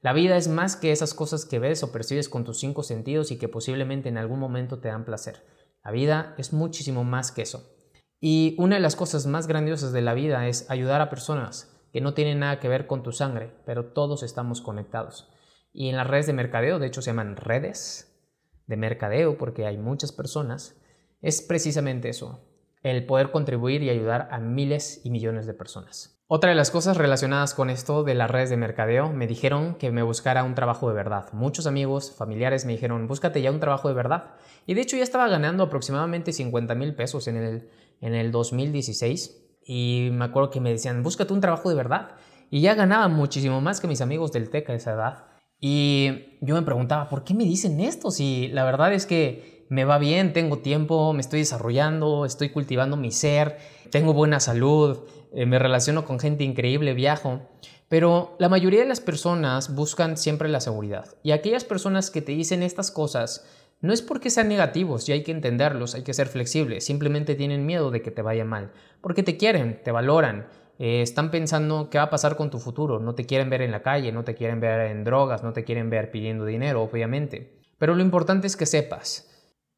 La 0.00 0.12
vida 0.12 0.36
es 0.36 0.48
más 0.48 0.74
que 0.74 0.90
esas 0.90 1.14
cosas 1.14 1.44
que 1.44 1.60
ves 1.60 1.84
o 1.84 1.92
percibes 1.92 2.28
con 2.28 2.42
tus 2.42 2.58
cinco 2.58 2.82
sentidos 2.82 3.30
y 3.30 3.38
que 3.38 3.46
posiblemente 3.46 4.08
en 4.08 4.18
algún 4.18 4.40
momento 4.40 4.80
te 4.80 4.88
dan 4.88 5.04
placer. 5.04 5.46
La 5.84 5.92
vida 5.92 6.34
es 6.36 6.52
muchísimo 6.52 7.04
más 7.04 7.30
que 7.30 7.42
eso. 7.42 7.76
Y 8.18 8.56
una 8.58 8.74
de 8.74 8.82
las 8.82 8.96
cosas 8.96 9.26
más 9.26 9.46
grandiosas 9.46 9.92
de 9.92 10.02
la 10.02 10.14
vida 10.14 10.48
es 10.48 10.68
ayudar 10.68 11.00
a 11.00 11.10
personas 11.10 11.80
que 11.92 12.00
no 12.00 12.12
tienen 12.12 12.40
nada 12.40 12.58
que 12.58 12.68
ver 12.68 12.88
con 12.88 13.04
tu 13.04 13.12
sangre, 13.12 13.54
pero 13.64 13.92
todos 13.92 14.24
estamos 14.24 14.62
conectados. 14.62 15.28
Y 15.72 15.90
en 15.90 15.96
las 15.96 16.08
redes 16.08 16.26
de 16.26 16.32
mercadeo, 16.32 16.80
de 16.80 16.88
hecho 16.88 17.02
se 17.02 17.10
llaman 17.10 17.36
redes 17.36 18.20
de 18.66 18.76
mercadeo 18.76 19.38
porque 19.38 19.64
hay 19.64 19.78
muchas 19.78 20.10
personas, 20.10 20.82
es 21.20 21.40
precisamente 21.40 22.08
eso, 22.08 22.51
el 22.82 23.06
poder 23.06 23.30
contribuir 23.30 23.82
y 23.82 23.90
ayudar 23.90 24.28
a 24.30 24.38
miles 24.38 25.00
y 25.04 25.10
millones 25.10 25.46
de 25.46 25.54
personas. 25.54 26.18
Otra 26.34 26.48
de 26.48 26.56
las 26.56 26.70
cosas 26.70 26.96
relacionadas 26.96 27.52
con 27.52 27.68
esto 27.68 28.04
de 28.04 28.14
las 28.14 28.30
redes 28.30 28.48
de 28.48 28.56
mercadeo, 28.56 29.12
me 29.12 29.26
dijeron 29.26 29.74
que 29.74 29.90
me 29.90 30.02
buscara 30.02 30.44
un 30.44 30.54
trabajo 30.54 30.88
de 30.88 30.94
verdad. 30.94 31.26
Muchos 31.32 31.66
amigos, 31.66 32.10
familiares 32.16 32.64
me 32.64 32.72
dijeron, 32.72 33.06
búscate 33.06 33.42
ya 33.42 33.50
un 33.50 33.60
trabajo 33.60 33.88
de 33.88 33.94
verdad. 33.94 34.30
Y 34.64 34.72
de 34.72 34.80
hecho 34.80 34.96
ya 34.96 35.02
estaba 35.02 35.28
ganando 35.28 35.64
aproximadamente 35.64 36.32
50 36.32 36.74
mil 36.74 36.94
pesos 36.94 37.28
en 37.28 37.36
el, 37.36 37.68
en 38.00 38.14
el 38.14 38.32
2016. 38.32 39.58
Y 39.66 40.08
me 40.12 40.24
acuerdo 40.24 40.48
que 40.48 40.60
me 40.60 40.70
decían, 40.70 41.02
búscate 41.02 41.34
un 41.34 41.42
trabajo 41.42 41.68
de 41.68 41.74
verdad. 41.74 42.12
Y 42.50 42.62
ya 42.62 42.74
ganaba 42.74 43.08
muchísimo 43.08 43.60
más 43.60 43.80
que 43.80 43.86
mis 43.86 44.00
amigos 44.00 44.32
del 44.32 44.48
TEC 44.48 44.70
a 44.70 44.74
esa 44.74 44.92
edad. 44.92 45.26
Y 45.60 46.38
yo 46.40 46.54
me 46.54 46.62
preguntaba, 46.62 47.08
¿por 47.08 47.24
qué 47.24 47.34
me 47.34 47.44
dicen 47.44 47.78
esto? 47.78 48.10
Si 48.10 48.48
la 48.48 48.64
verdad 48.64 48.92
es 48.94 49.04
que 49.04 49.61
me 49.72 49.86
va 49.86 49.96
bien, 49.96 50.34
tengo 50.34 50.58
tiempo, 50.58 51.14
me 51.14 51.22
estoy 51.22 51.38
desarrollando, 51.38 52.26
estoy 52.26 52.50
cultivando 52.50 52.98
mi 52.98 53.10
ser, 53.10 53.56
tengo 53.90 54.12
buena 54.12 54.38
salud, 54.38 54.98
eh, 55.32 55.46
me 55.46 55.58
relaciono 55.58 56.04
con 56.04 56.20
gente 56.20 56.44
increíble, 56.44 56.92
viajo, 56.92 57.40
pero 57.88 58.36
la 58.38 58.50
mayoría 58.50 58.80
de 58.80 58.86
las 58.86 59.00
personas 59.00 59.74
buscan 59.74 60.18
siempre 60.18 60.50
la 60.50 60.60
seguridad. 60.60 61.06
Y 61.22 61.30
aquellas 61.30 61.64
personas 61.64 62.10
que 62.10 62.20
te 62.20 62.32
dicen 62.32 62.62
estas 62.62 62.90
cosas, 62.90 63.46
no 63.80 63.94
es 63.94 64.02
porque 64.02 64.28
sean 64.28 64.48
negativos 64.48 65.08
y 65.08 65.12
hay 65.12 65.22
que 65.22 65.32
entenderlos, 65.32 65.94
hay 65.94 66.02
que 66.02 66.12
ser 66.12 66.28
flexibles, 66.28 66.84
simplemente 66.84 67.34
tienen 67.34 67.64
miedo 67.64 67.90
de 67.90 68.02
que 68.02 68.10
te 68.10 68.20
vaya 68.20 68.44
mal, 68.44 68.72
porque 69.00 69.22
te 69.22 69.38
quieren, 69.38 69.80
te 69.82 69.90
valoran, 69.90 70.48
eh, 70.78 71.00
están 71.00 71.30
pensando 71.30 71.88
qué 71.88 71.96
va 71.96 72.04
a 72.04 72.10
pasar 72.10 72.36
con 72.36 72.50
tu 72.50 72.58
futuro, 72.58 73.00
no 73.00 73.14
te 73.14 73.24
quieren 73.24 73.48
ver 73.48 73.62
en 73.62 73.70
la 73.70 73.80
calle, 73.80 74.12
no 74.12 74.22
te 74.22 74.34
quieren 74.34 74.60
ver 74.60 74.90
en 74.90 75.02
drogas, 75.02 75.42
no 75.42 75.54
te 75.54 75.64
quieren 75.64 75.88
ver 75.88 76.10
pidiendo 76.10 76.44
dinero, 76.44 76.82
obviamente. 76.82 77.58
Pero 77.78 77.94
lo 77.94 78.02
importante 78.02 78.46
es 78.46 78.54
que 78.54 78.66
sepas 78.66 79.30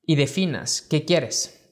y 0.07 0.17
definas 0.17 0.83
qué 0.83 1.05
quieres, 1.05 1.65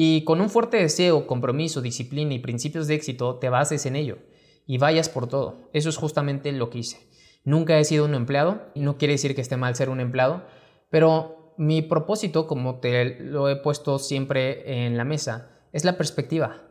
y 0.00 0.22
con 0.22 0.40
un 0.40 0.48
fuerte 0.48 0.76
deseo, 0.76 1.26
compromiso, 1.26 1.82
disciplina 1.82 2.32
y 2.32 2.38
principios 2.38 2.86
de 2.86 2.94
éxito, 2.94 3.40
te 3.40 3.48
bases 3.48 3.84
en 3.84 3.96
ello 3.96 4.18
y 4.64 4.78
vayas 4.78 5.08
por 5.08 5.26
todo. 5.26 5.68
Eso 5.72 5.88
es 5.88 5.96
justamente 5.96 6.52
lo 6.52 6.70
que 6.70 6.78
hice. 6.78 7.10
Nunca 7.42 7.76
he 7.76 7.84
sido 7.84 8.04
un 8.04 8.14
empleado 8.14 8.62
y 8.76 8.80
no 8.80 8.96
quiere 8.96 9.14
decir 9.14 9.34
que 9.34 9.40
esté 9.40 9.56
mal 9.56 9.74
ser 9.74 9.88
un 9.88 9.98
empleado, 9.98 10.44
pero 10.88 11.54
mi 11.58 11.82
propósito, 11.82 12.46
como 12.46 12.78
te 12.78 13.18
lo 13.18 13.48
he 13.48 13.56
puesto 13.56 13.98
siempre 13.98 14.84
en 14.86 14.96
la 14.96 15.02
mesa, 15.02 15.50
es 15.72 15.84
la 15.84 15.96
perspectiva. 15.96 16.62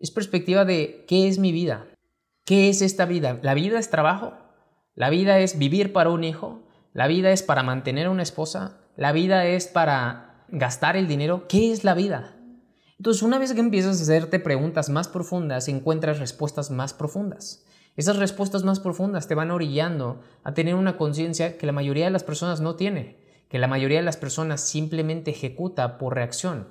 Es 0.00 0.10
perspectiva 0.10 0.64
de 0.64 1.04
qué 1.06 1.28
es 1.28 1.38
mi 1.38 1.52
vida, 1.52 1.86
qué 2.44 2.68
es 2.68 2.82
esta 2.82 3.04
vida. 3.04 3.38
La 3.42 3.54
vida 3.54 3.78
es 3.78 3.90
trabajo, 3.90 4.32
la 4.96 5.08
vida 5.08 5.38
es 5.38 5.56
vivir 5.56 5.92
para 5.92 6.10
un 6.10 6.24
hijo, 6.24 6.66
la 6.92 7.06
vida 7.06 7.30
es 7.30 7.44
para 7.44 7.62
mantener 7.62 8.06
a 8.06 8.10
una 8.10 8.24
esposa, 8.24 8.80
la 8.96 9.12
vida 9.12 9.46
es 9.46 9.68
para 9.68 10.31
gastar 10.52 10.96
el 10.96 11.08
dinero. 11.08 11.48
¿Qué 11.48 11.72
es 11.72 11.82
la 11.82 11.94
vida? 11.94 12.36
Entonces, 12.98 13.22
una 13.22 13.38
vez 13.38 13.52
que 13.52 13.60
empiezas 13.60 13.98
a 13.98 14.02
hacerte 14.02 14.38
preguntas 14.38 14.88
más 14.90 15.08
profundas, 15.08 15.66
encuentras 15.66 16.20
respuestas 16.20 16.70
más 16.70 16.94
profundas. 16.94 17.64
Esas 17.96 18.16
respuestas 18.16 18.62
más 18.62 18.78
profundas 18.78 19.26
te 19.26 19.34
van 19.34 19.50
orillando 19.50 20.20
a 20.44 20.54
tener 20.54 20.76
una 20.76 20.96
conciencia 20.96 21.58
que 21.58 21.66
la 21.66 21.72
mayoría 21.72 22.04
de 22.04 22.10
las 22.10 22.22
personas 22.22 22.60
no 22.60 22.76
tiene, 22.76 23.18
que 23.48 23.58
la 23.58 23.66
mayoría 23.66 23.98
de 23.98 24.04
las 24.04 24.16
personas 24.16 24.60
simplemente 24.60 25.30
ejecuta 25.30 25.98
por 25.98 26.14
reacción, 26.14 26.68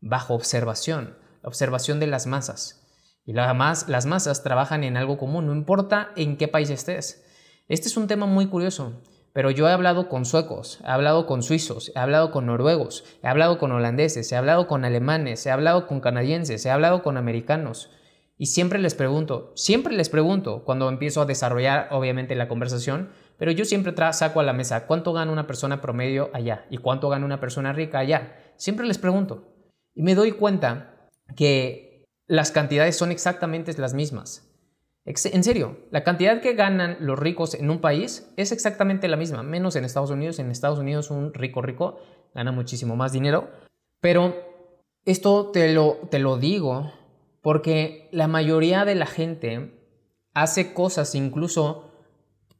bajo 0.00 0.34
observación, 0.34 1.16
observación 1.42 2.00
de 2.00 2.06
las 2.06 2.26
masas. 2.26 2.86
Y 3.24 3.32
más, 3.32 3.88
las 3.88 4.06
masas 4.06 4.42
trabajan 4.42 4.84
en 4.84 4.96
algo 4.96 5.18
común, 5.18 5.46
no 5.46 5.54
importa 5.54 6.10
en 6.16 6.36
qué 6.36 6.48
país 6.48 6.70
estés. 6.70 7.24
Este 7.68 7.88
es 7.88 7.96
un 7.96 8.08
tema 8.08 8.26
muy 8.26 8.46
curioso. 8.46 9.00
Pero 9.32 9.50
yo 9.50 9.68
he 9.68 9.72
hablado 9.72 10.08
con 10.08 10.24
suecos, 10.24 10.80
he 10.84 10.90
hablado 10.90 11.26
con 11.26 11.42
suizos, 11.42 11.90
he 11.94 11.98
hablado 11.98 12.30
con 12.30 12.46
noruegos, 12.46 13.04
he 13.22 13.28
hablado 13.28 13.58
con 13.58 13.72
holandeses, 13.72 14.30
he 14.30 14.36
hablado 14.36 14.66
con 14.66 14.84
alemanes, 14.84 15.46
he 15.46 15.50
hablado 15.50 15.86
con 15.86 16.00
canadienses, 16.00 16.66
he 16.66 16.70
hablado 16.70 17.02
con 17.02 17.16
americanos. 17.16 17.90
Y 18.36 18.46
siempre 18.46 18.78
les 18.78 18.94
pregunto, 18.94 19.52
siempre 19.54 19.94
les 19.94 20.08
pregunto 20.08 20.64
cuando 20.64 20.88
empiezo 20.88 21.22
a 21.22 21.26
desarrollar 21.26 21.88
obviamente 21.92 22.34
la 22.34 22.48
conversación, 22.48 23.10
pero 23.38 23.52
yo 23.52 23.64
siempre 23.64 23.94
saco 24.12 24.40
a 24.40 24.42
la 24.42 24.52
mesa 24.52 24.86
cuánto 24.86 25.12
gana 25.12 25.32
una 25.32 25.46
persona 25.46 25.80
promedio 25.80 26.30
allá 26.34 26.66
y 26.68 26.78
cuánto 26.78 27.08
gana 27.08 27.24
una 27.24 27.40
persona 27.40 27.72
rica 27.72 28.00
allá. 28.00 28.36
Siempre 28.56 28.86
les 28.86 28.98
pregunto. 28.98 29.54
Y 29.94 30.02
me 30.02 30.14
doy 30.14 30.32
cuenta 30.32 31.08
que 31.36 32.04
las 32.26 32.50
cantidades 32.50 32.96
son 32.96 33.12
exactamente 33.12 33.72
las 33.78 33.94
mismas. 33.94 34.51
En 35.04 35.42
serio, 35.42 35.78
la 35.90 36.04
cantidad 36.04 36.40
que 36.40 36.54
ganan 36.54 36.96
los 37.00 37.18
ricos 37.18 37.54
en 37.54 37.70
un 37.70 37.80
país 37.80 38.32
es 38.36 38.52
exactamente 38.52 39.08
la 39.08 39.16
misma, 39.16 39.42
menos 39.42 39.74
en 39.74 39.84
Estados 39.84 40.10
Unidos. 40.10 40.38
En 40.38 40.50
Estados 40.50 40.78
Unidos 40.78 41.10
un 41.10 41.34
rico 41.34 41.60
rico 41.60 41.98
gana 42.34 42.52
muchísimo 42.52 42.94
más 42.94 43.12
dinero. 43.12 43.50
Pero 44.00 44.34
esto 45.04 45.50
te 45.50 45.72
lo, 45.72 45.98
te 46.10 46.20
lo 46.20 46.36
digo 46.36 46.92
porque 47.40 48.08
la 48.12 48.28
mayoría 48.28 48.84
de 48.84 48.94
la 48.94 49.06
gente 49.06 49.72
hace 50.34 50.72
cosas, 50.72 51.16
incluso 51.16 51.90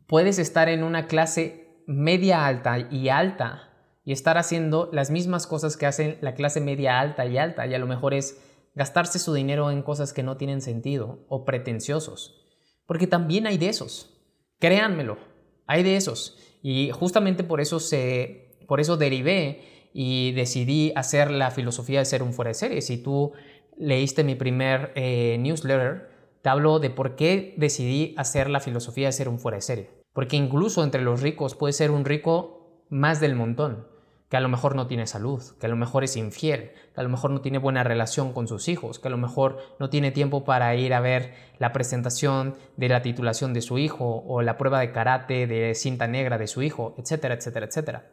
puedes 0.08 0.40
estar 0.40 0.68
en 0.68 0.82
una 0.82 1.06
clase 1.06 1.84
media 1.86 2.46
alta 2.46 2.78
y 2.90 3.08
alta 3.08 3.70
y 4.04 4.12
estar 4.12 4.36
haciendo 4.36 4.90
las 4.92 5.10
mismas 5.10 5.46
cosas 5.46 5.76
que 5.76 5.86
hacen 5.86 6.18
la 6.20 6.34
clase 6.34 6.60
media 6.60 6.98
alta 6.98 7.24
y 7.26 7.38
alta 7.38 7.66
y 7.66 7.74
a 7.74 7.78
lo 7.78 7.86
mejor 7.86 8.14
es 8.14 8.40
gastarse 8.74 9.18
su 9.18 9.34
dinero 9.34 9.70
en 9.70 9.82
cosas 9.82 10.12
que 10.12 10.22
no 10.22 10.36
tienen 10.36 10.60
sentido 10.60 11.24
o 11.28 11.44
pretenciosos. 11.44 12.46
Porque 12.86 13.06
también 13.06 13.46
hay 13.46 13.58
de 13.58 13.68
esos. 13.68 14.22
Créanmelo, 14.58 15.18
hay 15.66 15.82
de 15.82 15.96
esos. 15.96 16.38
Y 16.62 16.90
justamente 16.90 17.44
por 17.44 17.60
eso, 17.60 17.80
se, 17.80 18.56
por 18.66 18.80
eso 18.80 18.96
derivé 18.96 19.88
y 19.92 20.32
decidí 20.32 20.92
hacer 20.96 21.30
la 21.30 21.50
filosofía 21.50 21.98
de 21.98 22.04
ser 22.04 22.22
un 22.22 22.32
fuera 22.32 22.50
de 22.50 22.54
serie. 22.54 22.82
Si 22.82 22.98
tú 22.98 23.32
leíste 23.76 24.24
mi 24.24 24.34
primer 24.34 24.92
eh, 24.94 25.36
newsletter, 25.38 26.10
te 26.42 26.48
hablo 26.48 26.78
de 26.78 26.90
por 26.90 27.14
qué 27.14 27.54
decidí 27.56 28.14
hacer 28.16 28.48
la 28.50 28.60
filosofía 28.60 29.06
de 29.08 29.12
ser 29.12 29.28
un 29.28 29.38
fuera 29.38 29.56
de 29.56 29.62
serie. 29.62 29.90
Porque 30.12 30.36
incluso 30.36 30.82
entre 30.82 31.02
los 31.02 31.22
ricos 31.22 31.54
puede 31.54 31.72
ser 31.72 31.90
un 31.90 32.04
rico 32.04 32.84
más 32.88 33.20
del 33.20 33.34
montón 33.34 33.91
que 34.32 34.38
a 34.38 34.40
lo 34.40 34.48
mejor 34.48 34.74
no 34.74 34.86
tiene 34.86 35.06
salud, 35.06 35.42
que 35.60 35.66
a 35.66 35.68
lo 35.68 35.76
mejor 35.76 36.04
es 36.04 36.16
infiel, 36.16 36.70
que 36.94 37.00
a 37.02 37.02
lo 37.02 37.10
mejor 37.10 37.32
no 37.32 37.42
tiene 37.42 37.58
buena 37.58 37.84
relación 37.84 38.32
con 38.32 38.48
sus 38.48 38.66
hijos, 38.68 38.98
que 38.98 39.08
a 39.08 39.10
lo 39.10 39.18
mejor 39.18 39.58
no 39.78 39.90
tiene 39.90 40.10
tiempo 40.10 40.42
para 40.42 40.74
ir 40.74 40.94
a 40.94 41.00
ver 41.00 41.34
la 41.58 41.70
presentación 41.74 42.56
de 42.78 42.88
la 42.88 43.02
titulación 43.02 43.52
de 43.52 43.60
su 43.60 43.76
hijo 43.76 44.24
o 44.26 44.40
la 44.40 44.56
prueba 44.56 44.80
de 44.80 44.90
karate 44.90 45.46
de 45.46 45.74
cinta 45.74 46.06
negra 46.06 46.38
de 46.38 46.46
su 46.46 46.62
hijo, 46.62 46.94
etcétera, 46.96 47.34
etcétera, 47.34 47.66
etcétera. 47.66 48.10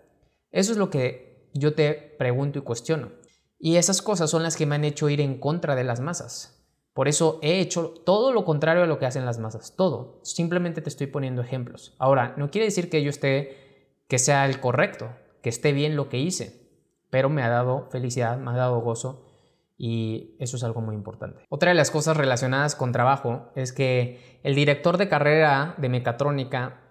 Eso 0.51 0.73
es 0.73 0.77
lo 0.77 0.89
que 0.89 1.47
yo 1.53 1.73
te 1.73 1.93
pregunto 1.93 2.59
y 2.59 2.63
cuestiono. 2.63 3.11
Y 3.57 3.77
esas 3.77 4.01
cosas 4.01 4.29
son 4.29 4.43
las 4.43 4.57
que 4.57 4.65
me 4.65 4.75
han 4.75 4.83
hecho 4.83 5.07
ir 5.07 5.21
en 5.21 5.39
contra 5.39 5.73
de 5.77 5.85
las 5.85 6.01
masas. 6.01 6.69
Por 6.91 7.07
eso 7.07 7.39
he 7.41 7.61
hecho 7.61 7.93
todo 8.05 8.33
lo 8.33 8.43
contrario 8.43 8.83
a 8.83 8.87
lo 8.87 8.99
que 8.99 9.05
hacen 9.05 9.25
las 9.25 9.39
masas, 9.39 9.73
todo. 9.77 10.19
Simplemente 10.23 10.81
te 10.81 10.89
estoy 10.89 11.07
poniendo 11.07 11.41
ejemplos. 11.41 11.95
Ahora, 11.97 12.33
no 12.35 12.51
quiere 12.51 12.65
decir 12.65 12.89
que 12.89 13.03
yo 13.03 13.09
esté, 13.09 13.95
que 14.09 14.19
sea 14.19 14.45
el 14.45 14.59
correcto 14.59 15.07
que 15.41 15.49
esté 15.49 15.71
bien 15.71 15.95
lo 15.95 16.09
que 16.09 16.17
hice, 16.17 16.69
pero 17.09 17.29
me 17.29 17.41
ha 17.41 17.49
dado 17.49 17.89
felicidad, 17.91 18.37
me 18.37 18.51
ha 18.51 18.55
dado 18.55 18.79
gozo 18.81 19.25
y 19.77 20.35
eso 20.39 20.57
es 20.57 20.63
algo 20.63 20.81
muy 20.81 20.95
importante. 20.95 21.45
Otra 21.49 21.69
de 21.69 21.75
las 21.75 21.89
cosas 21.89 22.17
relacionadas 22.17 22.75
con 22.75 22.91
trabajo 22.91 23.51
es 23.55 23.71
que 23.71 24.39
el 24.43 24.53
director 24.53 24.97
de 24.97 25.07
carrera 25.07 25.75
de 25.77 25.89
mecatrónica 25.89 26.81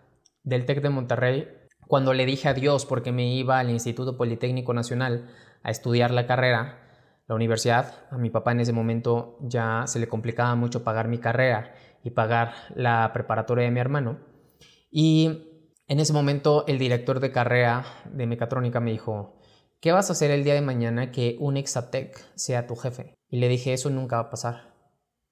del 0.43 0.65
TEC 0.65 0.81
de 0.81 0.89
Monterrey, 0.89 1.49
cuando 1.87 2.15
le 2.15 2.25
dije 2.25 2.49
adiós 2.49 2.87
porque 2.87 3.13
me 3.13 3.33
iba 3.35 3.59
al 3.59 3.71
Instituto 3.71 4.17
Politécnico 4.17 4.73
Nacional 4.73 5.29
a 5.63 5.71
estudiar 5.71 6.11
la 6.11 6.27
carrera, 6.27 6.79
la 7.27 7.35
universidad, 7.35 8.07
a 8.11 8.17
mi 8.17 8.31
papá 8.31 8.53
en 8.53 8.61
ese 8.61 8.73
momento 8.73 9.37
ya 9.43 9.85
se 9.87 9.99
le 9.99 10.09
complicaba 10.09 10.55
mucho 10.55 10.83
pagar 10.83 11.09
mi 11.09 11.19
carrera 11.19 11.75
y 12.03 12.11
pagar 12.11 12.55
la 12.75 13.11
preparatoria 13.13 13.65
de 13.65 13.71
mi 13.71 13.81
hermano. 13.81 14.19
Y 14.91 15.48
en 15.89 16.01
ese 16.01 16.13
momento 16.13 16.65
el 16.67 16.79
director 16.79 17.19
de 17.19 17.33
carrera 17.33 17.85
de 18.13 18.27
mecatrónica 18.27 18.79
me 18.79 18.93
dijo, 18.93 19.41
¿qué 19.81 19.91
vas 19.91 20.11
a 20.11 20.13
hacer 20.13 20.31
el 20.31 20.45
día 20.45 20.55
de 20.55 20.61
mañana 20.61 21.11
que 21.11 21.37
un 21.41 21.57
Exatec 21.57 22.31
sea 22.35 22.67
tu 22.67 22.77
jefe? 22.77 23.15
Y 23.31 23.39
le 23.39 23.49
dije, 23.49 23.73
eso 23.73 23.89
nunca 23.89 24.17
va 24.17 24.23
a 24.25 24.31
pasar. 24.31 24.75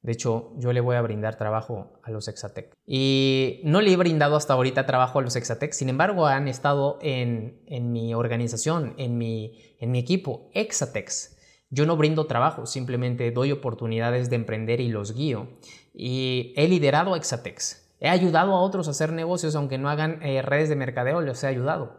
De 0.01 0.13
hecho, 0.13 0.53
yo 0.57 0.73
le 0.73 0.81
voy 0.81 0.97
a 0.97 1.03
brindar 1.03 1.37
trabajo 1.37 2.01
a 2.03 2.11
los 2.11 2.29
Exatec. 2.29 2.73
Y 2.87 3.61
no 3.65 3.83
le 3.83 3.93
he 3.93 3.97
brindado 3.97 4.37
hasta 4.37 4.55
ahorita 4.55 4.87
trabajo 4.87 5.19
a 5.19 5.23
los 5.23 5.37
Exatec, 5.37 5.73
sin 5.73 5.91
embargo 5.91 6.27
han 6.27 6.49
estado 6.49 6.99
en, 7.03 7.61
mi 7.93 8.15
organización, 8.15 8.95
en 8.97 9.19
mi, 9.19 9.77
en 9.79 9.91
mi 9.91 9.99
equipo, 9.99 10.49
Exatex. 10.55 11.37
Yo 11.69 11.85
no 11.85 11.97
brindo 11.97 12.27
trabajo, 12.27 12.65
simplemente 12.65 13.31
doy 13.31 13.53
oportunidades 13.53 14.31
de 14.31 14.37
emprender 14.37 14.81
y 14.81 14.89
los 14.89 15.13
guío. 15.13 15.59
Y 15.93 16.55
he 16.57 16.67
liderado 16.69 17.13
a 17.13 17.17
Exatex. 17.19 17.86
He 17.99 18.09
ayudado 18.09 18.55
a 18.55 18.61
otros 18.61 18.89
a 18.89 18.91
hacer 18.91 19.13
negocios, 19.13 19.57
aunque 19.57 19.79
no 19.79 19.89
hagan 19.89 20.23
eh, 20.23 20.43
redes 20.43 20.69
de 20.69 20.77
mercadeo, 20.77 21.21
les 21.23 21.43
he 21.43 21.47
ayudado. 21.47 21.97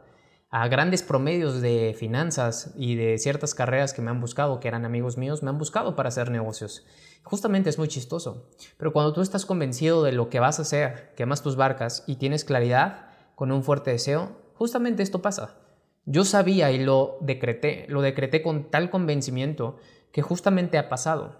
A 0.49 0.67
grandes 0.67 1.03
promedios 1.03 1.61
de 1.61 1.95
finanzas 1.97 2.73
y 2.77 2.95
de 2.95 3.17
ciertas 3.17 3.53
carreras 3.53 3.93
que 3.93 4.01
me 4.01 4.11
han 4.11 4.21
buscado, 4.21 4.59
que 4.59 4.67
eran 4.67 4.85
amigos 4.85 5.17
míos, 5.17 5.43
me 5.43 5.49
han 5.49 5.57
buscado 5.57 5.95
para 5.95 6.09
hacer 6.09 6.29
negocios. 6.29 6.85
Justamente 7.23 7.69
es 7.69 7.77
muy 7.77 7.87
chistoso. 7.87 8.47
Pero 8.77 8.93
cuando 8.93 9.11
tú 9.11 9.21
estás 9.21 9.45
convencido 9.45 10.03
de 10.03 10.13
lo 10.13 10.29
que 10.29 10.39
vas 10.39 10.59
a 10.59 10.61
hacer, 10.61 11.13
quemas 11.17 11.41
tus 11.41 11.55
barcas 11.55 12.03
y 12.07 12.15
tienes 12.15 12.45
claridad 12.45 13.09
con 13.35 13.51
un 13.51 13.63
fuerte 13.63 13.91
deseo, 13.91 14.37
justamente 14.53 15.03
esto 15.03 15.21
pasa. 15.21 15.57
Yo 16.05 16.23
sabía 16.23 16.71
y 16.71 16.81
lo 16.81 17.17
decreté, 17.19 17.85
lo 17.89 18.01
decreté 18.01 18.41
con 18.41 18.71
tal 18.71 18.89
convencimiento 18.89 19.77
que 20.13 20.21
justamente 20.21 20.77
ha 20.77 20.87
pasado. 20.87 21.35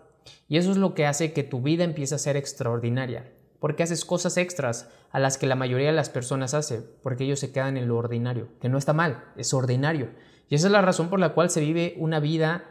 Y 0.50 0.58
eso 0.58 0.72
es 0.72 0.78
lo 0.78 0.94
que 0.94 1.06
hace 1.06 1.32
que 1.32 1.44
tu 1.44 1.62
vida 1.62 1.86
empiece 1.86 2.16
a 2.16 2.20
ser 2.20 2.36
extraordinaria. 2.36 3.32
Porque 3.60 3.84
haces 3.84 4.06
cosas 4.06 4.38
extras 4.38 4.90
a 5.12 5.20
las 5.20 5.38
que 5.38 5.48
la 5.48 5.56
mayoría 5.56 5.88
de 5.88 5.94
las 5.94 6.10
personas 6.10 6.54
hace, 6.54 6.82
porque 7.02 7.24
ellos 7.24 7.40
se 7.40 7.52
quedan 7.52 7.78
en 7.78 7.88
lo 7.88 7.98
ordinario, 7.98 8.50
que 8.62 8.70
no 8.70 8.78
está 8.78 8.94
mal, 8.94 9.24
es 9.36 9.54
ordinario. 9.54 10.10
Y 10.50 10.56
esa 10.56 10.68
es 10.68 10.72
la 10.72 10.82
razón 10.82 11.10
por 11.10 11.20
la 11.20 11.34
cual 11.34 11.50
se 11.50 11.62
vive 11.62 11.96
una 11.98 12.20
vida 12.20 12.64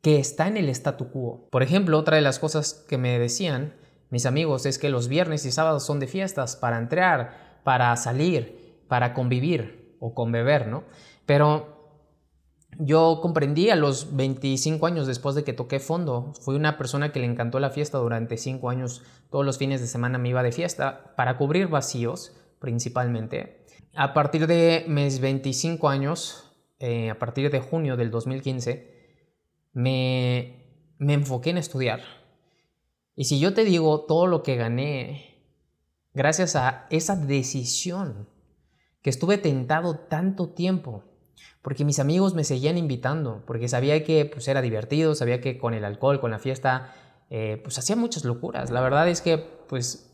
que 0.00 0.18
está 0.18 0.48
en 0.48 0.56
el 0.56 0.68
statu 0.70 1.10
quo. 1.10 1.48
Por 1.50 1.62
ejemplo, 1.62 1.98
otra 1.98 2.16
de 2.16 2.22
las 2.22 2.38
cosas 2.38 2.84
que 2.88 2.98
me 2.98 3.18
decían 3.18 3.74
mis 4.12 4.26
amigos 4.26 4.66
es 4.66 4.78
que 4.78 4.90
los 4.90 5.08
viernes 5.08 5.46
y 5.46 5.52
sábados 5.52 5.86
son 5.86 5.98
de 5.98 6.06
fiestas 6.06 6.54
para 6.54 6.76
entrar, 6.76 7.60
para 7.64 7.96
salir, 7.96 8.76
para 8.86 9.14
convivir 9.14 9.96
o 10.00 10.12
con 10.12 10.30
beber, 10.32 10.66
¿no? 10.66 10.84
Pero 11.24 11.71
yo 12.78 13.20
comprendí 13.20 13.70
a 13.70 13.76
los 13.76 14.16
25 14.16 14.86
años 14.86 15.06
después 15.06 15.34
de 15.34 15.44
que 15.44 15.52
toqué 15.52 15.78
fondo. 15.78 16.32
Fui 16.40 16.56
una 16.56 16.78
persona 16.78 17.12
que 17.12 17.20
le 17.20 17.26
encantó 17.26 17.60
la 17.60 17.70
fiesta 17.70 17.98
durante 17.98 18.36
5 18.36 18.70
años. 18.70 19.02
Todos 19.30 19.44
los 19.44 19.58
fines 19.58 19.80
de 19.80 19.86
semana 19.86 20.18
me 20.18 20.30
iba 20.30 20.42
de 20.42 20.52
fiesta 20.52 21.14
para 21.16 21.36
cubrir 21.36 21.68
vacíos, 21.68 22.32
principalmente. 22.58 23.66
A 23.94 24.14
partir 24.14 24.46
de 24.46 24.86
mis 24.88 25.20
25 25.20 25.88
años, 25.88 26.50
eh, 26.78 27.10
a 27.10 27.18
partir 27.18 27.50
de 27.50 27.60
junio 27.60 27.96
del 27.96 28.10
2015, 28.10 28.90
me, 29.74 30.94
me 30.98 31.14
enfoqué 31.14 31.50
en 31.50 31.58
estudiar. 31.58 32.00
Y 33.14 33.24
si 33.24 33.38
yo 33.38 33.52
te 33.52 33.64
digo 33.64 34.06
todo 34.06 34.26
lo 34.26 34.42
que 34.42 34.56
gané 34.56 35.32
gracias 36.14 36.56
a 36.56 36.86
esa 36.90 37.16
decisión, 37.16 38.28
que 39.02 39.10
estuve 39.10 39.36
tentado 39.36 39.98
tanto 39.98 40.50
tiempo, 40.50 41.11
porque 41.62 41.84
mis 41.84 41.98
amigos 41.98 42.34
me 42.34 42.44
seguían 42.44 42.76
invitando, 42.76 43.42
porque 43.46 43.68
sabía 43.68 44.02
que 44.04 44.24
pues, 44.26 44.48
era 44.48 44.60
divertido, 44.60 45.14
sabía 45.14 45.40
que 45.40 45.58
con 45.58 45.74
el 45.74 45.84
alcohol, 45.84 46.20
con 46.20 46.30
la 46.30 46.38
fiesta, 46.38 46.92
eh, 47.30 47.60
pues 47.62 47.78
hacía 47.78 47.96
muchas 47.96 48.24
locuras. 48.24 48.70
La 48.70 48.80
verdad 48.80 49.08
es 49.08 49.20
que 49.20 49.38
pues 49.38 50.10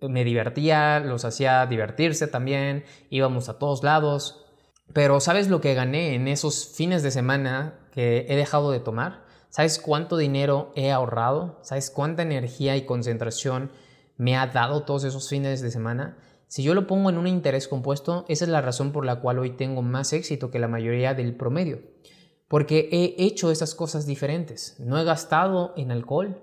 me 0.00 0.24
divertía, 0.24 1.00
los 1.00 1.24
hacía 1.24 1.66
divertirse 1.66 2.26
también, 2.26 2.84
íbamos 3.10 3.48
a 3.48 3.58
todos 3.58 3.82
lados. 3.82 4.44
Pero 4.92 5.20
¿sabes 5.20 5.48
lo 5.48 5.60
que 5.60 5.74
gané 5.74 6.14
en 6.14 6.28
esos 6.28 6.74
fines 6.76 7.02
de 7.02 7.10
semana 7.10 7.88
que 7.92 8.26
he 8.28 8.36
dejado 8.36 8.70
de 8.70 8.80
tomar? 8.80 9.24
¿Sabes 9.48 9.78
cuánto 9.78 10.16
dinero 10.16 10.72
he 10.74 10.90
ahorrado? 10.90 11.58
¿Sabes 11.62 11.90
cuánta 11.90 12.22
energía 12.22 12.76
y 12.76 12.84
concentración 12.84 13.70
me 14.16 14.36
ha 14.36 14.46
dado 14.48 14.82
todos 14.82 15.04
esos 15.04 15.28
fines 15.28 15.62
de 15.62 15.70
semana? 15.70 16.18
Si 16.54 16.62
yo 16.62 16.74
lo 16.74 16.86
pongo 16.86 17.10
en 17.10 17.18
un 17.18 17.26
interés 17.26 17.66
compuesto, 17.66 18.24
esa 18.28 18.44
es 18.44 18.48
la 18.48 18.60
razón 18.60 18.92
por 18.92 19.04
la 19.04 19.16
cual 19.16 19.40
hoy 19.40 19.56
tengo 19.56 19.82
más 19.82 20.12
éxito 20.12 20.52
que 20.52 20.60
la 20.60 20.68
mayoría 20.68 21.12
del 21.12 21.34
promedio. 21.34 21.82
Porque 22.46 22.88
he 22.92 23.24
hecho 23.24 23.50
esas 23.50 23.74
cosas 23.74 24.06
diferentes. 24.06 24.78
No 24.78 24.96
he 24.96 25.02
gastado 25.02 25.74
en 25.76 25.90
alcohol, 25.90 26.40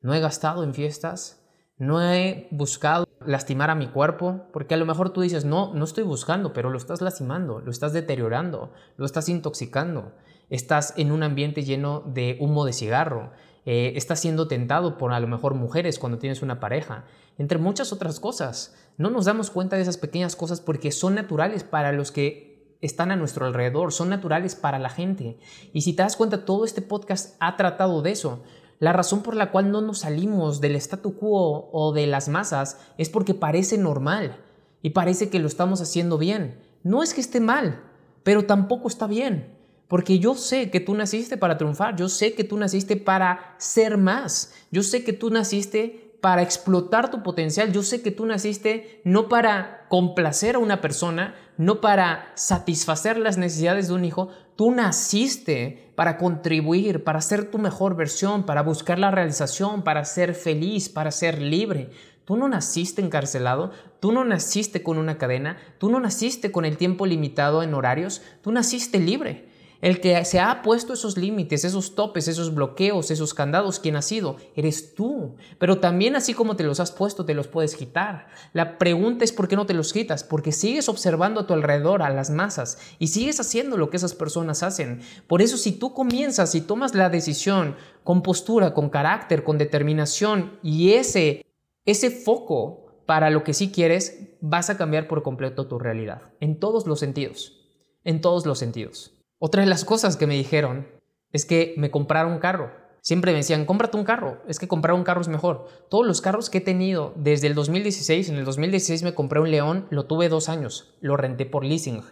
no 0.00 0.14
he 0.14 0.20
gastado 0.20 0.64
en 0.64 0.72
fiestas, 0.72 1.44
no 1.76 2.02
he 2.02 2.48
buscado 2.50 3.06
lastimar 3.26 3.68
a 3.68 3.74
mi 3.74 3.88
cuerpo, 3.88 4.46
porque 4.54 4.72
a 4.72 4.78
lo 4.78 4.86
mejor 4.86 5.10
tú 5.10 5.20
dices, 5.20 5.44
no, 5.44 5.74
no 5.74 5.84
estoy 5.84 6.04
buscando, 6.04 6.54
pero 6.54 6.70
lo 6.70 6.78
estás 6.78 7.02
lastimando, 7.02 7.60
lo 7.60 7.70
estás 7.70 7.92
deteriorando, 7.92 8.72
lo 8.96 9.04
estás 9.04 9.28
intoxicando, 9.28 10.14
estás 10.48 10.94
en 10.96 11.12
un 11.12 11.22
ambiente 11.22 11.62
lleno 11.62 12.00
de 12.06 12.38
humo 12.40 12.64
de 12.64 12.72
cigarro, 12.72 13.32
eh, 13.64 13.92
estás 13.96 14.20
siendo 14.20 14.48
tentado 14.48 14.98
por 14.98 15.12
a 15.12 15.20
lo 15.20 15.28
mejor 15.28 15.54
mujeres 15.54 15.98
cuando 15.98 16.18
tienes 16.18 16.42
una 16.42 16.60
pareja, 16.60 17.04
entre 17.38 17.58
muchas 17.58 17.92
otras 17.92 18.20
cosas. 18.20 18.74
No 18.98 19.10
nos 19.10 19.24
damos 19.24 19.50
cuenta 19.50 19.76
de 19.76 19.82
esas 19.82 19.98
pequeñas 19.98 20.36
cosas 20.36 20.60
porque 20.60 20.92
son 20.92 21.14
naturales 21.14 21.64
para 21.64 21.92
los 21.92 22.12
que 22.12 22.76
están 22.80 23.12
a 23.12 23.16
nuestro 23.16 23.46
alrededor, 23.46 23.92
son 23.92 24.08
naturales 24.08 24.56
para 24.56 24.78
la 24.78 24.90
gente. 24.90 25.38
Y 25.72 25.82
si 25.82 25.94
te 25.94 26.02
das 26.02 26.16
cuenta, 26.16 26.44
todo 26.44 26.64
este 26.64 26.82
podcast 26.82 27.36
ha 27.38 27.56
tratado 27.56 28.02
de 28.02 28.10
eso. 28.10 28.42
La 28.80 28.92
razón 28.92 29.22
por 29.22 29.36
la 29.36 29.52
cual 29.52 29.70
no 29.70 29.80
nos 29.80 30.00
salimos 30.00 30.60
del 30.60 30.74
statu 30.74 31.14
quo 31.14 31.70
o 31.72 31.92
de 31.92 32.08
las 32.08 32.28
masas 32.28 32.78
es 32.98 33.08
porque 33.08 33.32
parece 33.32 33.78
normal 33.78 34.38
y 34.82 34.90
parece 34.90 35.30
que 35.30 35.38
lo 35.38 35.46
estamos 35.46 35.80
haciendo 35.80 36.18
bien. 36.18 36.58
No 36.82 37.04
es 37.04 37.14
que 37.14 37.20
esté 37.20 37.38
mal, 37.38 37.80
pero 38.24 38.44
tampoco 38.44 38.88
está 38.88 39.06
bien. 39.06 39.56
Porque 39.92 40.18
yo 40.18 40.34
sé 40.36 40.70
que 40.70 40.80
tú 40.80 40.94
naciste 40.94 41.36
para 41.36 41.58
triunfar, 41.58 41.96
yo 41.96 42.08
sé 42.08 42.32
que 42.32 42.44
tú 42.44 42.56
naciste 42.56 42.96
para 42.96 43.54
ser 43.58 43.98
más, 43.98 44.54
yo 44.70 44.82
sé 44.82 45.04
que 45.04 45.12
tú 45.12 45.28
naciste 45.28 46.16
para 46.22 46.40
explotar 46.40 47.10
tu 47.10 47.22
potencial, 47.22 47.74
yo 47.74 47.82
sé 47.82 48.00
que 48.00 48.10
tú 48.10 48.24
naciste 48.24 49.02
no 49.04 49.28
para 49.28 49.84
complacer 49.90 50.54
a 50.54 50.60
una 50.60 50.80
persona, 50.80 51.34
no 51.58 51.82
para 51.82 52.32
satisfacer 52.36 53.18
las 53.18 53.36
necesidades 53.36 53.88
de 53.88 53.92
un 53.92 54.06
hijo, 54.06 54.30
Tú 54.56 54.70
naciste 54.70 55.92
para 55.94 56.18
contribuir, 56.18 57.04
para 57.04 57.20
ser 57.20 57.50
tu 57.50 57.58
mejor 57.58 57.96
versión, 57.96 58.44
para 58.44 58.62
buscar 58.62 58.98
la 58.98 59.10
realización, 59.10 59.82
para 59.82 60.04
ser 60.04 60.34
feliz, 60.34 60.88
para 60.90 61.10
ser 61.10 61.40
libre. 61.40 61.90
Tú 62.24 62.36
no 62.36 62.48
naciste 62.48 63.02
encarcelado, 63.02 63.72
tú 63.98 64.12
no 64.12 64.24
naciste 64.24 64.82
con 64.82 64.98
una 64.98 65.16
cadena, 65.16 65.56
tú 65.78 65.90
no 65.90 66.00
naciste 66.00 66.52
con 66.52 66.64
el 66.64 66.76
tiempo 66.76 67.06
limitado 67.06 67.62
en 67.62 67.74
horarios, 67.74 68.22
tú 68.42 68.52
naciste 68.52 68.98
libre. 68.98 69.51
El 69.82 70.00
que 70.00 70.24
se 70.24 70.38
ha 70.38 70.62
puesto 70.62 70.92
esos 70.92 71.18
límites, 71.18 71.64
esos 71.64 71.96
topes, 71.96 72.28
esos 72.28 72.54
bloqueos, 72.54 73.10
esos 73.10 73.34
candados, 73.34 73.80
quien 73.80 73.96
ha 73.96 74.02
sido, 74.02 74.36
eres 74.54 74.94
tú. 74.94 75.34
Pero 75.58 75.80
también 75.80 76.14
así 76.14 76.34
como 76.34 76.54
te 76.54 76.62
los 76.62 76.78
has 76.78 76.92
puesto, 76.92 77.24
te 77.24 77.34
los 77.34 77.48
puedes 77.48 77.74
quitar. 77.74 78.28
La 78.52 78.78
pregunta 78.78 79.24
es 79.24 79.32
por 79.32 79.48
qué 79.48 79.56
no 79.56 79.66
te 79.66 79.74
los 79.74 79.92
quitas, 79.92 80.22
porque 80.22 80.52
sigues 80.52 80.88
observando 80.88 81.40
a 81.40 81.46
tu 81.48 81.52
alrededor, 81.52 82.02
a 82.02 82.10
las 82.10 82.30
masas, 82.30 82.78
y 83.00 83.08
sigues 83.08 83.40
haciendo 83.40 83.76
lo 83.76 83.90
que 83.90 83.96
esas 83.96 84.14
personas 84.14 84.62
hacen. 84.62 85.00
Por 85.26 85.42
eso 85.42 85.56
si 85.56 85.72
tú 85.72 85.92
comienzas 85.92 86.54
y 86.54 86.60
tomas 86.60 86.94
la 86.94 87.10
decisión 87.10 87.74
con 88.04 88.22
postura, 88.22 88.74
con 88.74 88.88
carácter, 88.88 89.42
con 89.42 89.58
determinación 89.58 90.60
y 90.62 90.92
ese, 90.92 91.44
ese 91.84 92.12
foco 92.12 93.02
para 93.04 93.30
lo 93.30 93.42
que 93.42 93.52
sí 93.52 93.72
quieres, 93.72 94.28
vas 94.40 94.70
a 94.70 94.76
cambiar 94.76 95.08
por 95.08 95.24
completo 95.24 95.66
tu 95.66 95.80
realidad, 95.80 96.30
en 96.38 96.60
todos 96.60 96.86
los 96.86 97.00
sentidos, 97.00 97.66
en 98.04 98.20
todos 98.20 98.46
los 98.46 98.60
sentidos. 98.60 99.11
Otra 99.44 99.62
de 99.62 99.68
las 99.68 99.84
cosas 99.84 100.16
que 100.16 100.28
me 100.28 100.36
dijeron 100.36 100.86
es 101.32 101.44
que 101.46 101.74
me 101.76 101.90
compraron 101.90 102.34
un 102.34 102.38
carro. 102.38 102.70
Siempre 103.00 103.32
me 103.32 103.38
decían, 103.38 103.64
cómprate 103.64 103.96
un 103.96 104.04
carro, 104.04 104.40
es 104.46 104.60
que 104.60 104.68
comprar 104.68 104.94
un 104.94 105.02
carro 105.02 105.20
es 105.20 105.26
mejor. 105.26 105.66
Todos 105.90 106.06
los 106.06 106.20
carros 106.20 106.48
que 106.48 106.58
he 106.58 106.60
tenido 106.60 107.12
desde 107.16 107.48
el 107.48 107.56
2016, 107.56 108.28
en 108.28 108.36
el 108.36 108.44
2016 108.44 109.02
me 109.02 109.14
compré 109.14 109.40
un 109.40 109.50
León, 109.50 109.88
lo 109.90 110.06
tuve 110.06 110.28
dos 110.28 110.48
años, 110.48 110.94
lo 111.00 111.16
renté 111.16 111.44
por 111.44 111.64
leasing. 111.64 112.04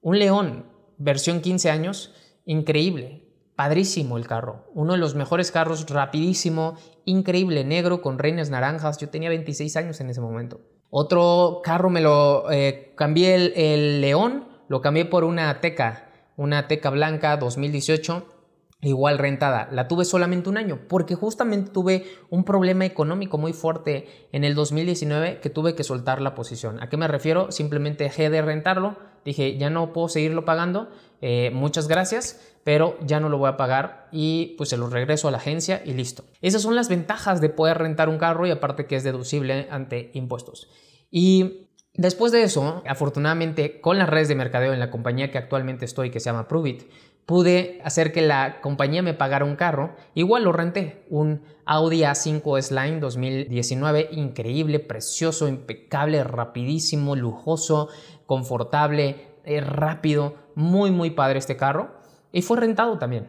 Un 0.00 0.20
León, 0.20 0.66
versión 0.96 1.40
15 1.40 1.70
años, 1.70 2.14
increíble, 2.44 3.24
padrísimo 3.56 4.16
el 4.16 4.28
carro. 4.28 4.70
Uno 4.72 4.92
de 4.92 5.00
los 5.00 5.16
mejores 5.16 5.50
carros, 5.50 5.90
rapidísimo, 5.90 6.76
increíble, 7.04 7.64
negro 7.64 8.00
con 8.00 8.20
reinas 8.20 8.48
naranjas. 8.48 8.98
Yo 8.98 9.08
tenía 9.08 9.28
26 9.30 9.76
años 9.76 10.00
en 10.00 10.10
ese 10.10 10.20
momento. 10.20 10.60
Otro 10.90 11.62
carro 11.64 11.90
me 11.90 12.00
lo 12.00 12.48
eh, 12.52 12.92
cambié 12.94 13.34
el 13.56 14.00
León, 14.00 14.46
lo 14.68 14.80
cambié 14.80 15.04
por 15.04 15.24
una 15.24 15.60
Teca 15.60 16.05
una 16.36 16.68
Teca 16.68 16.90
Blanca 16.90 17.36
2018 17.36 18.36
igual 18.82 19.18
rentada. 19.18 19.68
La 19.72 19.88
tuve 19.88 20.04
solamente 20.04 20.48
un 20.48 20.58
año 20.58 20.80
porque 20.88 21.14
justamente 21.14 21.70
tuve 21.70 22.04
un 22.30 22.44
problema 22.44 22.84
económico 22.84 23.38
muy 23.38 23.52
fuerte 23.52 24.28
en 24.32 24.44
el 24.44 24.54
2019 24.54 25.40
que 25.40 25.50
tuve 25.50 25.74
que 25.74 25.84
soltar 25.84 26.20
la 26.20 26.34
posición. 26.34 26.82
¿A 26.82 26.88
qué 26.88 26.96
me 26.96 27.08
refiero? 27.08 27.50
Simplemente 27.50 28.04
dejé 28.04 28.30
de 28.30 28.42
rentarlo. 28.42 28.96
Dije, 29.24 29.56
ya 29.58 29.70
no 29.70 29.92
puedo 29.92 30.08
seguirlo 30.08 30.44
pagando. 30.44 30.88
Eh, 31.20 31.50
muchas 31.52 31.88
gracias, 31.88 32.40
pero 32.62 32.96
ya 33.00 33.18
no 33.18 33.28
lo 33.28 33.38
voy 33.38 33.48
a 33.48 33.56
pagar 33.56 34.08
y 34.12 34.54
pues 34.56 34.68
se 34.68 34.76
lo 34.76 34.88
regreso 34.88 35.28
a 35.28 35.30
la 35.30 35.38
agencia 35.38 35.82
y 35.84 35.94
listo. 35.94 36.24
Esas 36.42 36.62
son 36.62 36.76
las 36.76 36.88
ventajas 36.88 37.40
de 37.40 37.48
poder 37.48 37.78
rentar 37.78 38.08
un 38.08 38.18
carro 38.18 38.46
y 38.46 38.50
aparte 38.50 38.86
que 38.86 38.96
es 38.96 39.04
deducible 39.04 39.66
ante 39.70 40.10
impuestos. 40.14 40.68
Y 41.10 41.65
Después 41.96 42.30
de 42.30 42.42
eso, 42.42 42.82
afortunadamente, 42.86 43.80
con 43.80 43.98
las 43.98 44.08
redes 44.08 44.28
de 44.28 44.34
mercadeo 44.34 44.74
en 44.74 44.80
la 44.80 44.90
compañía 44.90 45.30
que 45.30 45.38
actualmente 45.38 45.86
estoy, 45.86 46.10
que 46.10 46.20
se 46.20 46.26
llama 46.26 46.46
Pruvit, 46.46 46.82
pude 47.24 47.80
hacer 47.84 48.12
que 48.12 48.20
la 48.20 48.60
compañía 48.60 49.02
me 49.02 49.14
pagara 49.14 49.46
un 49.46 49.56
carro. 49.56 49.96
Igual 50.14 50.44
lo 50.44 50.52
renté, 50.52 51.06
un 51.08 51.42
Audi 51.64 52.02
A5 52.02 52.60
Slime 52.60 53.00
2019, 53.00 54.10
increíble, 54.12 54.78
precioso, 54.78 55.48
impecable, 55.48 56.22
rapidísimo, 56.22 57.16
lujoso, 57.16 57.88
confortable, 58.26 59.28
eh, 59.44 59.60
rápido, 59.60 60.34
muy 60.54 60.90
muy 60.90 61.10
padre 61.10 61.38
este 61.38 61.56
carro. 61.56 61.96
Y 62.30 62.42
fue 62.42 62.58
rentado 62.58 62.98
también. 62.98 63.28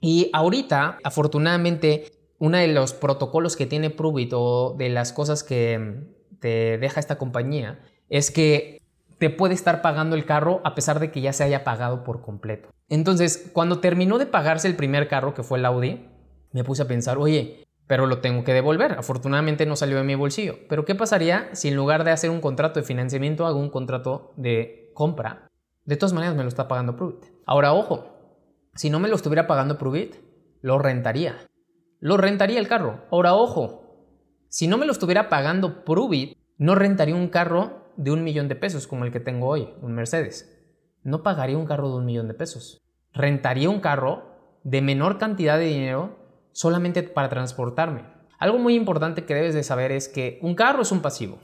Y 0.00 0.30
ahorita, 0.32 0.98
afortunadamente, 1.04 2.12
uno 2.38 2.56
de 2.56 2.68
los 2.68 2.94
protocolos 2.94 3.56
que 3.56 3.66
tiene 3.66 3.90
Pruvit 3.90 4.32
o 4.34 4.74
de 4.76 4.88
las 4.88 5.12
cosas 5.12 5.42
que 5.42 6.06
te 6.40 6.78
deja 6.78 7.00
esta 7.00 7.16
compañía 7.18 7.78
es 8.08 8.30
que 8.30 8.82
te 9.18 9.30
puede 9.30 9.54
estar 9.54 9.82
pagando 9.82 10.14
el 10.16 10.26
carro 10.26 10.60
a 10.64 10.74
pesar 10.74 11.00
de 11.00 11.10
que 11.10 11.20
ya 11.20 11.32
se 11.32 11.44
haya 11.44 11.64
pagado 11.64 12.04
por 12.04 12.20
completo. 12.22 12.68
Entonces, 12.88 13.50
cuando 13.52 13.80
terminó 13.80 14.18
de 14.18 14.26
pagarse 14.26 14.68
el 14.68 14.76
primer 14.76 15.08
carro, 15.08 15.34
que 15.34 15.42
fue 15.42 15.58
el 15.58 15.64
Audi, 15.64 16.06
me 16.52 16.64
puse 16.64 16.82
a 16.82 16.88
pensar, 16.88 17.18
oye, 17.18 17.66
pero 17.86 18.06
lo 18.06 18.18
tengo 18.18 18.44
que 18.44 18.52
devolver. 18.52 18.92
Afortunadamente 18.92 19.66
no 19.66 19.76
salió 19.76 19.96
de 19.96 20.04
mi 20.04 20.14
bolsillo. 20.14 20.56
Pero 20.68 20.84
¿qué 20.84 20.94
pasaría 20.94 21.48
si 21.54 21.68
en 21.68 21.76
lugar 21.76 22.04
de 22.04 22.10
hacer 22.10 22.30
un 22.30 22.40
contrato 22.40 22.80
de 22.80 22.86
financiamiento 22.86 23.46
hago 23.46 23.58
un 23.58 23.70
contrato 23.70 24.32
de 24.36 24.90
compra? 24.94 25.48
De 25.84 25.96
todas 25.96 26.12
maneras 26.12 26.36
me 26.36 26.42
lo 26.42 26.48
está 26.48 26.68
pagando 26.68 26.96
Pruvit. 26.96 27.24
Ahora, 27.46 27.72
ojo, 27.72 28.06
si 28.74 28.90
no 28.90 28.98
me 28.98 29.08
lo 29.08 29.16
estuviera 29.16 29.46
pagando 29.46 29.78
Pruvit, 29.78 30.16
lo 30.62 30.78
rentaría. 30.78 31.36
Lo 32.00 32.16
rentaría 32.16 32.58
el 32.58 32.68
carro. 32.68 33.04
Ahora, 33.10 33.34
ojo, 33.34 34.06
si 34.48 34.66
no 34.66 34.78
me 34.78 34.86
lo 34.86 34.92
estuviera 34.92 35.28
pagando 35.28 35.84
Pruvit, 35.84 36.36
no 36.58 36.74
rentaría 36.74 37.14
un 37.14 37.28
carro 37.28 37.85
de 37.96 38.10
un 38.10 38.24
millón 38.24 38.48
de 38.48 38.56
pesos 38.56 38.86
como 38.86 39.04
el 39.04 39.12
que 39.12 39.20
tengo 39.20 39.48
hoy, 39.48 39.68
un 39.82 39.94
Mercedes. 39.94 40.52
No 41.02 41.22
pagaría 41.22 41.58
un 41.58 41.66
carro 41.66 41.88
de 41.90 41.96
un 41.96 42.04
millón 42.04 42.28
de 42.28 42.34
pesos. 42.34 42.80
Rentaría 43.12 43.70
un 43.70 43.80
carro 43.80 44.58
de 44.64 44.82
menor 44.82 45.18
cantidad 45.18 45.58
de 45.58 45.66
dinero 45.66 46.16
solamente 46.52 47.02
para 47.02 47.28
transportarme. 47.28 48.04
Algo 48.38 48.58
muy 48.58 48.74
importante 48.74 49.24
que 49.24 49.34
debes 49.34 49.54
de 49.54 49.62
saber 49.62 49.92
es 49.92 50.08
que 50.08 50.38
un 50.42 50.54
carro 50.54 50.82
es 50.82 50.92
un 50.92 51.00
pasivo. 51.00 51.38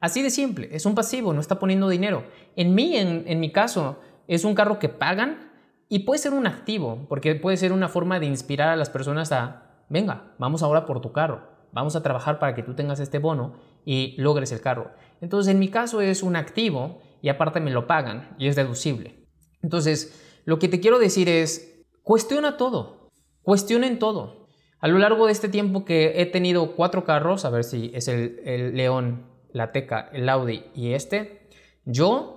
Así 0.00 0.22
de 0.22 0.30
simple, 0.30 0.68
es 0.72 0.86
un 0.86 0.94
pasivo, 0.94 1.32
no 1.32 1.40
está 1.40 1.58
poniendo 1.58 1.88
dinero. 1.88 2.24
En 2.54 2.74
mí, 2.74 2.96
en, 2.96 3.24
en 3.26 3.40
mi 3.40 3.50
caso, 3.50 3.98
es 4.28 4.44
un 4.44 4.54
carro 4.54 4.78
que 4.78 4.88
pagan 4.88 5.50
y 5.88 6.00
puede 6.00 6.18
ser 6.18 6.34
un 6.34 6.46
activo, 6.46 7.06
porque 7.08 7.34
puede 7.34 7.56
ser 7.56 7.72
una 7.72 7.88
forma 7.88 8.20
de 8.20 8.26
inspirar 8.26 8.68
a 8.68 8.76
las 8.76 8.90
personas 8.90 9.32
a, 9.32 9.84
venga, 9.88 10.34
vamos 10.38 10.62
ahora 10.62 10.84
por 10.84 11.00
tu 11.00 11.12
carro, 11.12 11.48
vamos 11.72 11.96
a 11.96 12.02
trabajar 12.02 12.38
para 12.38 12.54
que 12.54 12.62
tú 12.62 12.74
tengas 12.74 13.00
este 13.00 13.18
bono 13.18 13.54
y 13.88 14.14
logres 14.18 14.52
el 14.52 14.60
cargo. 14.60 14.90
Entonces, 15.22 15.50
en 15.50 15.58
mi 15.58 15.68
caso 15.68 16.02
es 16.02 16.22
un 16.22 16.36
activo 16.36 17.00
y 17.22 17.30
aparte 17.30 17.58
me 17.58 17.70
lo 17.70 17.86
pagan 17.86 18.36
y 18.38 18.48
es 18.48 18.54
deducible. 18.54 19.26
Entonces, 19.62 20.14
lo 20.44 20.58
que 20.58 20.68
te 20.68 20.78
quiero 20.78 20.98
decir 20.98 21.30
es, 21.30 21.86
cuestiona 22.02 22.58
todo, 22.58 23.08
cuestionen 23.40 23.98
todo. 23.98 24.50
A 24.78 24.88
lo 24.88 24.98
largo 24.98 25.24
de 25.24 25.32
este 25.32 25.48
tiempo 25.48 25.86
que 25.86 26.20
he 26.20 26.26
tenido 26.26 26.76
cuatro 26.76 27.04
carros, 27.04 27.46
a 27.46 27.50
ver 27.50 27.64
si 27.64 27.90
es 27.94 28.08
el, 28.08 28.42
el 28.44 28.76
León, 28.76 29.26
la 29.54 29.72
Teca, 29.72 30.10
el 30.12 30.28
Audi 30.28 30.64
y 30.74 30.92
este, 30.92 31.48
yo 31.86 32.34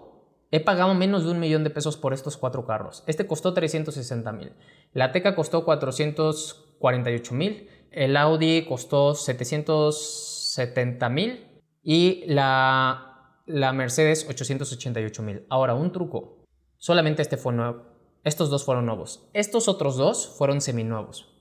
He 0.54 0.60
pagado 0.60 0.94
menos 0.94 1.24
de 1.24 1.32
un 1.32 1.40
millón 1.40 1.64
de 1.64 1.70
pesos 1.70 1.96
por 1.96 2.14
estos 2.14 2.36
cuatro 2.36 2.66
carros. 2.66 3.06
Este 3.08 3.26
costó 3.26 3.54
360 3.54 4.34
mil. 4.34 4.52
La 4.92 5.14
Teca 5.14 5.34
costó 5.34 5.64
448 5.64 7.34
mil. 7.34 7.70
El 7.90 8.18
Audi 8.18 8.66
costó 8.66 9.16
700 9.16 10.31
870.000 10.58 11.62
y 11.84 12.24
la, 12.28 13.42
la 13.46 13.74
Mercedes 13.74 14.28
888.000. 14.28 15.46
Ahora, 15.50 15.74
un 15.74 15.92
truco. 15.92 16.46
Solamente 16.78 17.22
este 17.22 17.38
fue 17.38 17.54
nuevo. 17.54 17.84
Estos 18.24 18.50
dos 18.50 18.66
fueron 18.66 18.86
nuevos. 18.86 19.30
Estos 19.34 19.68
otros 19.68 19.98
dos 19.98 20.36
fueron 20.38 20.62
seminuevos. 20.62 21.32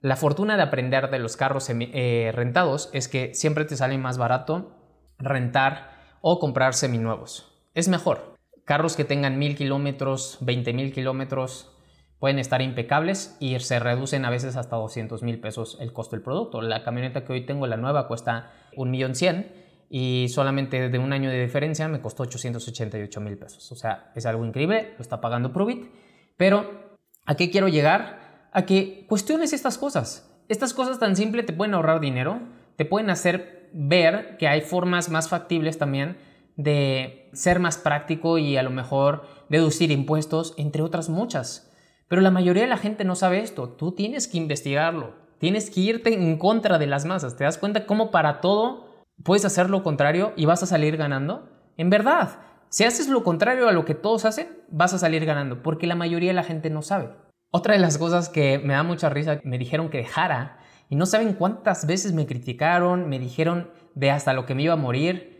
La 0.00 0.16
fortuna 0.16 0.56
de 0.56 0.62
aprender 0.62 1.10
de 1.10 1.18
los 1.18 1.36
carros 1.36 1.68
eh, 1.70 2.30
rentados 2.34 2.90
es 2.92 3.08
que 3.08 3.34
siempre 3.34 3.64
te 3.64 3.76
sale 3.76 3.96
más 3.98 4.18
barato 4.18 4.72
rentar 5.18 6.18
o 6.20 6.38
comprar 6.38 6.74
seminuevos. 6.74 7.52
Es 7.74 7.88
mejor. 7.88 8.34
Carros 8.64 8.96
que 8.96 9.04
tengan 9.04 9.38
mil 9.38 9.56
kilómetros, 9.56 10.38
20.000 10.40 10.92
kilómetros, 10.92 11.75
pueden 12.18 12.38
estar 12.38 12.62
impecables 12.62 13.36
y 13.40 13.58
se 13.58 13.78
reducen 13.78 14.24
a 14.24 14.30
veces 14.30 14.56
hasta 14.56 14.76
200 14.76 15.22
mil 15.22 15.40
pesos 15.40 15.76
el 15.80 15.92
costo 15.92 16.16
del 16.16 16.22
producto. 16.22 16.62
La 16.62 16.82
camioneta 16.82 17.24
que 17.24 17.32
hoy 17.32 17.46
tengo, 17.46 17.66
la 17.66 17.76
nueva, 17.76 18.08
cuesta 18.08 18.52
un 18.76 18.90
millón 18.90 19.14
cien 19.14 19.52
y 19.88 20.26
solamente 20.30 20.88
de 20.88 20.98
un 20.98 21.12
año 21.12 21.30
de 21.30 21.40
diferencia 21.40 21.86
me 21.88 22.00
costó 22.00 22.24
888 22.24 23.20
mil 23.20 23.38
pesos. 23.38 23.70
O 23.70 23.76
sea, 23.76 24.10
es 24.14 24.26
algo 24.26 24.44
increíble, 24.44 24.94
lo 24.96 25.02
está 25.02 25.20
pagando 25.20 25.52
Pruvit. 25.52 25.90
Pero, 26.36 26.96
¿a 27.24 27.34
qué 27.34 27.50
quiero 27.50 27.68
llegar? 27.68 28.48
A 28.52 28.66
que 28.66 29.06
cuestiones 29.08 29.52
estas 29.52 29.78
cosas. 29.78 30.32
Estas 30.48 30.74
cosas 30.74 30.98
tan 30.98 31.16
simples 31.16 31.46
te 31.46 31.52
pueden 31.52 31.74
ahorrar 31.74 32.00
dinero, 32.00 32.40
te 32.76 32.84
pueden 32.84 33.10
hacer 33.10 33.70
ver 33.72 34.36
que 34.38 34.48
hay 34.48 34.60
formas 34.60 35.10
más 35.10 35.28
factibles 35.28 35.76
también 35.76 36.16
de 36.56 37.28
ser 37.32 37.58
más 37.58 37.76
práctico 37.76 38.38
y 38.38 38.56
a 38.56 38.62
lo 38.62 38.70
mejor 38.70 39.26
deducir 39.48 39.90
impuestos, 39.90 40.54
entre 40.56 40.82
otras 40.82 41.08
muchas. 41.08 41.70
Pero 42.08 42.22
la 42.22 42.30
mayoría 42.30 42.62
de 42.62 42.68
la 42.68 42.76
gente 42.76 43.04
no 43.04 43.14
sabe 43.14 43.40
esto. 43.40 43.68
Tú 43.68 43.92
tienes 43.92 44.28
que 44.28 44.38
investigarlo. 44.38 45.14
Tienes 45.38 45.70
que 45.70 45.80
irte 45.80 46.14
en 46.14 46.38
contra 46.38 46.78
de 46.78 46.86
las 46.86 47.04
masas. 47.04 47.36
¿Te 47.36 47.44
das 47.44 47.58
cuenta 47.58 47.86
cómo 47.86 48.10
para 48.10 48.40
todo 48.40 49.04
puedes 49.22 49.44
hacer 49.44 49.70
lo 49.70 49.82
contrario 49.82 50.32
y 50.36 50.46
vas 50.46 50.62
a 50.62 50.66
salir 50.66 50.96
ganando? 50.96 51.48
En 51.76 51.90
verdad, 51.90 52.38
si 52.68 52.84
haces 52.84 53.08
lo 53.08 53.22
contrario 53.22 53.68
a 53.68 53.72
lo 53.72 53.84
que 53.84 53.94
todos 53.94 54.24
hacen, 54.24 54.48
vas 54.68 54.92
a 54.94 54.98
salir 54.98 55.24
ganando, 55.24 55.62
porque 55.62 55.86
la 55.86 55.94
mayoría 55.94 56.30
de 56.30 56.34
la 56.34 56.42
gente 56.42 56.70
no 56.70 56.82
sabe. 56.82 57.10
Otra 57.50 57.74
de 57.74 57.80
las 57.80 57.98
cosas 57.98 58.28
que 58.28 58.58
me 58.58 58.74
da 58.74 58.82
mucha 58.82 59.08
risa, 59.08 59.40
me 59.44 59.58
dijeron 59.58 59.88
que 59.88 59.98
dejara, 59.98 60.58
y 60.88 60.96
no 60.96 61.06
saben 61.06 61.34
cuántas 61.34 61.86
veces 61.86 62.12
me 62.12 62.26
criticaron, 62.26 63.08
me 63.08 63.18
dijeron 63.18 63.70
de 63.94 64.10
hasta 64.10 64.32
lo 64.32 64.46
que 64.46 64.54
me 64.54 64.62
iba 64.62 64.74
a 64.74 64.76
morir, 64.76 65.35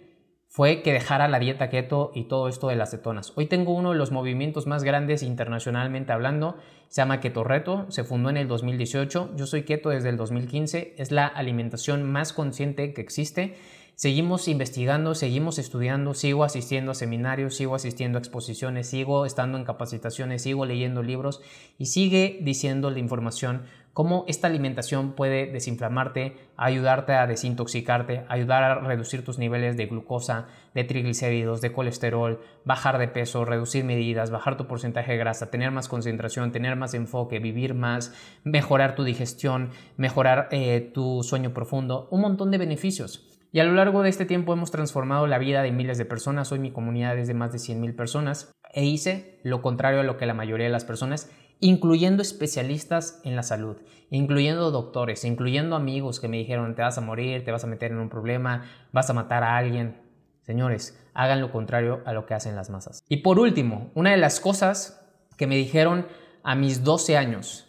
fue 0.56 0.80
que 0.80 0.94
dejara 0.94 1.28
la 1.28 1.38
dieta 1.38 1.68
keto 1.68 2.12
y 2.14 2.28
todo 2.28 2.48
esto 2.48 2.68
de 2.68 2.76
las 2.76 2.90
cetonas. 2.90 3.34
Hoy 3.36 3.44
tengo 3.44 3.74
uno 3.74 3.90
de 3.90 3.98
los 3.98 4.10
movimientos 4.10 4.66
más 4.66 4.84
grandes 4.84 5.22
internacionalmente 5.22 6.12
hablando, 6.12 6.56
se 6.88 7.02
llama 7.02 7.20
Keto 7.20 7.44
Reto, 7.44 7.84
se 7.90 8.04
fundó 8.04 8.30
en 8.30 8.38
el 8.38 8.48
2018, 8.48 9.32
yo 9.36 9.46
soy 9.46 9.64
keto 9.64 9.90
desde 9.90 10.08
el 10.08 10.16
2015, 10.16 10.94
es 10.96 11.10
la 11.10 11.26
alimentación 11.26 12.04
más 12.04 12.32
consciente 12.32 12.94
que 12.94 13.02
existe. 13.02 13.58
Seguimos 13.96 14.48
investigando, 14.48 15.14
seguimos 15.14 15.58
estudiando, 15.58 16.14
sigo 16.14 16.42
asistiendo 16.42 16.92
a 16.92 16.94
seminarios, 16.94 17.54
sigo 17.54 17.74
asistiendo 17.74 18.16
a 18.16 18.20
exposiciones, 18.20 18.88
sigo 18.88 19.26
estando 19.26 19.58
en 19.58 19.64
capacitaciones, 19.64 20.40
sigo 20.40 20.64
leyendo 20.64 21.02
libros 21.02 21.42
y 21.76 21.86
sigue 21.86 22.38
diciendo 22.40 22.90
la 22.90 22.98
información 22.98 23.64
cómo 23.96 24.26
esta 24.28 24.46
alimentación 24.46 25.12
puede 25.12 25.46
desinflamarte, 25.46 26.36
ayudarte 26.58 27.14
a 27.14 27.26
desintoxicarte, 27.26 28.26
ayudar 28.28 28.62
a 28.62 28.74
reducir 28.80 29.24
tus 29.24 29.38
niveles 29.38 29.78
de 29.78 29.86
glucosa, 29.86 30.48
de 30.74 30.84
triglicéridos, 30.84 31.62
de 31.62 31.72
colesterol, 31.72 32.42
bajar 32.66 32.98
de 32.98 33.08
peso, 33.08 33.46
reducir 33.46 33.84
medidas, 33.84 34.30
bajar 34.30 34.58
tu 34.58 34.66
porcentaje 34.66 35.12
de 35.12 35.16
grasa, 35.16 35.50
tener 35.50 35.70
más 35.70 35.88
concentración, 35.88 36.52
tener 36.52 36.76
más 36.76 36.92
enfoque, 36.92 37.38
vivir 37.38 37.72
más, 37.72 38.12
mejorar 38.44 38.96
tu 38.96 39.02
digestión, 39.02 39.70
mejorar 39.96 40.48
eh, 40.50 40.90
tu 40.92 41.22
sueño 41.22 41.54
profundo, 41.54 42.06
un 42.10 42.20
montón 42.20 42.50
de 42.50 42.58
beneficios. 42.58 43.26
Y 43.50 43.60
a 43.60 43.64
lo 43.64 43.72
largo 43.72 44.02
de 44.02 44.10
este 44.10 44.26
tiempo 44.26 44.52
hemos 44.52 44.70
transformado 44.70 45.26
la 45.26 45.38
vida 45.38 45.62
de 45.62 45.72
miles 45.72 45.96
de 45.96 46.04
personas. 46.04 46.52
Hoy 46.52 46.58
mi 46.58 46.70
comunidad 46.70 47.16
es 47.16 47.28
de 47.28 47.32
más 47.32 47.50
de 47.52 47.58
100.000 47.58 47.96
personas 47.96 48.52
e 48.74 48.84
hice 48.84 49.40
lo 49.42 49.62
contrario 49.62 50.00
a 50.00 50.02
lo 50.02 50.18
que 50.18 50.26
la 50.26 50.34
mayoría 50.34 50.66
de 50.66 50.72
las 50.72 50.84
personas 50.84 51.30
incluyendo 51.60 52.22
especialistas 52.22 53.20
en 53.24 53.36
la 53.36 53.42
salud, 53.42 53.76
incluyendo 54.10 54.70
doctores, 54.70 55.24
incluyendo 55.24 55.76
amigos 55.76 56.20
que 56.20 56.28
me 56.28 56.36
dijeron 56.38 56.74
te 56.74 56.82
vas 56.82 56.98
a 56.98 57.00
morir, 57.00 57.44
te 57.44 57.52
vas 57.52 57.64
a 57.64 57.68
meter 57.68 57.92
en 57.92 57.98
un 57.98 58.08
problema, 58.08 58.64
vas 58.92 59.10
a 59.10 59.14
matar 59.14 59.42
a 59.42 59.56
alguien. 59.56 60.00
Señores, 60.42 60.98
hagan 61.14 61.40
lo 61.40 61.50
contrario 61.50 62.02
a 62.04 62.12
lo 62.12 62.26
que 62.26 62.34
hacen 62.34 62.54
las 62.54 62.70
masas. 62.70 63.02
Y 63.08 63.18
por 63.18 63.38
último, 63.38 63.90
una 63.94 64.10
de 64.10 64.16
las 64.16 64.38
cosas 64.38 65.02
que 65.36 65.46
me 65.46 65.56
dijeron 65.56 66.06
a 66.42 66.54
mis 66.54 66.84
12 66.84 67.16
años, 67.16 67.68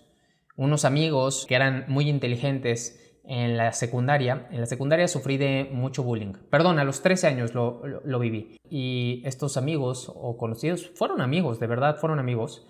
unos 0.55 0.85
amigos 0.85 1.45
que 1.47 1.55
eran 1.55 1.85
muy 1.87 2.09
inteligentes 2.09 3.03
en 3.23 3.57
la 3.57 3.73
secundaria, 3.73 4.47
en 4.51 4.61
la 4.61 4.65
secundaria 4.65 5.07
sufrí 5.07 5.37
de 5.37 5.69
mucho 5.71 6.03
bullying. 6.03 6.33
Perdón, 6.49 6.79
a 6.79 6.83
los 6.83 7.01
13 7.01 7.27
años 7.27 7.53
lo, 7.53 7.81
lo 7.85 8.19
viví. 8.19 8.57
Y 8.69 9.21
estos 9.25 9.57
amigos 9.57 10.11
o 10.13 10.37
conocidos 10.37 10.91
fueron 10.95 11.21
amigos, 11.21 11.59
de 11.59 11.67
verdad 11.67 11.97
fueron 11.97 12.19
amigos 12.19 12.65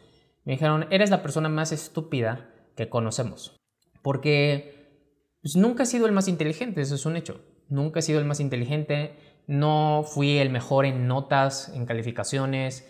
me 0.48 0.54
dijeron, 0.54 0.88
eres 0.92 1.10
la 1.10 1.22
persona 1.22 1.50
más 1.50 1.74
estúpida 1.74 2.50
que 2.78 2.88
conocemos. 2.88 3.60
Porque 4.02 5.36
pues, 5.42 5.58
nunca 5.58 5.84
he 5.84 5.86
sido 5.86 6.06
el 6.06 6.14
más 6.14 6.30
inteligente, 6.30 6.80
eso 6.80 6.96
es 6.96 7.06
un 7.06 7.18
hecho. 7.18 7.42
Nunca 7.68 8.00
he 8.00 8.02
sido 8.02 8.20
el 8.20 8.26
más 8.26 8.40
inteligente, 8.40 9.18
no 9.46 10.06
fui 10.08 10.38
el 10.38 10.50
mejor 10.50 10.86
en 10.86 11.06
notas, 11.06 11.68
en 11.76 11.86
calificaciones. 11.86 12.88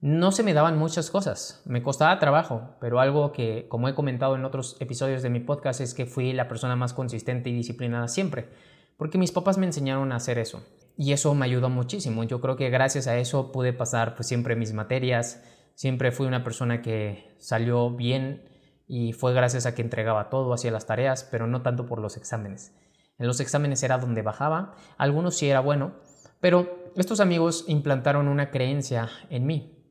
No 0.00 0.32
se 0.32 0.42
me 0.42 0.52
daban 0.52 0.78
muchas 0.78 1.12
cosas, 1.12 1.62
me 1.64 1.80
costaba 1.80 2.18
trabajo, 2.18 2.74
pero 2.80 2.98
algo 2.98 3.30
que, 3.30 3.68
como 3.68 3.88
he 3.88 3.94
comentado 3.94 4.34
en 4.34 4.44
otros 4.44 4.76
episodios 4.80 5.22
de 5.22 5.30
mi 5.30 5.38
podcast, 5.38 5.80
es 5.80 5.94
que 5.94 6.06
fui 6.06 6.32
la 6.32 6.48
persona 6.48 6.74
más 6.74 6.92
consistente 6.92 7.50
y 7.50 7.54
disciplinada 7.54 8.08
siempre, 8.08 8.48
porque 8.96 9.16
mis 9.16 9.30
papás 9.30 9.58
me 9.58 9.66
enseñaron 9.66 10.10
a 10.10 10.16
hacer 10.16 10.40
eso. 10.40 10.66
Y 10.96 11.12
eso 11.12 11.36
me 11.36 11.46
ayudó 11.46 11.68
muchísimo. 11.68 12.24
Yo 12.24 12.40
creo 12.40 12.56
que 12.56 12.68
gracias 12.68 13.06
a 13.06 13.16
eso 13.16 13.52
pude 13.52 13.72
pasar 13.72 14.16
pues, 14.16 14.26
siempre 14.26 14.56
mis 14.56 14.72
materias, 14.72 15.40
Siempre 15.80 16.12
fui 16.12 16.26
una 16.26 16.44
persona 16.44 16.82
que 16.82 17.34
salió 17.38 17.90
bien 17.90 18.44
y 18.86 19.14
fue 19.14 19.32
gracias 19.32 19.64
a 19.64 19.74
que 19.74 19.80
entregaba 19.80 20.28
todo, 20.28 20.52
hacía 20.52 20.70
las 20.70 20.84
tareas, 20.84 21.26
pero 21.30 21.46
no 21.46 21.62
tanto 21.62 21.86
por 21.86 22.02
los 22.02 22.18
exámenes. 22.18 22.76
En 23.18 23.26
los 23.26 23.40
exámenes 23.40 23.82
era 23.82 23.96
donde 23.96 24.20
bajaba, 24.20 24.74
algunos 24.98 25.38
sí 25.38 25.48
era 25.48 25.60
bueno, 25.60 25.94
pero 26.38 26.90
estos 26.96 27.18
amigos 27.18 27.64
implantaron 27.66 28.28
una 28.28 28.50
creencia 28.50 29.08
en 29.30 29.46
mí. 29.46 29.82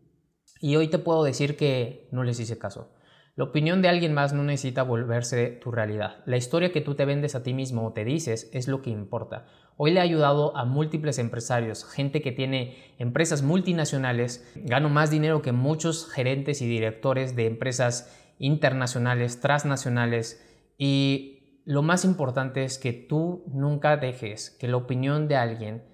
Y 0.62 0.76
hoy 0.76 0.90
te 0.90 1.00
puedo 1.00 1.24
decir 1.24 1.58
que 1.58 2.08
no 2.12 2.24
les 2.24 2.40
hice 2.40 2.60
caso. 2.60 2.94
La 3.36 3.46
opinión 3.46 3.82
de 3.82 3.90
alguien 3.90 4.14
más 4.14 4.32
no 4.32 4.44
necesita 4.44 4.84
volverse 4.84 5.48
tu 5.48 5.72
realidad. 5.72 6.18
La 6.28 6.38
historia 6.38 6.72
que 6.72 6.82
tú 6.82 6.94
te 6.94 7.06
vendes 7.06 7.34
a 7.34 7.42
ti 7.42 7.56
mismo 7.56 7.88
o 7.88 7.94
te 7.94 8.06
dices 8.06 8.52
es 8.54 8.68
lo 8.68 8.84
que 8.84 8.92
importa. 8.92 9.48
Hoy 9.82 9.92
le 9.92 10.02
he 10.02 10.04
ayudado 10.04 10.58
a 10.58 10.66
múltiples 10.66 11.20
empresarios, 11.20 11.86
gente 11.86 12.22
que 12.22 12.34
tiene 12.34 12.76
empresas 13.00 13.44
multinacionales, 13.44 14.46
gano 14.56 14.90
más 14.90 15.10
dinero 15.10 15.42
que 15.42 15.54
muchos 15.54 16.12
gerentes 16.12 16.62
y 16.62 16.68
directores 16.68 17.38
de 17.38 17.46
empresas 17.46 18.14
internacionales, 18.40 19.40
transnacionales 19.40 20.46
y 20.78 21.62
lo 21.64 21.82
más 21.82 22.04
importante 22.04 22.66
es 22.66 22.78
que 22.78 22.92
tú 22.92 23.46
nunca 23.48 23.96
dejes 23.96 24.50
que 24.60 24.68
la 24.68 24.76
opinión 24.76 25.30
de 25.30 25.38
alguien 25.38 25.86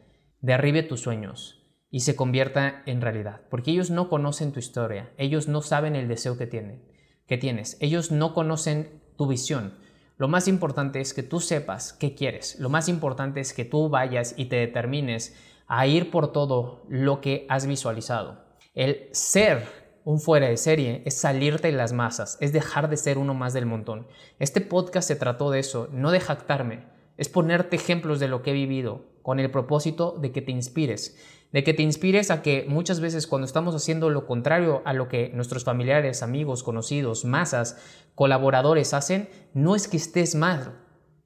derribe 0.41 0.81
tus 0.81 1.01
sueños 1.01 1.61
y 1.91 1.99
se 1.99 2.15
convierta 2.15 2.81
en 2.87 3.01
realidad, 3.01 3.41
porque 3.51 3.69
ellos 3.69 3.91
no 3.91 4.09
conocen 4.09 4.51
tu 4.51 4.57
historia, 4.57 5.13
ellos 5.19 5.47
no 5.47 5.61
saben 5.61 5.95
el 5.95 6.07
deseo 6.07 6.39
que 6.39 6.47
tienen 6.47 6.95
que 7.27 7.37
tienes. 7.37 7.77
Ellos 7.79 8.11
no 8.11 8.33
conocen 8.33 9.01
tu 9.17 9.27
visión. 9.27 9.73
Lo 10.17 10.29
más 10.29 10.47
importante 10.47 11.01
es 11.01 11.13
que 11.13 11.23
tú 11.23 11.41
sepas 11.41 11.91
qué 11.91 12.15
quieres. 12.15 12.57
Lo 12.59 12.69
más 12.69 12.87
importante 12.87 13.41
es 13.41 13.53
que 13.53 13.65
tú 13.65 13.89
vayas 13.89 14.33
y 14.37 14.45
te 14.45 14.55
determines 14.55 15.35
a 15.67 15.87
ir 15.87 16.09
por 16.09 16.31
todo 16.31 16.85
lo 16.87 17.19
que 17.19 17.45
has 17.49 17.65
visualizado. 17.65 18.45
El 18.73 19.09
ser 19.11 19.63
un 20.05 20.21
fuera 20.21 20.47
de 20.47 20.55
serie 20.55 21.01
es 21.05 21.15
salirte 21.15 21.69
de 21.69 21.77
las 21.77 21.91
masas, 21.91 22.37
es 22.39 22.53
dejar 22.53 22.89
de 22.89 22.95
ser 22.95 23.17
uno 23.17 23.33
más 23.33 23.53
del 23.53 23.65
montón. 23.65 24.07
Este 24.39 24.61
podcast 24.61 25.07
se 25.07 25.15
trató 25.15 25.51
de 25.51 25.59
eso, 25.59 25.89
no 25.91 26.11
de 26.11 26.19
jactarme, 26.19 26.85
es 27.17 27.27
ponerte 27.27 27.75
ejemplos 27.75 28.19
de 28.19 28.27
lo 28.27 28.41
que 28.41 28.51
he 28.51 28.53
vivido 28.53 29.05
con 29.21 29.39
el 29.39 29.49
propósito 29.49 30.15
de 30.17 30.31
que 30.31 30.41
te 30.41 30.51
inspires 30.51 31.17
de 31.55 31.63
que 31.63 31.73
te 31.73 31.83
inspires 31.83 32.31
a 32.31 32.41
que 32.41 32.65
muchas 32.67 32.99
veces 32.99 33.27
cuando 33.27 33.45
estamos 33.45 33.73
haciendo 33.75 34.09
lo 34.09 34.27
contrario 34.27 34.81
a 34.83 34.91
lo 34.91 35.07
que 35.07 35.29
nuestros 35.33 35.63
familiares, 35.63 36.21
amigos, 36.21 36.63
conocidos, 36.63 37.23
masas, 37.23 37.77
colaboradores 38.13 38.93
hacen, 38.93 39.29
no 39.53 39.73
es 39.73 39.87
que 39.87 39.95
estés 39.95 40.35
mal, 40.35 40.73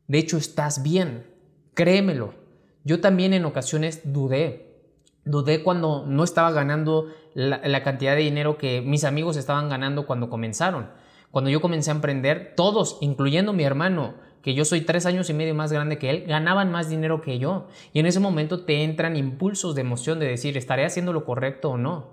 de 0.07 0.19
hecho 0.19 0.37
estás 0.37 0.83
bien, 0.83 1.25
créemelo. 1.73 2.35
Yo 2.83 3.01
también 3.01 3.33
en 3.33 3.43
ocasiones 3.43 4.01
dudé, 4.03 4.83
dudé 5.25 5.63
cuando 5.63 6.05
no 6.05 6.23
estaba 6.23 6.51
ganando 6.51 7.07
la, 7.33 7.81
cantidad 7.81 8.15
de 8.15 8.21
dinero 8.21 8.59
que 8.59 8.81
mis 8.81 9.05
amigos 9.05 9.35
estaban 9.35 9.67
ganando 9.67 10.05
cuando 10.05 10.29
comenzaron. 10.29 10.91
Cuando 11.31 11.49
yo 11.49 11.59
comencé 11.59 11.89
a 11.89 11.95
emprender, 11.95 12.53
todos, 12.55 12.99
incluyendo 13.01 13.51
mi 13.51 13.63
hermano, 13.63 14.13
que 14.41 14.53
yo 14.53 14.65
soy 14.65 14.81
tres 14.81 15.05
años 15.05 15.29
y 15.29 15.33
medio 15.33 15.53
más 15.55 15.71
grande 15.71 15.97
que 15.97 16.09
él, 16.09 16.25
ganaban 16.27 16.71
más 16.71 16.89
dinero 16.89 17.21
que 17.21 17.39
yo. 17.39 17.67
Y 17.93 17.99
en 17.99 18.05
ese 18.05 18.19
momento 18.19 18.65
te 18.65 18.83
entran 18.83 19.15
impulsos 19.15 19.75
de 19.75 19.81
emoción 19.81 20.19
de 20.19 20.27
decir, 20.27 20.57
¿estaré 20.57 20.85
haciendo 20.85 21.13
lo 21.13 21.25
correcto 21.25 21.71
o 21.71 21.77
no? 21.77 22.11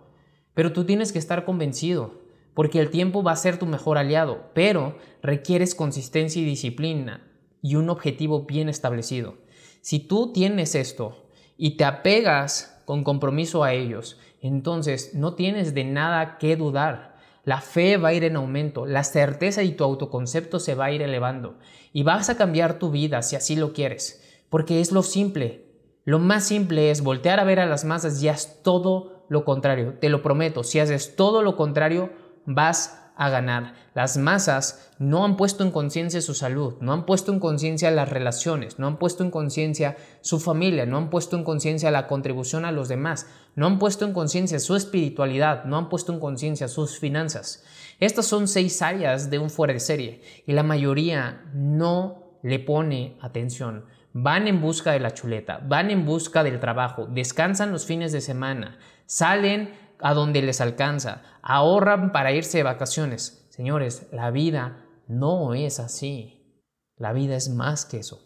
Pero 0.55 0.73
tú 0.73 0.85
tienes 0.85 1.13
que 1.13 1.19
estar 1.19 1.45
convencido, 1.45 2.23
porque 2.55 2.81
el 2.81 2.91
tiempo 2.91 3.23
va 3.23 3.33
a 3.33 3.37
ser 3.37 3.59
tu 3.59 3.67
mejor 3.67 3.99
aliado, 3.99 4.51
pero 4.55 4.97
requieres 5.23 5.75
consistencia 5.75 6.41
y 6.41 6.45
disciplina 6.45 7.23
y 7.63 7.77
un 7.77 7.91
objetivo 7.91 8.45
bien 8.45 8.69
establecido. 8.69 9.35
Si 9.81 10.01
tú 10.01 10.33
tienes 10.33 10.75
esto 10.75 11.27
y 11.57 11.77
te 11.77 11.85
apegas 11.85 12.83
con 12.85 13.05
compromiso 13.05 13.63
a 13.63 13.73
ellos, 13.73 14.19
entonces 14.41 15.15
no 15.15 15.35
tienes 15.35 15.75
de 15.75 15.85
nada 15.85 16.39
que 16.39 16.57
dudar 16.57 17.16
la 17.47 17.61
fe 17.61 17.97
va 17.97 18.09
a 18.09 18.13
ir 18.13 18.25
en 18.25 18.35
aumento, 18.35 18.87
la 18.87 19.05
certeza 19.05 19.63
y 19.63 19.71
tu 19.71 19.85
autoconcepto 19.85 20.59
se 20.59 20.75
va 20.75 20.87
a 20.87 20.91
ir 20.91 21.01
elevando 21.01 21.59
y 21.93 22.03
vas 22.03 22.29
a 22.29 22.37
cambiar 22.37 22.81
tu 22.81 22.91
vida 22.91 23.23
si 23.23 23.37
así 23.37 23.55
lo 23.55 23.73
quieres, 23.73 24.21
porque 24.51 24.81
es 24.81 24.91
lo 24.91 25.05
simple. 25.05 25.65
Lo 26.05 26.19
más 26.19 26.43
simple 26.43 26.91
es 26.91 27.03
voltear 27.03 27.39
a 27.39 27.45
ver 27.45 27.61
a 27.61 27.67
las 27.67 27.85
masas 27.85 28.21
y 28.21 28.29
haz 28.29 28.63
todo 28.65 29.25
lo 29.29 29.45
contrario. 29.45 29.95
Te 30.01 30.09
lo 30.09 30.23
prometo, 30.23 30.65
si 30.65 30.81
haces 30.81 31.15
todo 31.15 31.43
lo 31.43 31.57
contrario, 31.57 32.11
vas 32.47 33.06
a 33.17 33.31
ganar. 33.31 33.75
Las 33.95 34.19
masas 34.19 34.91
no 34.99 35.25
han 35.25 35.37
puesto 35.37 35.65
en 35.65 35.71
conciencia 35.71 36.21
su 36.21 36.35
salud, 36.35 36.75
no 36.81 36.93
han 36.93 37.07
puesto 37.07 37.33
en 37.33 37.41
conciencia 37.41 37.91
las 37.91 38.09
relaciones, 38.09 38.79
no 38.79 38.87
han 38.87 38.99
puesto 38.99 39.25
en 39.25 39.31
conciencia 39.31 39.97
su 40.21 40.39
familia, 40.39 40.85
no 40.85 40.99
han 40.99 41.11
puesto 41.11 41.37
en 41.37 41.43
conciencia 41.43 41.91
la 41.91 42.07
contribución 42.07 42.67
a 42.67 42.73
los 42.73 42.89
demás, 42.89 43.27
no 43.55 43.67
han 43.67 43.79
puesto 43.79 44.05
en 44.05 44.13
conciencia 44.13 44.61
su 44.61 44.77
espiritualidad, 44.77 45.65
no 45.65 45.79
han 45.79 45.89
puesto 45.89 46.13
en 46.13 46.21
conciencia 46.21 46.69
sus 46.69 46.99
finanzas. 46.99 47.65
Estas 47.99 48.27
son 48.27 48.49
seis 48.49 48.83
áreas 48.83 49.31
de 49.31 49.39
un 49.39 49.49
fuera 49.49 49.73
de 49.73 49.81
serie 49.81 50.21
y 50.47 50.53
la 50.53 50.63
mayoría 50.63 51.43
no 51.55 52.39
le 52.43 52.59
pone 52.59 53.17
atención. 53.23 53.87
Van 54.13 54.47
en 54.47 54.61
busca 54.61 54.93
de 54.93 55.01
la 55.01 55.15
chuleta, 55.15 55.61
van 55.67 55.91
en 55.91 56.05
busca 56.05 56.45
del 56.45 56.61
trabajo, 56.61 57.07
descansan 57.07 57.73
los 57.73 57.87
fines 57.87 58.13
de 58.13 58.21
semana, 58.21 58.79
salen 59.07 59.86
a 60.01 60.15
donde 60.15 60.43
les 60.43 60.61
alcanza, 60.61 61.23
ahorran 61.43 62.13
para 62.13 62.33
irse 62.33 62.59
de 62.59 62.65
vacaciones. 62.65 63.47
Señores, 63.51 64.09
la 64.13 64.31
vida 64.31 64.85
no 65.09 65.55
es 65.55 65.81
así. 65.81 66.63
La 66.97 67.13
vida 67.13 67.37
es 67.37 67.49
más 67.49 67.85
que 67.85 67.99
eso. 67.99 68.23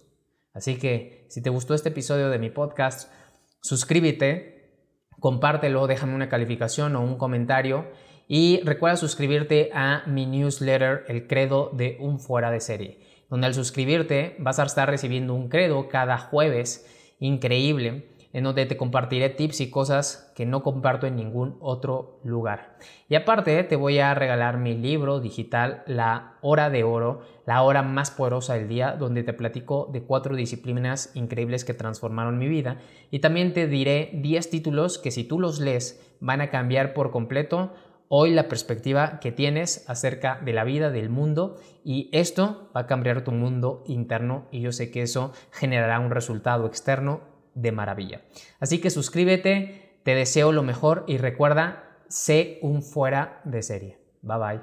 Así 0.53 0.79
que 0.79 1.27
si 1.29 1.43
te 1.43 1.51
gustó 1.51 1.75
este 1.75 1.91
episodio 1.91 2.31
de 2.31 2.39
mi 2.39 2.51
podcast, 2.51 3.13
suscríbete, 3.63 4.75
compártelo, 5.21 5.87
déjame 5.87 6.15
una 6.15 6.29
calificación 6.29 6.97
o 6.97 7.03
un 7.03 7.17
comentario 7.17 7.87
y 8.27 8.61
recuerda 8.63 8.97
suscribirte 8.97 9.71
a 9.75 10.03
mi 10.07 10.27
newsletter 10.27 11.05
El 11.09 11.27
Credo 11.27 11.71
de 11.73 11.97
un 12.01 12.21
fuera 12.21 12.51
de 12.51 12.61
serie, 12.61 13.25
donde 13.29 13.47
al 13.47 13.55
suscribirte 13.55 14.37
vas 14.39 14.59
a 14.59 14.65
estar 14.65 14.89
recibiendo 14.89 15.35
un 15.35 15.49
credo 15.49 15.89
cada 15.89 16.19
jueves 16.19 16.87
increíble 17.19 18.09
en 18.33 18.45
donde 18.45 18.67
te 18.67 18.77
compartiré 18.77 19.29
tips 19.29 19.61
y 19.61 19.71
cosas 19.71 20.33
que 20.37 20.47
no 20.47 20.63
comparto 20.63 21.07
en 21.07 21.17
ningún 21.17 21.57
otro 21.61 22.21
lugar. 22.23 22.77
Y 23.09 23.17
aparte 23.17 23.65
te 23.65 23.77
voy 23.77 23.99
a 23.99 24.15
regalar 24.15 24.59
mi 24.59 24.75
libro 24.75 25.21
digital, 25.21 25.83
La 25.87 26.35
Hora 26.41 26.71
de 26.71 26.85
Oro, 26.85 27.23
la 27.47 27.63
hora 27.63 27.83
más 27.83 28.11
poderosa 28.11 28.55
del 28.55 28.69
día, 28.69 28.93
donde 28.93 29.25
te 29.25 29.33
platico 29.33 29.89
de 29.93 30.03
cuatro 30.03 30.37
disciplinas 30.37 31.11
increíbles 31.15 31.65
que 31.65 31.75
transformaron 31.75 32.39
mi 32.39 32.49
vida. 32.49 32.79
Y 33.11 33.19
también 33.19 33.53
te 33.53 33.67
diré 33.67 34.11
10 34.15 34.51
títulos 34.51 34.99
que 34.99 35.11
si 35.11 35.25
tú 35.25 35.41
los 35.41 35.59
lees 35.59 36.01
van 36.21 36.41
a 36.41 36.51
cambiar 36.51 36.95
por 36.95 37.11
completo 37.11 37.73
hoy 38.13 38.31
la 38.31 38.49
perspectiva 38.49 39.21
que 39.21 39.31
tienes 39.31 39.89
acerca 39.89 40.41
de 40.45 40.53
la 40.53 40.65
vida, 40.65 40.91
del 40.91 41.11
mundo, 41.11 41.61
y 41.85 42.09
esto 42.13 42.69
va 42.77 42.83
a 42.83 42.87
cambiar 42.89 43.23
tu 43.23 43.31
mundo 43.31 43.85
interno 43.87 44.49
y 44.51 44.61
yo 44.61 44.73
sé 44.73 44.91
que 44.91 45.03
eso 45.03 45.33
generará 45.53 46.01
un 46.01 46.11
resultado 46.11 46.67
externo 46.67 47.30
de 47.55 47.73
maravilla. 47.73 48.23
Así 48.59 48.79
que 48.81 48.91
suscríbete, 48.91 49.99
te 50.03 50.15
deseo 50.15 50.53
lo 50.53 50.63
mejor 50.63 51.05
y 51.07 51.19
recuerda, 51.19 51.99
sé 52.09 52.59
un 52.63 52.83
fuera 52.83 53.41
de 53.45 53.63
serie. 53.63 53.99
Bye 54.23 54.39
bye. 54.39 54.61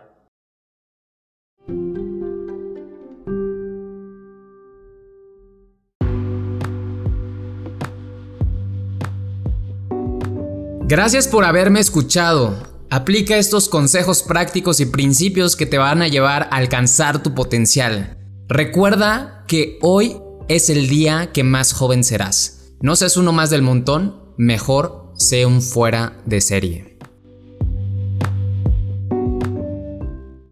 Gracias 10.89 11.27
por 11.27 11.43
haberme 11.43 11.81
escuchado. 11.81 12.55
Aplica 12.89 13.35
estos 13.37 13.67
consejos 13.67 14.23
prácticos 14.23 14.79
y 14.79 14.85
principios 14.85 15.57
que 15.57 15.65
te 15.65 15.77
van 15.77 16.01
a 16.01 16.07
llevar 16.07 16.43
a 16.43 16.55
alcanzar 16.55 17.21
tu 17.21 17.35
potencial. 17.35 18.17
Recuerda 18.47 19.43
que 19.47 19.77
hoy 19.81 20.21
es 20.47 20.69
el 20.69 20.87
día 20.87 21.31
que 21.33 21.43
más 21.43 21.73
joven 21.73 22.05
serás. 22.05 22.56
No 22.79 22.95
seas 22.95 23.17
uno 23.17 23.31
más 23.31 23.49
del 23.49 23.63
montón, 23.63 24.33
mejor 24.37 25.11
sé 25.15 25.45
un 25.47 25.63
fuera 25.63 26.21
de 26.25 26.41
serie. 26.41 26.86